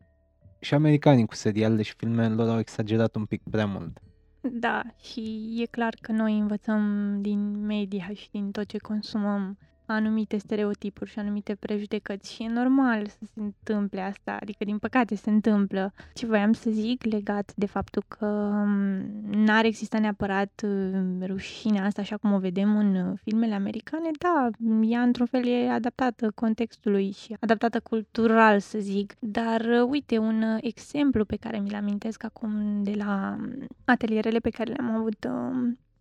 și 0.59 0.73
americanii 0.73 1.25
cu 1.25 1.35
serialele 1.35 1.81
și 1.81 1.93
filmele 1.97 2.33
lor 2.33 2.49
au 2.49 2.59
exagerat 2.59 3.15
un 3.15 3.25
pic 3.25 3.41
prea 3.51 3.65
mult. 3.65 3.99
Da, 4.41 4.83
și 5.01 5.55
e 5.61 5.65
clar 5.65 5.93
că 6.01 6.11
noi 6.11 6.37
învățăm 6.39 7.17
din 7.21 7.65
media 7.65 8.09
și 8.13 8.29
din 8.31 8.51
tot 8.51 8.65
ce 8.65 8.77
consumăm 8.77 9.57
anumite 9.91 10.37
stereotipuri 10.37 11.09
și 11.09 11.19
anumite 11.19 11.55
prejudecăți 11.55 12.33
și 12.33 12.43
e 12.43 12.49
normal 12.49 13.07
să 13.07 13.25
se 13.33 13.39
întâmple 13.39 14.01
asta, 14.01 14.37
adică 14.41 14.63
din 14.63 14.77
păcate 14.77 15.15
se 15.15 15.29
întâmplă. 15.29 15.93
Ce 16.13 16.25
voiam 16.25 16.53
să 16.53 16.69
zic 16.69 17.03
legat 17.03 17.53
de 17.55 17.65
faptul 17.65 18.03
că 18.07 18.51
mm, 18.65 19.19
n-ar 19.31 19.65
exista 19.65 19.99
neapărat 19.99 20.61
mm, 20.63 21.23
rușinea 21.25 21.85
asta 21.85 22.01
așa 22.01 22.17
cum 22.17 22.33
o 22.33 22.39
vedem 22.39 22.77
în 22.77 22.95
uh, 22.95 23.19
filmele 23.23 23.53
americane, 23.53 24.09
da, 24.19 24.49
ea 24.81 25.01
într-un 25.01 25.25
fel 25.25 25.47
e 25.47 25.69
adaptată 25.69 26.31
contextului 26.35 27.11
și 27.11 27.35
adaptată 27.39 27.79
cultural 27.79 28.59
să 28.59 28.79
zic, 28.79 29.13
dar 29.19 29.61
uh, 29.61 29.87
uite, 29.89 30.17
un 30.17 30.41
uh, 30.41 30.57
exemplu 30.61 31.25
pe 31.25 31.35
care 31.35 31.59
mi-l 31.59 31.75
amintesc 31.75 32.23
acum 32.23 32.83
de 32.83 32.93
la 32.97 33.35
mm, 33.39 33.67
atelierele 33.85 34.39
pe 34.39 34.49
care 34.49 34.73
le-am 34.73 34.95
avut 34.95 35.27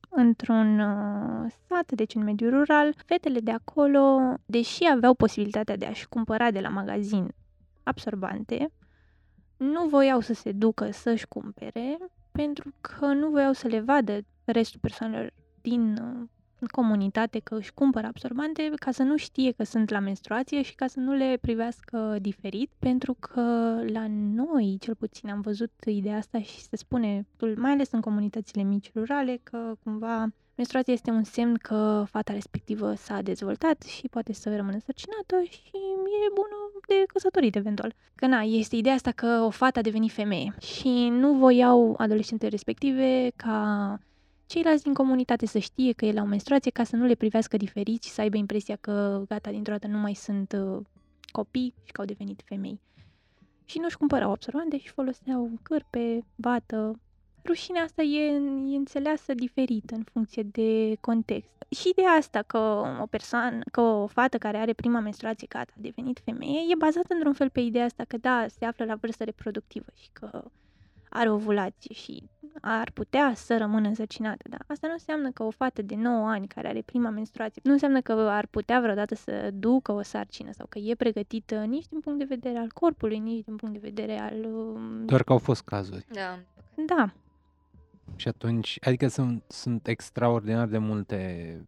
într-un 0.09 0.79
uh, 0.79 1.51
sat, 1.67 1.93
deci 1.93 2.15
în 2.15 2.23
mediul 2.23 2.51
rural, 2.51 2.95
fetele 3.07 3.41
de 3.41 3.51
acolo, 3.51 4.35
deși 4.47 4.85
aveau 4.93 5.15
posibilitatea 5.15 5.77
de 5.77 5.87
a-și 5.87 6.09
cumpăra 6.09 6.51
de 6.51 6.61
la 6.61 6.69
magazin 6.69 7.35
absorbante, 7.83 8.73
nu 9.57 9.87
voiau 9.87 10.21
să 10.21 10.35
se 10.35 10.53
ducă 10.53 10.91
să-și 10.91 11.27
cumpere 11.27 11.99
pentru 12.33 12.75
că 12.81 13.07
nu 13.07 13.29
voiau 13.31 13.53
să 13.53 13.69
le 13.69 13.81
vadă 13.81 14.19
restul 14.45 14.81
persoanelor 14.81 15.33
din 15.61 15.97
uh, 15.97 16.29
comunitate 16.67 17.39
că 17.39 17.57
își 17.57 17.75
cumpără 17.75 18.07
absorbante 18.07 18.71
ca 18.77 18.91
să 18.91 19.03
nu 19.03 19.17
știe 19.17 19.53
că 19.53 19.65
sunt 19.65 19.91
la 19.91 19.99
menstruație 19.99 20.63
și 20.63 20.75
ca 20.75 20.87
să 20.87 21.01
nu 21.01 21.13
le 21.13 21.39
privească 21.41 22.17
diferit, 22.21 22.71
pentru 22.79 23.17
că 23.21 23.41
la 23.87 24.07
noi, 24.09 24.77
cel 24.81 24.95
puțin, 24.95 25.31
am 25.31 25.41
văzut 25.41 25.73
ideea 25.87 26.17
asta 26.17 26.41
și 26.41 26.61
se 26.61 26.77
spune, 26.77 27.27
mai 27.57 27.71
ales 27.71 27.91
în 27.91 28.01
comunitățile 28.01 28.63
mici 28.63 28.91
rurale, 28.95 29.41
că 29.43 29.75
cumva 29.83 30.27
menstruația 30.59 30.93
este 30.93 31.11
un 31.11 31.23
semn 31.23 31.55
că 31.55 32.05
fata 32.11 32.33
respectivă 32.33 32.95
s-a 32.95 33.23
dezvoltat 33.23 33.83
și 33.83 34.09
poate 34.09 34.33
să 34.33 34.57
rămână 34.57 34.79
sărcinată 34.85 35.43
și 35.51 35.77
e 36.25 36.33
bună 36.35 36.57
de 36.89 36.95
căsătorit 37.07 37.57
eventual. 37.57 37.95
Că 38.15 38.27
na, 38.27 38.41
este 38.41 38.77
ideea 38.77 38.95
asta 38.95 39.11
că 39.11 39.43
o 39.47 39.51
fată 39.51 39.79
a 39.79 39.83
devenit 39.83 40.13
femeie 40.13 40.55
și 40.61 41.09
nu 41.09 41.35
voiau 41.35 41.95
adolescente 41.99 42.49
respective 42.49 43.31
ca 43.37 43.99
ceilalți 44.49 44.83
din 44.83 44.95
comunitate 44.95 45.47
să 45.47 45.59
știe 45.59 45.93
că 45.93 46.05
e 46.05 46.13
la 46.13 46.23
o 46.23 46.25
menstruație 46.25 46.71
ca 46.71 46.85
să 46.85 46.97
nu 46.97 47.05
le 47.05 47.15
privească 47.15 47.57
diferit 47.57 48.03
și 48.03 48.11
să 48.11 48.21
aibă 48.21 48.37
impresia 48.37 48.77
că 48.81 49.25
gata, 49.29 49.51
dintr-o 49.51 49.73
dată 49.73 49.87
nu 49.87 49.99
mai 49.99 50.15
sunt 50.15 50.53
uh, 50.53 50.81
copii 51.33 51.75
și 51.85 51.93
că 51.93 52.01
au 52.01 52.07
devenit 52.07 52.43
femei. 52.45 52.81
Și 53.65 53.79
nu-și 53.79 53.97
cumpărau 53.97 54.31
absorbante 54.31 54.79
și 54.79 54.89
foloseau 54.89 55.51
cârpe, 55.63 56.25
bată. 56.35 57.01
Rușinea 57.45 57.83
asta 57.83 58.03
e, 58.03 58.33
e 58.73 58.77
înțeleasă 58.77 59.35
diferit 59.35 59.91
în 59.91 60.03
funcție 60.03 60.43
de 60.43 60.97
context. 61.01 61.51
Și 61.69 61.93
de 61.95 62.05
asta 62.19 62.43
că 62.43 62.59
o 63.01 63.07
persoană, 63.07 63.59
că 63.73 63.81
o 63.81 64.07
fată 64.07 64.39
care 64.39 64.57
are 64.57 64.73
prima 64.73 65.01
menstruație, 65.01 65.47
gata, 65.51 65.73
a 65.77 65.81
devenit 65.81 66.21
femeie, 66.25 66.61
e 66.71 66.75
bazată 66.79 67.15
într-un 67.15 67.33
fel 67.33 67.51
pe 67.51 67.61
ideea 67.61 67.85
asta 67.85 68.05
că 68.09 68.17
da, 68.17 68.47
se 68.59 68.65
află 68.65 68.85
la 68.85 68.95
vârstă 68.95 69.25
reproductivă 69.25 69.87
și 69.95 70.09
că 70.13 70.45
are 71.09 71.31
ovulație 71.31 71.95
și 71.95 72.29
ar 72.61 72.91
putea 72.91 73.33
să 73.35 73.57
rămână 73.57 73.89
însărcinată, 73.89 74.45
dar 74.49 74.65
asta 74.67 74.87
nu 74.87 74.93
înseamnă 74.93 75.31
că 75.31 75.43
o 75.43 75.51
fată 75.51 75.83
de 75.83 75.95
9 75.95 76.29
ani 76.29 76.47
care 76.47 76.69
are 76.69 76.83
prima 76.83 77.11
menstruație, 77.11 77.63
nu 77.65 77.73
înseamnă 77.73 78.01
că 78.01 78.13
ar 78.13 78.47
putea 78.47 78.81
vreodată 78.81 79.15
să 79.15 79.51
ducă 79.55 79.93
o 79.93 80.03
sarcină 80.03 80.53
sau 80.53 80.67
că 80.69 80.79
e 80.79 80.95
pregătită 80.95 81.65
nici 81.65 81.89
din 81.89 82.01
punct 82.01 82.19
de 82.19 82.25
vedere 82.25 82.59
al 82.59 82.71
corpului, 82.75 83.19
nici 83.19 83.45
din 83.45 83.57
punct 83.57 83.81
de 83.81 83.93
vedere 83.93 84.19
al... 84.19 84.45
Um, 84.45 85.05
Doar 85.05 85.23
că 85.23 85.33
au 85.33 85.39
fost 85.39 85.63
cazuri. 85.63 86.07
Da. 86.13 86.39
Da. 86.87 87.13
Și 88.17 88.29
atunci, 88.29 88.79
adică 88.81 89.09
sunt, 89.09 89.43
sunt 89.47 89.87
extraordinar 89.87 90.67
de 90.67 90.79
multe 90.79 91.61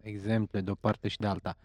exemple 0.00 0.60
de 0.60 0.70
o 0.70 0.74
parte 0.74 1.08
și 1.08 1.18
de 1.18 1.26
alta. 1.26 1.56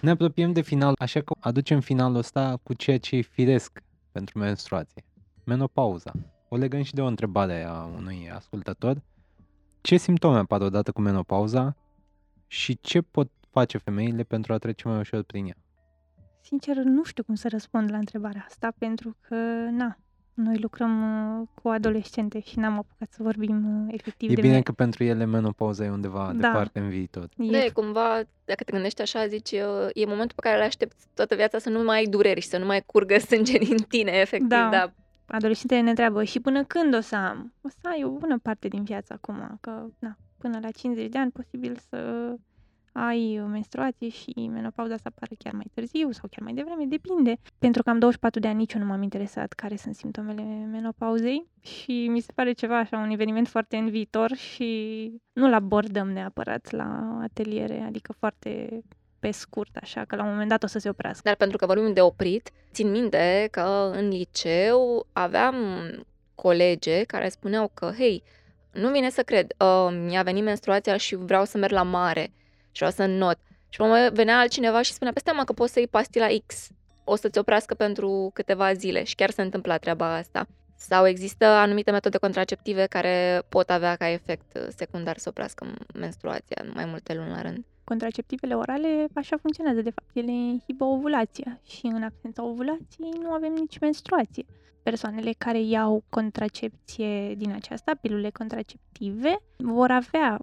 Ne 0.00 0.10
apropiem 0.10 0.52
de 0.52 0.60
final, 0.60 0.94
așa 0.98 1.20
că 1.20 1.34
aducem 1.40 1.80
finalul 1.80 2.16
ăsta 2.16 2.58
cu 2.62 2.74
ceea 2.74 2.98
ce 2.98 3.16
e 3.16 3.20
firesc 3.20 3.82
pentru 4.12 4.38
menstruație. 4.38 5.04
Menopauza 5.44 6.12
o 6.48 6.56
legăm 6.56 6.82
și 6.82 6.94
de 6.94 7.00
o 7.02 7.06
întrebare 7.06 7.64
a 7.64 7.84
unui 7.96 8.30
ascultător. 8.34 9.02
Ce 9.80 9.96
simptome 9.96 10.38
apar 10.38 10.60
odată 10.60 10.92
cu 10.92 11.00
menopauza 11.00 11.76
și 12.46 12.78
ce 12.80 13.00
pot 13.00 13.30
face 13.50 13.78
femeile 13.78 14.22
pentru 14.22 14.52
a 14.52 14.58
trece 14.58 14.88
mai 14.88 14.98
ușor 14.98 15.22
prin 15.22 15.46
ea? 15.46 15.56
Sincer, 16.42 16.76
nu 16.76 17.04
știu 17.04 17.22
cum 17.24 17.34
să 17.34 17.48
răspund 17.48 17.90
la 17.90 17.96
întrebarea 17.96 18.44
asta, 18.48 18.72
pentru 18.78 19.16
că, 19.20 19.34
na, 19.70 19.96
noi 20.34 20.58
lucrăm 20.58 21.02
uh, 21.40 21.48
cu 21.62 21.68
adolescente 21.68 22.40
și 22.40 22.58
n-am 22.58 22.72
apucat 22.78 23.08
să 23.12 23.22
vorbim 23.22 23.84
uh, 23.86 23.94
efectiv 23.96 24.30
E 24.30 24.34
de 24.34 24.40
bine 24.40 24.52
me- 24.54 24.62
că 24.62 24.72
pentru 24.72 25.04
ele 25.04 25.24
menopauza 25.24 25.84
e 25.84 25.90
undeva 25.90 26.24
Da. 26.26 26.32
departe 26.32 26.78
în 26.78 26.88
viitor. 26.88 27.28
E, 27.36 27.50
Da, 27.50 27.64
e 27.64 27.68
cumva, 27.70 28.20
dacă 28.44 28.64
te 28.64 28.72
gândești 28.72 29.02
așa, 29.02 29.26
zici, 29.26 29.50
uh, 29.50 29.88
e 29.94 30.06
momentul 30.06 30.36
pe 30.36 30.48
care 30.48 30.56
le 30.58 30.64
aștepți 30.64 31.06
toată 31.14 31.34
viața 31.34 31.58
să 31.58 31.68
nu 31.68 31.82
mai 31.82 31.96
ai 31.98 32.06
dureri 32.06 32.40
și 32.40 32.48
să 32.48 32.58
nu 32.58 32.66
mai 32.66 32.82
curgă 32.86 33.18
sânge 33.28 33.58
din 33.58 33.76
tine, 33.76 34.10
efectiv, 34.10 34.48
Da. 34.48 34.68
da. 34.70 34.92
Adolescentele 35.28 35.80
ne 35.80 35.88
întreabă 35.88 36.24
și 36.24 36.40
până 36.40 36.64
când 36.64 36.94
o 36.94 37.00
să 37.00 37.16
am? 37.16 37.54
O 37.60 37.68
să 37.68 37.88
ai 37.88 38.04
o 38.04 38.10
bună 38.10 38.38
parte 38.38 38.68
din 38.68 38.84
viață 38.84 39.12
acum, 39.12 39.58
că 39.60 39.86
na, 39.98 40.16
până 40.38 40.58
la 40.62 40.70
50 40.70 41.08
de 41.08 41.18
ani 41.18 41.30
posibil 41.30 41.76
să 41.88 42.34
ai 42.92 43.44
menstruație 43.50 44.08
și 44.08 44.48
menopauza 44.52 44.96
să 44.96 45.02
apară 45.04 45.32
chiar 45.38 45.52
mai 45.52 45.70
târziu 45.74 46.10
sau 46.10 46.28
chiar 46.30 46.42
mai 46.42 46.54
devreme, 46.54 46.84
depinde. 46.84 47.36
Pentru 47.58 47.82
că 47.82 47.90
am 47.90 47.98
24 47.98 48.40
de 48.40 48.48
ani, 48.48 48.56
nici 48.56 48.72
eu 48.72 48.80
nu 48.80 48.86
m-am 48.86 49.02
interesat 49.02 49.52
care 49.52 49.76
sunt 49.76 49.94
simptomele 49.94 50.42
menopauzei 50.70 51.46
și 51.60 52.08
mi 52.10 52.20
se 52.20 52.32
pare 52.34 52.52
ceva 52.52 52.78
așa, 52.78 52.98
un 52.98 53.10
eveniment 53.10 53.48
foarte 53.48 53.76
în 53.76 53.90
viitor 53.90 54.34
și 54.34 55.12
nu-l 55.32 55.52
abordăm 55.52 56.10
neapărat 56.10 56.70
la 56.70 57.18
ateliere, 57.22 57.80
adică 57.80 58.12
foarte 58.12 58.82
pe 59.18 59.30
scurt, 59.30 59.76
așa 59.76 60.04
că 60.04 60.16
la 60.16 60.22
un 60.24 60.30
moment 60.30 60.48
dat 60.48 60.62
o 60.62 60.66
să 60.66 60.78
se 60.78 60.88
oprească. 60.88 61.20
Dar 61.24 61.34
pentru 61.34 61.56
că 61.56 61.66
vorbim 61.66 61.92
de 61.92 62.00
oprit, 62.00 62.50
țin 62.72 62.90
minte 62.90 63.48
că 63.50 63.90
în 63.94 64.08
liceu 64.08 65.06
aveam 65.12 65.56
colege 66.34 67.02
care 67.02 67.28
spuneau 67.28 67.70
că, 67.74 67.92
hei, 67.96 68.22
nu 68.72 68.90
vine 68.90 69.10
să 69.10 69.22
cred, 69.22 69.52
uh, 69.58 69.98
mi-a 70.06 70.22
venit 70.22 70.44
menstruația 70.44 70.96
și 70.96 71.14
vreau 71.14 71.44
să 71.44 71.58
merg 71.58 71.72
la 71.72 71.82
mare 71.82 72.32
și 72.70 72.84
vreau 72.84 72.90
să 72.90 73.06
not. 73.06 73.38
Și 73.68 73.80
mă 73.80 74.10
venea 74.12 74.38
altcineva 74.38 74.82
și 74.82 74.92
spunea, 74.92 75.12
peste 75.12 75.32
mă 75.32 75.44
că 75.44 75.52
poți 75.52 75.72
să 75.72 75.78
iei 75.78 75.88
pastila 75.88 76.26
X, 76.46 76.68
o 77.04 77.16
să-ți 77.16 77.38
oprească 77.38 77.74
pentru 77.74 78.30
câteva 78.34 78.72
zile 78.72 79.04
și 79.04 79.14
chiar 79.14 79.30
se 79.30 79.42
întâmpla 79.42 79.76
treaba 79.76 80.14
asta. 80.14 80.46
Sau 80.76 81.06
există 81.06 81.44
anumite 81.44 81.90
metode 81.90 82.18
contraceptive 82.18 82.86
care 82.86 83.42
pot 83.48 83.70
avea 83.70 83.96
ca 83.96 84.08
efect 84.08 84.58
secundar 84.76 85.18
să 85.18 85.28
oprească 85.28 85.66
menstruația 85.94 86.62
în 86.64 86.70
mai 86.74 86.84
multe 86.84 87.14
luni 87.14 87.30
la 87.30 87.42
rând. 87.42 87.64
Contraceptivele 87.88 88.54
orale 88.54 89.06
așa 89.14 89.36
funcționează, 89.36 89.80
de 89.80 89.90
fapt, 89.90 90.08
ele 90.12 90.30
inhibă 90.32 90.84
ovulația 90.84 91.60
și 91.66 91.86
în 91.86 92.02
absența 92.02 92.44
ovulației 92.44 93.10
nu 93.22 93.30
avem 93.30 93.52
nici 93.52 93.78
menstruație. 93.78 94.44
Persoanele 94.82 95.32
care 95.38 95.60
iau 95.60 96.04
contracepție 96.08 97.34
din 97.34 97.50
aceasta, 97.50 97.92
pilule 98.00 98.30
contraceptive, 98.30 99.36
vor 99.56 99.90
avea 99.90 100.38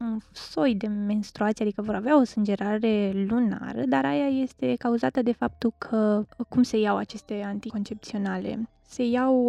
un 0.00 0.18
soi 0.32 0.74
de 0.74 0.86
menstruație, 0.86 1.64
adică 1.64 1.82
vor 1.82 1.94
avea 1.94 2.20
o 2.20 2.24
sângerare 2.24 3.12
lunară, 3.28 3.82
dar 3.86 4.04
aia 4.04 4.26
este 4.26 4.74
cauzată 4.74 5.22
de 5.22 5.32
faptul 5.32 5.72
că 5.78 6.24
cum 6.48 6.62
se 6.62 6.78
iau 6.78 6.96
aceste 6.96 7.42
anticoncepționale? 7.42 8.68
Se 8.90 9.02
iau 9.02 9.44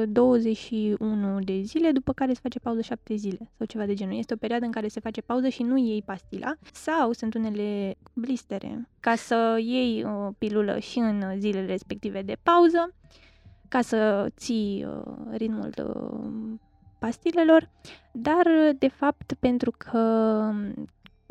uh, 0.00 0.08
21 0.08 1.40
de 1.40 1.60
zile, 1.62 1.90
după 1.90 2.12
care 2.12 2.32
se 2.32 2.38
face 2.42 2.58
pauză 2.58 2.80
7 2.80 3.14
zile 3.14 3.50
sau 3.56 3.66
ceva 3.66 3.86
de 3.86 3.94
genul. 3.94 4.18
Este 4.18 4.34
o 4.34 4.36
perioadă 4.36 4.64
în 4.64 4.70
care 4.70 4.88
se 4.88 5.00
face 5.00 5.20
pauză 5.20 5.48
și 5.48 5.62
nu 5.62 5.76
iei 5.76 6.02
pastila 6.02 6.54
sau 6.72 7.12
sunt 7.12 7.34
unele 7.34 7.94
blistere 8.12 8.88
ca 9.00 9.14
să 9.14 9.58
iei 9.60 10.04
o 10.04 10.32
pilulă 10.38 10.78
și 10.78 10.98
în 10.98 11.22
zilele 11.38 11.66
respective 11.66 12.22
de 12.22 12.36
pauză 12.42 12.94
ca 13.68 13.80
să 13.80 14.28
ții 14.36 14.84
uh, 14.84 15.12
ritmul 15.30 15.72
uh, 15.76 16.58
pastilelor, 16.98 17.70
dar 18.12 18.46
de 18.78 18.88
fapt 18.88 19.34
pentru 19.40 19.72
că 19.78 20.00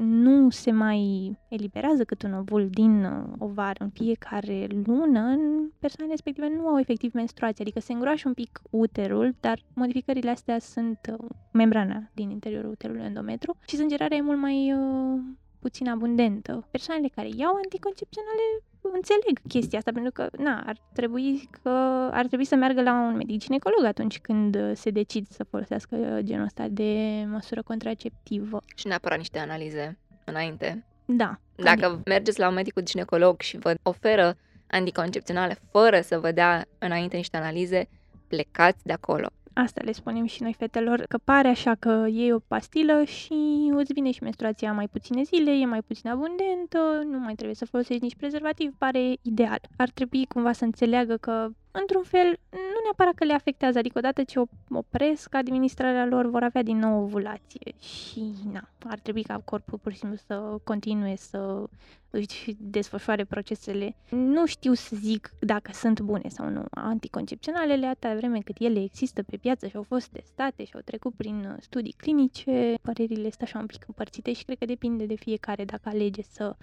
nu 0.01 0.49
se 0.49 0.71
mai 0.71 1.31
eliberează 1.47 2.03
cât 2.03 2.23
un 2.23 2.33
ovul 2.33 2.69
din 2.69 3.03
uh, 3.03 3.23
ovar 3.37 3.75
în 3.79 3.89
fiecare 3.89 4.67
lună, 4.85 5.37
persoanele 5.79 6.13
respective 6.13 6.47
nu 6.55 6.67
au 6.67 6.79
efectiv 6.79 7.13
menstruație, 7.13 7.63
adică 7.63 7.79
se 7.79 7.93
îngroașă 7.93 8.27
un 8.27 8.33
pic 8.33 8.61
uterul, 8.69 9.35
dar 9.39 9.59
modificările 9.73 10.29
astea 10.29 10.59
sunt 10.59 10.99
uh, 11.11 11.29
membrana 11.51 12.09
din 12.13 12.29
interiorul 12.29 12.71
uterului 12.71 13.03
endometru 13.03 13.57
și 13.67 13.75
sângerarea 13.75 14.17
e 14.17 14.21
mult 14.21 14.39
mai 14.39 14.73
uh, 14.73 15.19
puțin 15.61 15.89
abundentă. 15.89 16.67
Persoanele 16.71 17.09
care 17.15 17.29
iau 17.35 17.53
anticoncepționale 17.63 18.47
înțeleg 18.81 19.39
chestia 19.47 19.77
asta, 19.77 19.91
pentru 19.91 20.11
că, 20.11 20.29
na, 20.37 20.63
ar 20.65 20.77
trebui, 20.93 21.49
că, 21.61 21.69
ar 22.11 22.25
trebui 22.25 22.45
să 22.45 22.55
meargă 22.55 22.81
la 22.81 22.93
un 22.93 23.15
medic 23.15 23.39
ginecolog 23.39 23.83
atunci 23.83 24.19
când 24.19 24.55
uh, 24.55 24.71
se 24.73 24.89
decid 24.89 25.27
să 25.29 25.43
folosească 25.43 25.95
uh, 25.95 26.19
genul 26.23 26.45
ăsta 26.45 26.67
de 26.67 27.23
măsură 27.27 27.61
contraceptivă. 27.61 28.61
Și 28.75 28.87
neapărat 28.87 29.17
niște 29.17 29.39
analize 29.39 29.97
înainte. 30.25 30.85
Da. 31.05 31.39
Dacă 31.55 31.85
adică... 31.85 32.01
mergeți 32.05 32.39
la 32.39 32.47
un 32.47 32.53
medic 32.53 32.81
ginecolog 32.83 33.41
și 33.41 33.57
vă 33.57 33.75
oferă 33.83 34.37
anticoncepționale 34.67 35.57
fără 35.71 36.01
să 36.01 36.19
vă 36.19 36.31
dea 36.31 36.65
înainte 36.77 37.15
niște 37.15 37.37
analize, 37.37 37.89
plecați 38.27 38.85
de 38.85 38.93
acolo. 38.93 39.27
Asta 39.53 39.81
le 39.83 39.91
spunem 39.91 40.25
și 40.25 40.41
noi 40.41 40.53
fetelor, 40.53 41.05
că 41.09 41.17
pare 41.23 41.47
așa 41.47 41.75
că 41.79 42.05
iei 42.09 42.31
o 42.31 42.39
pastilă 42.39 43.03
și 43.03 43.33
îți 43.73 43.93
vine 43.93 44.11
și 44.11 44.23
menstruația 44.23 44.73
mai 44.73 44.87
puține 44.87 45.23
zile, 45.23 45.51
e 45.51 45.65
mai 45.65 45.81
puțin 45.81 46.09
abundentă, 46.09 47.03
nu 47.05 47.19
mai 47.19 47.33
trebuie 47.33 47.55
să 47.55 47.65
folosești 47.65 48.03
nici 48.03 48.15
prezervativ, 48.15 48.73
pare 48.77 49.15
ideal. 49.21 49.59
Ar 49.77 49.89
trebui 49.89 50.25
cumva 50.25 50.51
să 50.51 50.63
înțeleagă 50.63 51.17
că 51.17 51.49
într-un 51.71 52.03
fel, 52.03 52.39
nu 52.49 52.79
neapărat 52.83 53.13
că 53.13 53.25
le 53.25 53.33
afectează, 53.33 53.77
adică 53.77 53.97
odată 53.97 54.23
ce 54.23 54.41
opresc 54.69 55.35
administrarea 55.35 56.05
lor, 56.05 56.29
vor 56.29 56.43
avea 56.43 56.63
din 56.63 56.77
nou 56.77 57.03
ovulație 57.03 57.73
și 57.79 58.33
na, 58.51 58.69
ar 58.87 58.99
trebui 58.99 59.23
ca 59.23 59.41
corpul 59.45 59.77
pur 59.77 59.91
și 59.91 59.97
simplu 59.97 60.17
să 60.27 60.57
continue 60.63 61.15
să 61.15 61.63
își 62.09 62.55
desfășoare 62.57 63.23
procesele. 63.23 63.95
Nu 64.09 64.45
știu 64.45 64.73
să 64.73 64.95
zic 64.95 65.33
dacă 65.39 65.71
sunt 65.73 66.01
bune 66.01 66.29
sau 66.29 66.49
nu 66.49 66.63
anticoncepționalele, 66.69 67.85
atâta 67.85 68.15
vreme 68.15 68.39
cât 68.39 68.55
ele 68.59 68.83
există 68.83 69.23
pe 69.23 69.37
piață 69.37 69.67
și 69.67 69.75
au 69.75 69.83
fost 69.83 70.07
testate 70.07 70.63
și 70.63 70.71
au 70.75 70.81
trecut 70.81 71.13
prin 71.13 71.57
studii 71.59 71.95
clinice, 71.97 72.75
părerile 72.81 73.29
sunt 73.29 73.41
așa 73.41 73.59
un 73.59 73.65
pic 73.65 73.83
împărțite 73.87 74.33
și 74.33 74.43
cred 74.43 74.57
că 74.57 74.65
depinde 74.65 75.05
de 75.05 75.15
fiecare 75.15 75.65
dacă 75.65 75.89
alege 75.89 76.21
să 76.21 76.55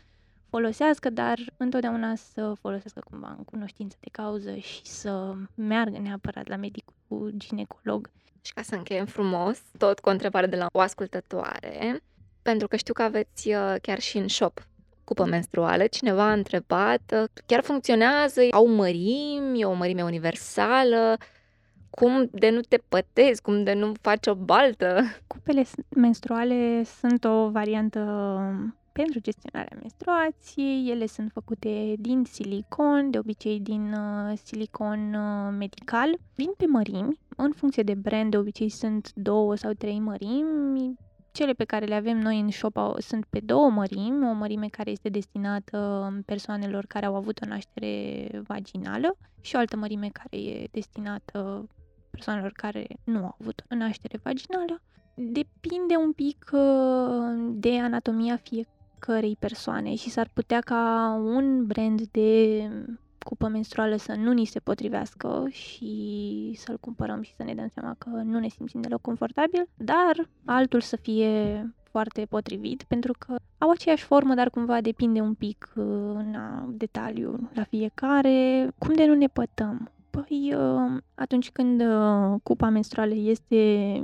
folosească, 0.51 1.11
dar 1.11 1.39
întotdeauna 1.57 2.15
să 2.15 2.53
folosească 2.61 3.01
cumva 3.11 3.35
în 3.39 3.45
cunoștință 3.45 3.97
de 4.01 4.09
cauză 4.13 4.55
și 4.55 4.81
să 4.85 5.35
meargă 5.55 5.99
neapărat 5.99 6.49
la 6.49 6.57
medicul 6.57 7.33
ginecolog. 7.37 8.11
Și 8.43 8.53
ca 8.53 8.63
să 8.63 8.75
încheiem 8.75 9.07
frumos, 9.07 9.61
tot 9.79 9.99
cu 9.99 10.09
o 10.09 10.13
întrebare 10.13 10.47
de 10.47 10.57
la 10.57 10.67
o 10.73 10.81
ascultătoare, 10.81 12.03
pentru 12.43 12.69
că 12.69 12.77
știu 12.77 12.93
că 12.93 13.03
aveți 13.03 13.49
uh, 13.49 13.75
chiar 13.83 14.01
și 14.01 14.19
în 14.19 14.29
shop 14.29 14.67
cupă 15.05 15.25
menstruală, 15.25 15.87
cineva 15.87 16.23
a 16.23 16.33
întrebat, 16.33 17.15
uh, 17.23 17.25
chiar 17.47 17.63
funcționează, 17.63 18.41
au 18.51 18.69
mărimi, 18.69 19.61
e 19.61 19.65
o 19.65 19.73
mărime 19.73 20.03
universală, 20.03 21.17
cum 21.91 22.29
de 22.33 22.51
nu 22.51 22.61
te 22.61 22.77
pătezi, 22.89 23.43
cum 23.43 23.63
de 23.65 23.73
nu 23.73 23.93
faci 24.01 24.27
o 24.27 24.35
baltă? 24.35 25.03
Cupele 25.27 25.65
menstruale 25.89 26.83
sunt 27.01 27.25
o 27.25 27.51
variantă 27.51 28.01
pentru 29.03 29.21
gestionarea 29.21 29.77
menstruației. 29.81 30.91
Ele 30.91 31.07
sunt 31.07 31.31
făcute 31.33 31.95
din 31.99 32.25
silicon, 32.25 33.11
de 33.11 33.19
obicei 33.19 33.61
din 33.61 33.93
uh, 33.93 34.39
silicon 34.45 35.15
uh, 35.15 35.55
medical. 35.59 36.19
Vin 36.35 36.51
pe 36.57 36.67
mărimi, 36.67 37.19
în 37.37 37.53
funcție 37.53 37.83
de 37.83 37.95
brand, 37.95 38.31
de 38.31 38.37
obicei 38.37 38.69
sunt 38.69 39.13
două 39.15 39.55
sau 39.55 39.73
trei 39.73 39.99
mărimi. 39.99 40.97
Cele 41.33 41.53
pe 41.53 41.65
care 41.65 41.85
le 41.85 41.95
avem 41.95 42.19
noi 42.19 42.41
în 42.41 42.51
shop 42.51 42.77
au, 42.77 42.97
sunt 42.99 43.25
pe 43.31 43.41
două 43.41 43.71
mărimi, 43.71 44.29
o 44.29 44.33
mărime 44.33 44.67
care 44.67 44.91
este 44.91 45.09
destinată 45.09 46.13
persoanelor 46.27 46.85
care 46.87 47.07
au 47.07 47.15
avut 47.15 47.41
o 47.45 47.49
naștere 47.49 48.29
vaginală 48.47 49.17
și 49.41 49.57
o 49.57 49.59
altă 49.59 49.77
mărime 49.77 50.09
care 50.13 50.43
e 50.43 50.69
destinată 50.71 51.69
persoanelor 52.11 52.53
care 52.53 52.87
nu 53.05 53.19
au 53.19 53.37
avut 53.41 53.65
o 53.71 53.75
naștere 53.75 54.19
vaginală. 54.23 54.81
Depinde 55.15 55.97
un 55.97 56.13
pic 56.13 56.51
uh, 56.53 56.61
de 57.53 57.79
anatomia 57.79 58.37
fiecare 58.37 58.77
cărei 58.99 59.37
persoane 59.39 59.95
și 59.95 60.11
s-ar 60.11 60.31
putea 60.33 60.61
ca 60.61 61.15
un 61.25 61.67
brand 61.67 62.01
de 62.11 62.63
cupă 63.19 63.49
menstruală 63.49 63.97
să 63.97 64.15
nu 64.15 64.33
ni 64.33 64.45
se 64.45 64.59
potrivească 64.59 65.47
și 65.51 66.53
să-l 66.57 66.79
cumpărăm 66.81 67.23
și 67.23 67.35
să 67.35 67.43
ne 67.43 67.55
dăm 67.55 67.69
seama 67.69 67.95
că 67.99 68.09
nu 68.09 68.39
ne 68.39 68.49
simțim 68.49 68.81
deloc 68.81 69.01
confortabil, 69.01 69.69
dar 69.77 70.29
altul 70.45 70.81
să 70.81 70.97
fie 70.97 71.63
foarte 71.91 72.27
potrivit 72.29 72.83
pentru 72.83 73.13
că 73.19 73.35
au 73.59 73.71
aceeași 73.71 74.05
formă, 74.05 74.35
dar 74.35 74.51
cumva 74.51 74.81
depinde 74.81 75.21
un 75.21 75.35
pic 75.35 75.71
în 75.75 76.35
uh, 76.35 76.69
detaliu 76.69 77.51
la 77.55 77.63
fiecare. 77.63 78.69
Cum 78.79 78.95
de 78.95 79.07
nu 79.07 79.15
ne 79.15 79.27
pătăm? 79.27 79.91
Păi, 80.27 80.55
uh, 80.55 81.03
atunci 81.15 81.51
când 81.51 81.81
uh, 81.81 82.41
cupa 82.43 82.69
menstruală 82.69 83.15
este 83.15 83.57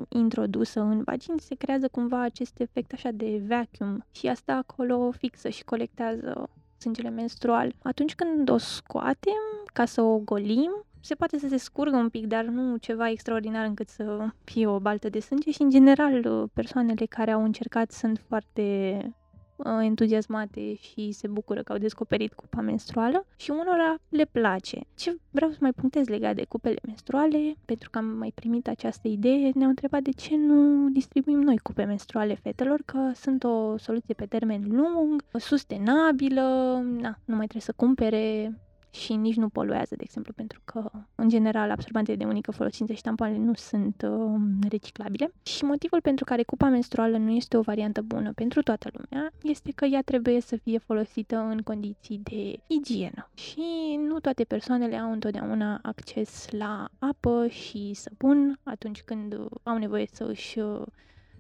introdusă 0.09 0.81
în 0.81 1.03
vagin, 1.03 1.35
se 1.39 1.55
creează 1.55 1.89
cumva 1.89 2.23
acest 2.23 2.61
efect 2.61 2.93
așa 2.93 3.11
de 3.11 3.43
vacuum 3.49 4.05
și 4.11 4.27
asta 4.27 4.53
acolo 4.53 5.11
fixă 5.11 5.49
și 5.49 5.65
colectează 5.65 6.49
sângele 6.79 7.09
menstrual. 7.09 7.75
Atunci 7.83 8.15
când 8.15 8.49
o 8.49 8.57
scoatem 8.57 9.43
ca 9.73 9.85
să 9.85 10.03
o 10.03 10.19
golim, 10.19 10.85
se 11.01 11.15
poate 11.15 11.39
să 11.39 11.49
se 11.49 11.57
scurgă 11.57 11.97
un 11.97 12.09
pic, 12.09 12.27
dar 12.27 12.45
nu 12.45 12.77
ceva 12.77 13.11
extraordinar 13.11 13.67
încât 13.67 13.89
să 13.89 14.29
fie 14.45 14.67
o 14.67 14.79
baltă 14.79 15.09
de 15.09 15.21
sânge 15.21 15.51
și, 15.51 15.63
în 15.63 15.71
general, 15.71 16.25
uh, 16.25 16.49
persoanele 16.53 17.07
care 17.07 17.31
au 17.31 17.45
încercat 17.45 17.91
sunt 17.91 18.21
foarte 18.29 18.99
Uh, 18.99 19.24
entuziasmate 19.83 20.75
și 20.75 21.13
se 21.13 21.27
bucură 21.27 21.63
că 21.63 21.73
au 21.73 21.79
descoperit 21.79 22.33
cupa 22.33 22.61
menstruală 22.61 23.27
și 23.37 23.51
unora 23.51 23.95
le 24.09 24.25
place. 24.25 24.81
Ce 24.95 25.17
vreau 25.31 25.51
să 25.51 25.59
mai 25.61 25.73
punctez 25.73 26.09
legat 26.09 26.35
de 26.35 26.45
cupele 26.45 26.81
menstruale, 26.87 27.55
pentru 27.65 27.91
că 27.91 27.99
am 27.99 28.05
mai 28.05 28.33
primit 28.35 28.69
această 28.69 29.09
idee, 29.09 29.51
ne-au 29.55 29.69
întrebat 29.69 30.03
de 30.03 30.11
ce 30.11 30.37
nu 30.37 30.89
distribuim 30.89 31.41
noi 31.41 31.59
cupe 31.59 31.85
menstruale 31.85 32.35
fetelor, 32.35 32.83
că 32.85 33.11
sunt 33.15 33.45
o 33.45 33.77
soluție 33.77 34.15
pe 34.15 34.27
termen 34.27 34.63
lung, 34.69 35.25
sustenabilă, 35.33 36.43
na, 37.01 37.19
nu 37.25 37.37
mai 37.37 37.47
trebuie 37.47 37.61
să 37.61 37.73
cumpere 37.77 38.53
și 38.95 39.15
nici 39.15 39.37
nu 39.37 39.49
poluează, 39.49 39.97
de 39.97 40.03
exemplu, 40.05 40.33
pentru 40.33 40.61
că, 40.65 40.91
în 41.15 41.29
general, 41.29 41.71
absorbantele 41.71 42.17
de 42.17 42.25
unică 42.25 42.51
folosință 42.51 42.93
și 42.93 43.03
tampoanele 43.03 43.39
nu 43.39 43.55
sunt 43.55 44.07
uh, 44.09 44.41
reciclabile. 44.69 45.33
Și 45.43 45.65
motivul 45.65 46.01
pentru 46.01 46.25
care 46.25 46.43
cupa 46.43 46.69
menstruală 46.69 47.17
nu 47.17 47.31
este 47.31 47.57
o 47.57 47.61
variantă 47.61 48.03
bună 48.03 48.33
pentru 48.33 48.63
toată 48.63 48.91
lumea 48.93 49.31
este 49.43 49.73
că 49.75 49.85
ea 49.85 50.03
trebuie 50.03 50.41
să 50.41 50.57
fie 50.57 50.79
folosită 50.79 51.37
în 51.37 51.59
condiții 51.59 52.21
de 52.23 52.59
igienă. 52.67 53.29
Și 53.35 53.99
nu 54.09 54.21
toate 54.21 54.45
persoanele 54.45 54.97
au 54.97 55.13
întotdeauna 55.13 55.79
acces 55.83 56.47
la 56.51 56.89
apă 56.99 57.47
și 57.49 57.95
săpun 57.95 58.59
atunci 58.63 59.03
când 59.03 59.37
au 59.63 59.79
nevoie 59.79 60.07
să 60.13 60.25
își 60.25 60.59
uh, 60.59 60.83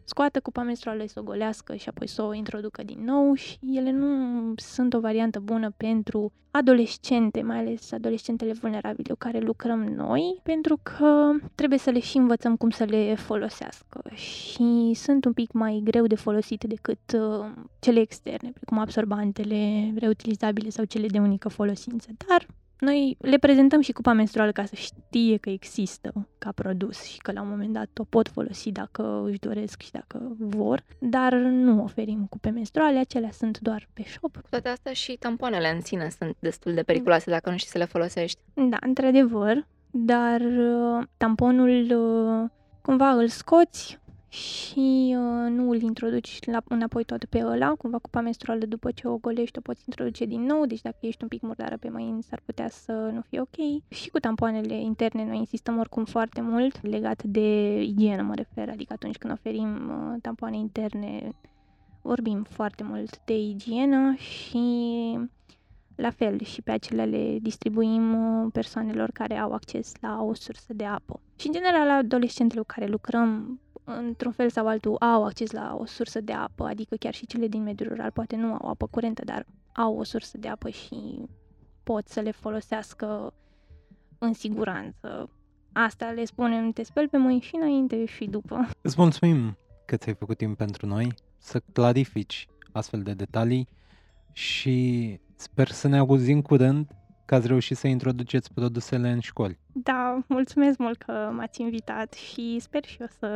scoată 0.05 0.41
cupa 0.41 0.63
menstruală, 0.63 1.05
să 1.07 1.21
o 1.21 1.23
golească 1.23 1.75
și 1.75 1.89
apoi 1.89 2.09
să 2.09 2.23
o 2.23 2.35
introducă 2.35 2.83
din 2.83 3.05
nou 3.05 3.35
și 3.35 3.59
ele 3.73 3.91
nu 3.91 4.53
sunt 4.57 4.95
o 4.95 5.01
variantă 5.01 5.41
bună 5.41 5.71
pentru 5.77 6.33
adolescente, 6.51 7.43
mai 7.43 7.59
ales 7.59 7.93
adolescentele 7.93 8.53
vulnerabile 8.53 9.13
cu 9.13 9.19
care 9.19 9.39
lucrăm 9.39 9.83
noi, 9.83 10.41
pentru 10.43 10.79
că 10.83 11.31
trebuie 11.55 11.79
să 11.79 11.91
le 11.91 11.99
și 11.99 12.17
învățăm 12.17 12.57
cum 12.57 12.71
să 12.71 12.85
le 12.85 13.15
folosească 13.15 14.03
și 14.15 14.93
sunt 14.95 15.25
un 15.25 15.33
pic 15.33 15.53
mai 15.53 15.81
greu 15.85 16.07
de 16.07 16.15
folosit 16.15 16.65
decât 16.65 17.13
uh, 17.15 17.47
cele 17.79 18.01
externe, 18.01 18.51
precum 18.51 18.79
absorbantele 18.79 19.93
reutilizabile 19.97 20.69
sau 20.69 20.85
cele 20.85 21.07
de 21.07 21.19
unică 21.19 21.49
folosință, 21.49 22.09
dar 22.29 22.47
noi 22.79 23.17
le 23.21 23.39
prezentăm 23.39 23.81
și 23.81 23.93
cupa 23.93 24.13
menstruală 24.13 24.53
ca 24.53 24.65
să 24.65 24.75
știe 24.75 25.37
că 25.37 25.51
există 25.51 26.29
ca 26.39 26.53
produs 26.53 27.03
și 27.03 27.19
că 27.19 27.33
la 27.33 27.41
un 27.41 27.49
moment 27.49 27.73
dat 27.73 27.89
o 27.99 28.05
pot 28.05 28.29
folosi 28.29 28.73
dacă 28.73 29.23
își 29.27 29.39
doresc 29.39 29.83
și 29.83 29.91
dacă 29.91 30.37
vor, 30.39 30.85
dar 30.99 31.33
nu 31.35 31.83
oferim 31.83 32.27
cupe 32.31 32.51
menstruale, 32.51 32.99
acelea 32.99 33.31
sunt 33.31 33.59
doar 33.59 33.89
pe 33.93 34.03
shop. 34.07 34.41
Toate 34.51 34.69
astea 34.69 34.93
și 34.93 35.17
tampoanele 35.19 35.69
în 35.75 35.81
sine 35.81 36.09
sunt 36.19 36.37
destul 36.39 36.75
de 36.75 36.83
periculoase 36.83 37.31
dacă 37.31 37.51
nu 37.51 37.57
știi 37.57 37.71
să 37.71 37.79
le 37.79 37.85
folosești. 37.85 38.41
Da, 38.55 38.77
într-adevăr, 38.81 39.67
dar 39.91 40.41
uh, 40.41 41.05
tamponul 41.17 41.87
uh, 41.91 42.51
cumva 42.83 43.11
îl 43.11 43.29
scoți, 43.29 43.99
și 44.35 45.17
uh, 45.19 45.51
nu 45.51 45.71
îl 45.71 45.83
introduci 45.83 46.39
la, 46.45 46.63
înapoi 46.69 47.05
tot 47.05 47.25
pe 47.25 47.45
ăla, 47.45 47.75
cumva 47.75 47.99
cupa 47.99 48.21
menstruală 48.21 48.65
după 48.67 48.91
ce 48.91 49.09
o 49.09 49.17
golești 49.17 49.59
o 49.59 49.61
poți 49.61 49.83
introduce 49.87 50.25
din 50.25 50.43
nou, 50.43 50.67
deci 50.67 50.81
dacă 50.81 50.97
ești 51.01 51.23
un 51.23 51.29
pic 51.29 51.43
murdară 51.43 51.77
pe 51.77 51.89
mâini 51.89 52.23
s-ar 52.23 52.41
putea 52.45 52.69
să 52.69 52.93
nu 52.93 53.21
fie 53.21 53.41
ok. 53.41 53.89
Și 53.89 54.11
cu 54.11 54.19
tampoanele 54.19 54.81
interne 54.81 55.25
noi 55.25 55.37
insistăm 55.37 55.79
oricum 55.79 56.05
foarte 56.05 56.41
mult 56.41 56.87
legat 56.87 57.23
de 57.23 57.81
igienă 57.83 58.23
mă 58.23 58.35
refer, 58.35 58.69
adică 58.69 58.93
atunci 58.93 59.17
când 59.17 59.33
oferim 59.33 59.89
uh, 59.89 60.21
tampoane 60.23 60.57
interne 60.57 61.33
vorbim 62.03 62.43
foarte 62.43 62.83
mult 62.83 63.25
de 63.25 63.39
igienă 63.39 64.15
și 64.15 65.19
la 65.95 66.11
fel 66.11 66.43
și 66.43 66.63
pe 66.63 66.71
acelea 66.71 67.05
le 67.05 67.39
distribuim 67.43 68.15
uh, 68.15 68.51
persoanelor 68.53 69.11
care 69.11 69.37
au 69.37 69.53
acces 69.53 69.93
la 70.01 70.23
o 70.23 70.35
sursă 70.35 70.73
de 70.73 70.85
apă. 70.85 71.21
Și 71.37 71.47
în 71.47 71.53
general 71.53 71.91
adolescentele 71.91 72.61
cu 72.61 72.67
care 72.67 72.87
lucrăm 72.87 73.61
într-un 73.85 74.33
fel 74.33 74.51
sau 74.51 74.67
altul 74.67 74.97
au 74.97 75.25
acces 75.25 75.51
la 75.51 75.77
o 75.79 75.85
sursă 75.85 76.21
de 76.21 76.33
apă, 76.33 76.65
adică 76.65 76.97
chiar 76.97 77.15
și 77.15 77.27
cele 77.27 77.47
din 77.47 77.63
mediul 77.63 77.89
rural 77.89 78.11
poate 78.11 78.37
nu 78.37 78.53
au 78.53 78.69
apă 78.69 78.87
curentă, 78.87 79.25
dar 79.25 79.47
au 79.73 79.99
o 79.99 80.03
sursă 80.03 80.39
de 80.39 80.49
apă 80.49 80.69
și 80.69 81.29
pot 81.83 82.09
să 82.09 82.21
le 82.21 82.31
folosească 82.31 83.35
în 84.19 84.33
siguranță. 84.33 85.31
Asta 85.73 86.11
le 86.11 86.25
spunem, 86.25 86.71
te 86.71 86.83
speli 86.83 87.09
pe 87.09 87.17
mâini 87.17 87.41
și 87.41 87.55
înainte 87.55 88.05
și 88.05 88.25
după. 88.25 88.69
Îți 88.81 88.95
mulțumim 88.99 89.57
că 89.87 89.97
ți-ai 89.97 90.15
făcut 90.15 90.37
timp 90.37 90.57
pentru 90.57 90.87
noi 90.87 91.15
să 91.39 91.61
clarifici 91.73 92.49
astfel 92.73 93.03
de 93.03 93.15
detalii 93.15 93.69
și 94.33 95.19
sper 95.35 95.69
să 95.69 95.89
ne 95.89 95.99
auzim 95.99 96.43
curând 96.43 96.89
că 97.25 97.35
ați 97.35 97.47
reușit 97.47 97.77
să 97.77 97.87
introduceți 97.87 98.53
produsele 98.53 99.11
în 99.11 99.21
școli. 99.21 99.59
Da, 99.73 100.19
mulțumesc 100.27 100.79
mult 100.79 101.03
că 101.03 101.31
m-ați 101.33 101.61
invitat 101.61 102.13
și 102.13 102.59
sper 102.61 102.85
și 102.85 102.97
eu 103.01 103.07
să 103.19 103.29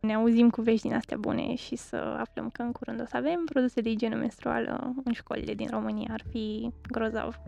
ne 0.00 0.14
auzim 0.14 0.50
cu 0.50 0.62
vești 0.62 0.86
din 0.86 0.96
astea 0.96 1.16
bune 1.16 1.54
și 1.54 1.76
să 1.76 1.96
aflăm 1.96 2.50
că 2.50 2.62
în 2.62 2.72
curând 2.72 3.00
o 3.00 3.04
să 3.06 3.16
avem 3.16 3.44
produse 3.44 3.80
de 3.80 3.90
igienă 3.90 4.16
menstruală 4.16 4.94
în 5.04 5.12
școlile 5.12 5.54
din 5.54 5.68
România. 5.70 6.08
Ar 6.12 6.22
fi 6.30 6.70
grozav. 6.90 7.40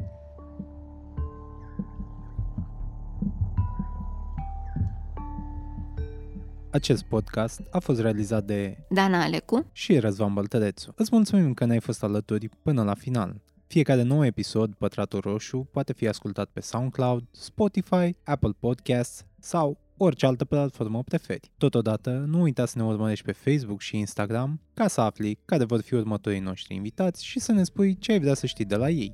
Acest 6.70 7.05
podcast 7.05 7.61
a 7.70 7.78
fost 7.78 8.01
realizat 8.01 8.45
de 8.45 8.76
Dana 8.88 9.22
Alecu 9.22 9.66
și 9.72 9.99
Răzvan 9.99 10.34
Băltărețu. 10.34 10.93
Îți 10.97 11.11
mulțumim 11.12 11.55
că 11.55 11.64
ne-ai 11.64 11.80
fost 11.80 12.03
alături 12.03 12.49
până 12.62 12.82
la 12.82 12.95
final. 12.95 13.40
Fiecare 13.72 14.02
nou 14.02 14.24
episod, 14.24 14.74
Pătratul 14.74 15.20
Roșu, 15.20 15.68
poate 15.70 15.92
fi 15.92 16.08
ascultat 16.08 16.48
pe 16.52 16.60
SoundCloud, 16.60 17.24
Spotify, 17.30 18.14
Apple 18.24 18.54
Podcasts 18.58 19.26
sau 19.40 19.78
orice 19.96 20.26
altă 20.26 20.44
platformă 20.44 21.02
preferi. 21.02 21.50
Totodată, 21.58 22.10
nu 22.10 22.40
uita 22.40 22.66
să 22.66 22.78
ne 22.78 22.84
urmărești 22.84 23.24
pe 23.24 23.32
Facebook 23.32 23.80
și 23.80 23.96
Instagram 23.96 24.60
ca 24.74 24.88
să 24.88 25.00
afli 25.00 25.38
care 25.44 25.64
vor 25.64 25.80
fi 25.80 25.94
următorii 25.94 26.38
noștri 26.38 26.74
invitați 26.74 27.24
și 27.24 27.40
să 27.40 27.52
ne 27.52 27.64
spui 27.64 27.98
ce 27.98 28.12
ai 28.12 28.20
vrea 28.20 28.34
să 28.34 28.46
știi 28.46 28.64
de 28.64 28.76
la 28.76 28.90
ei. 28.90 29.12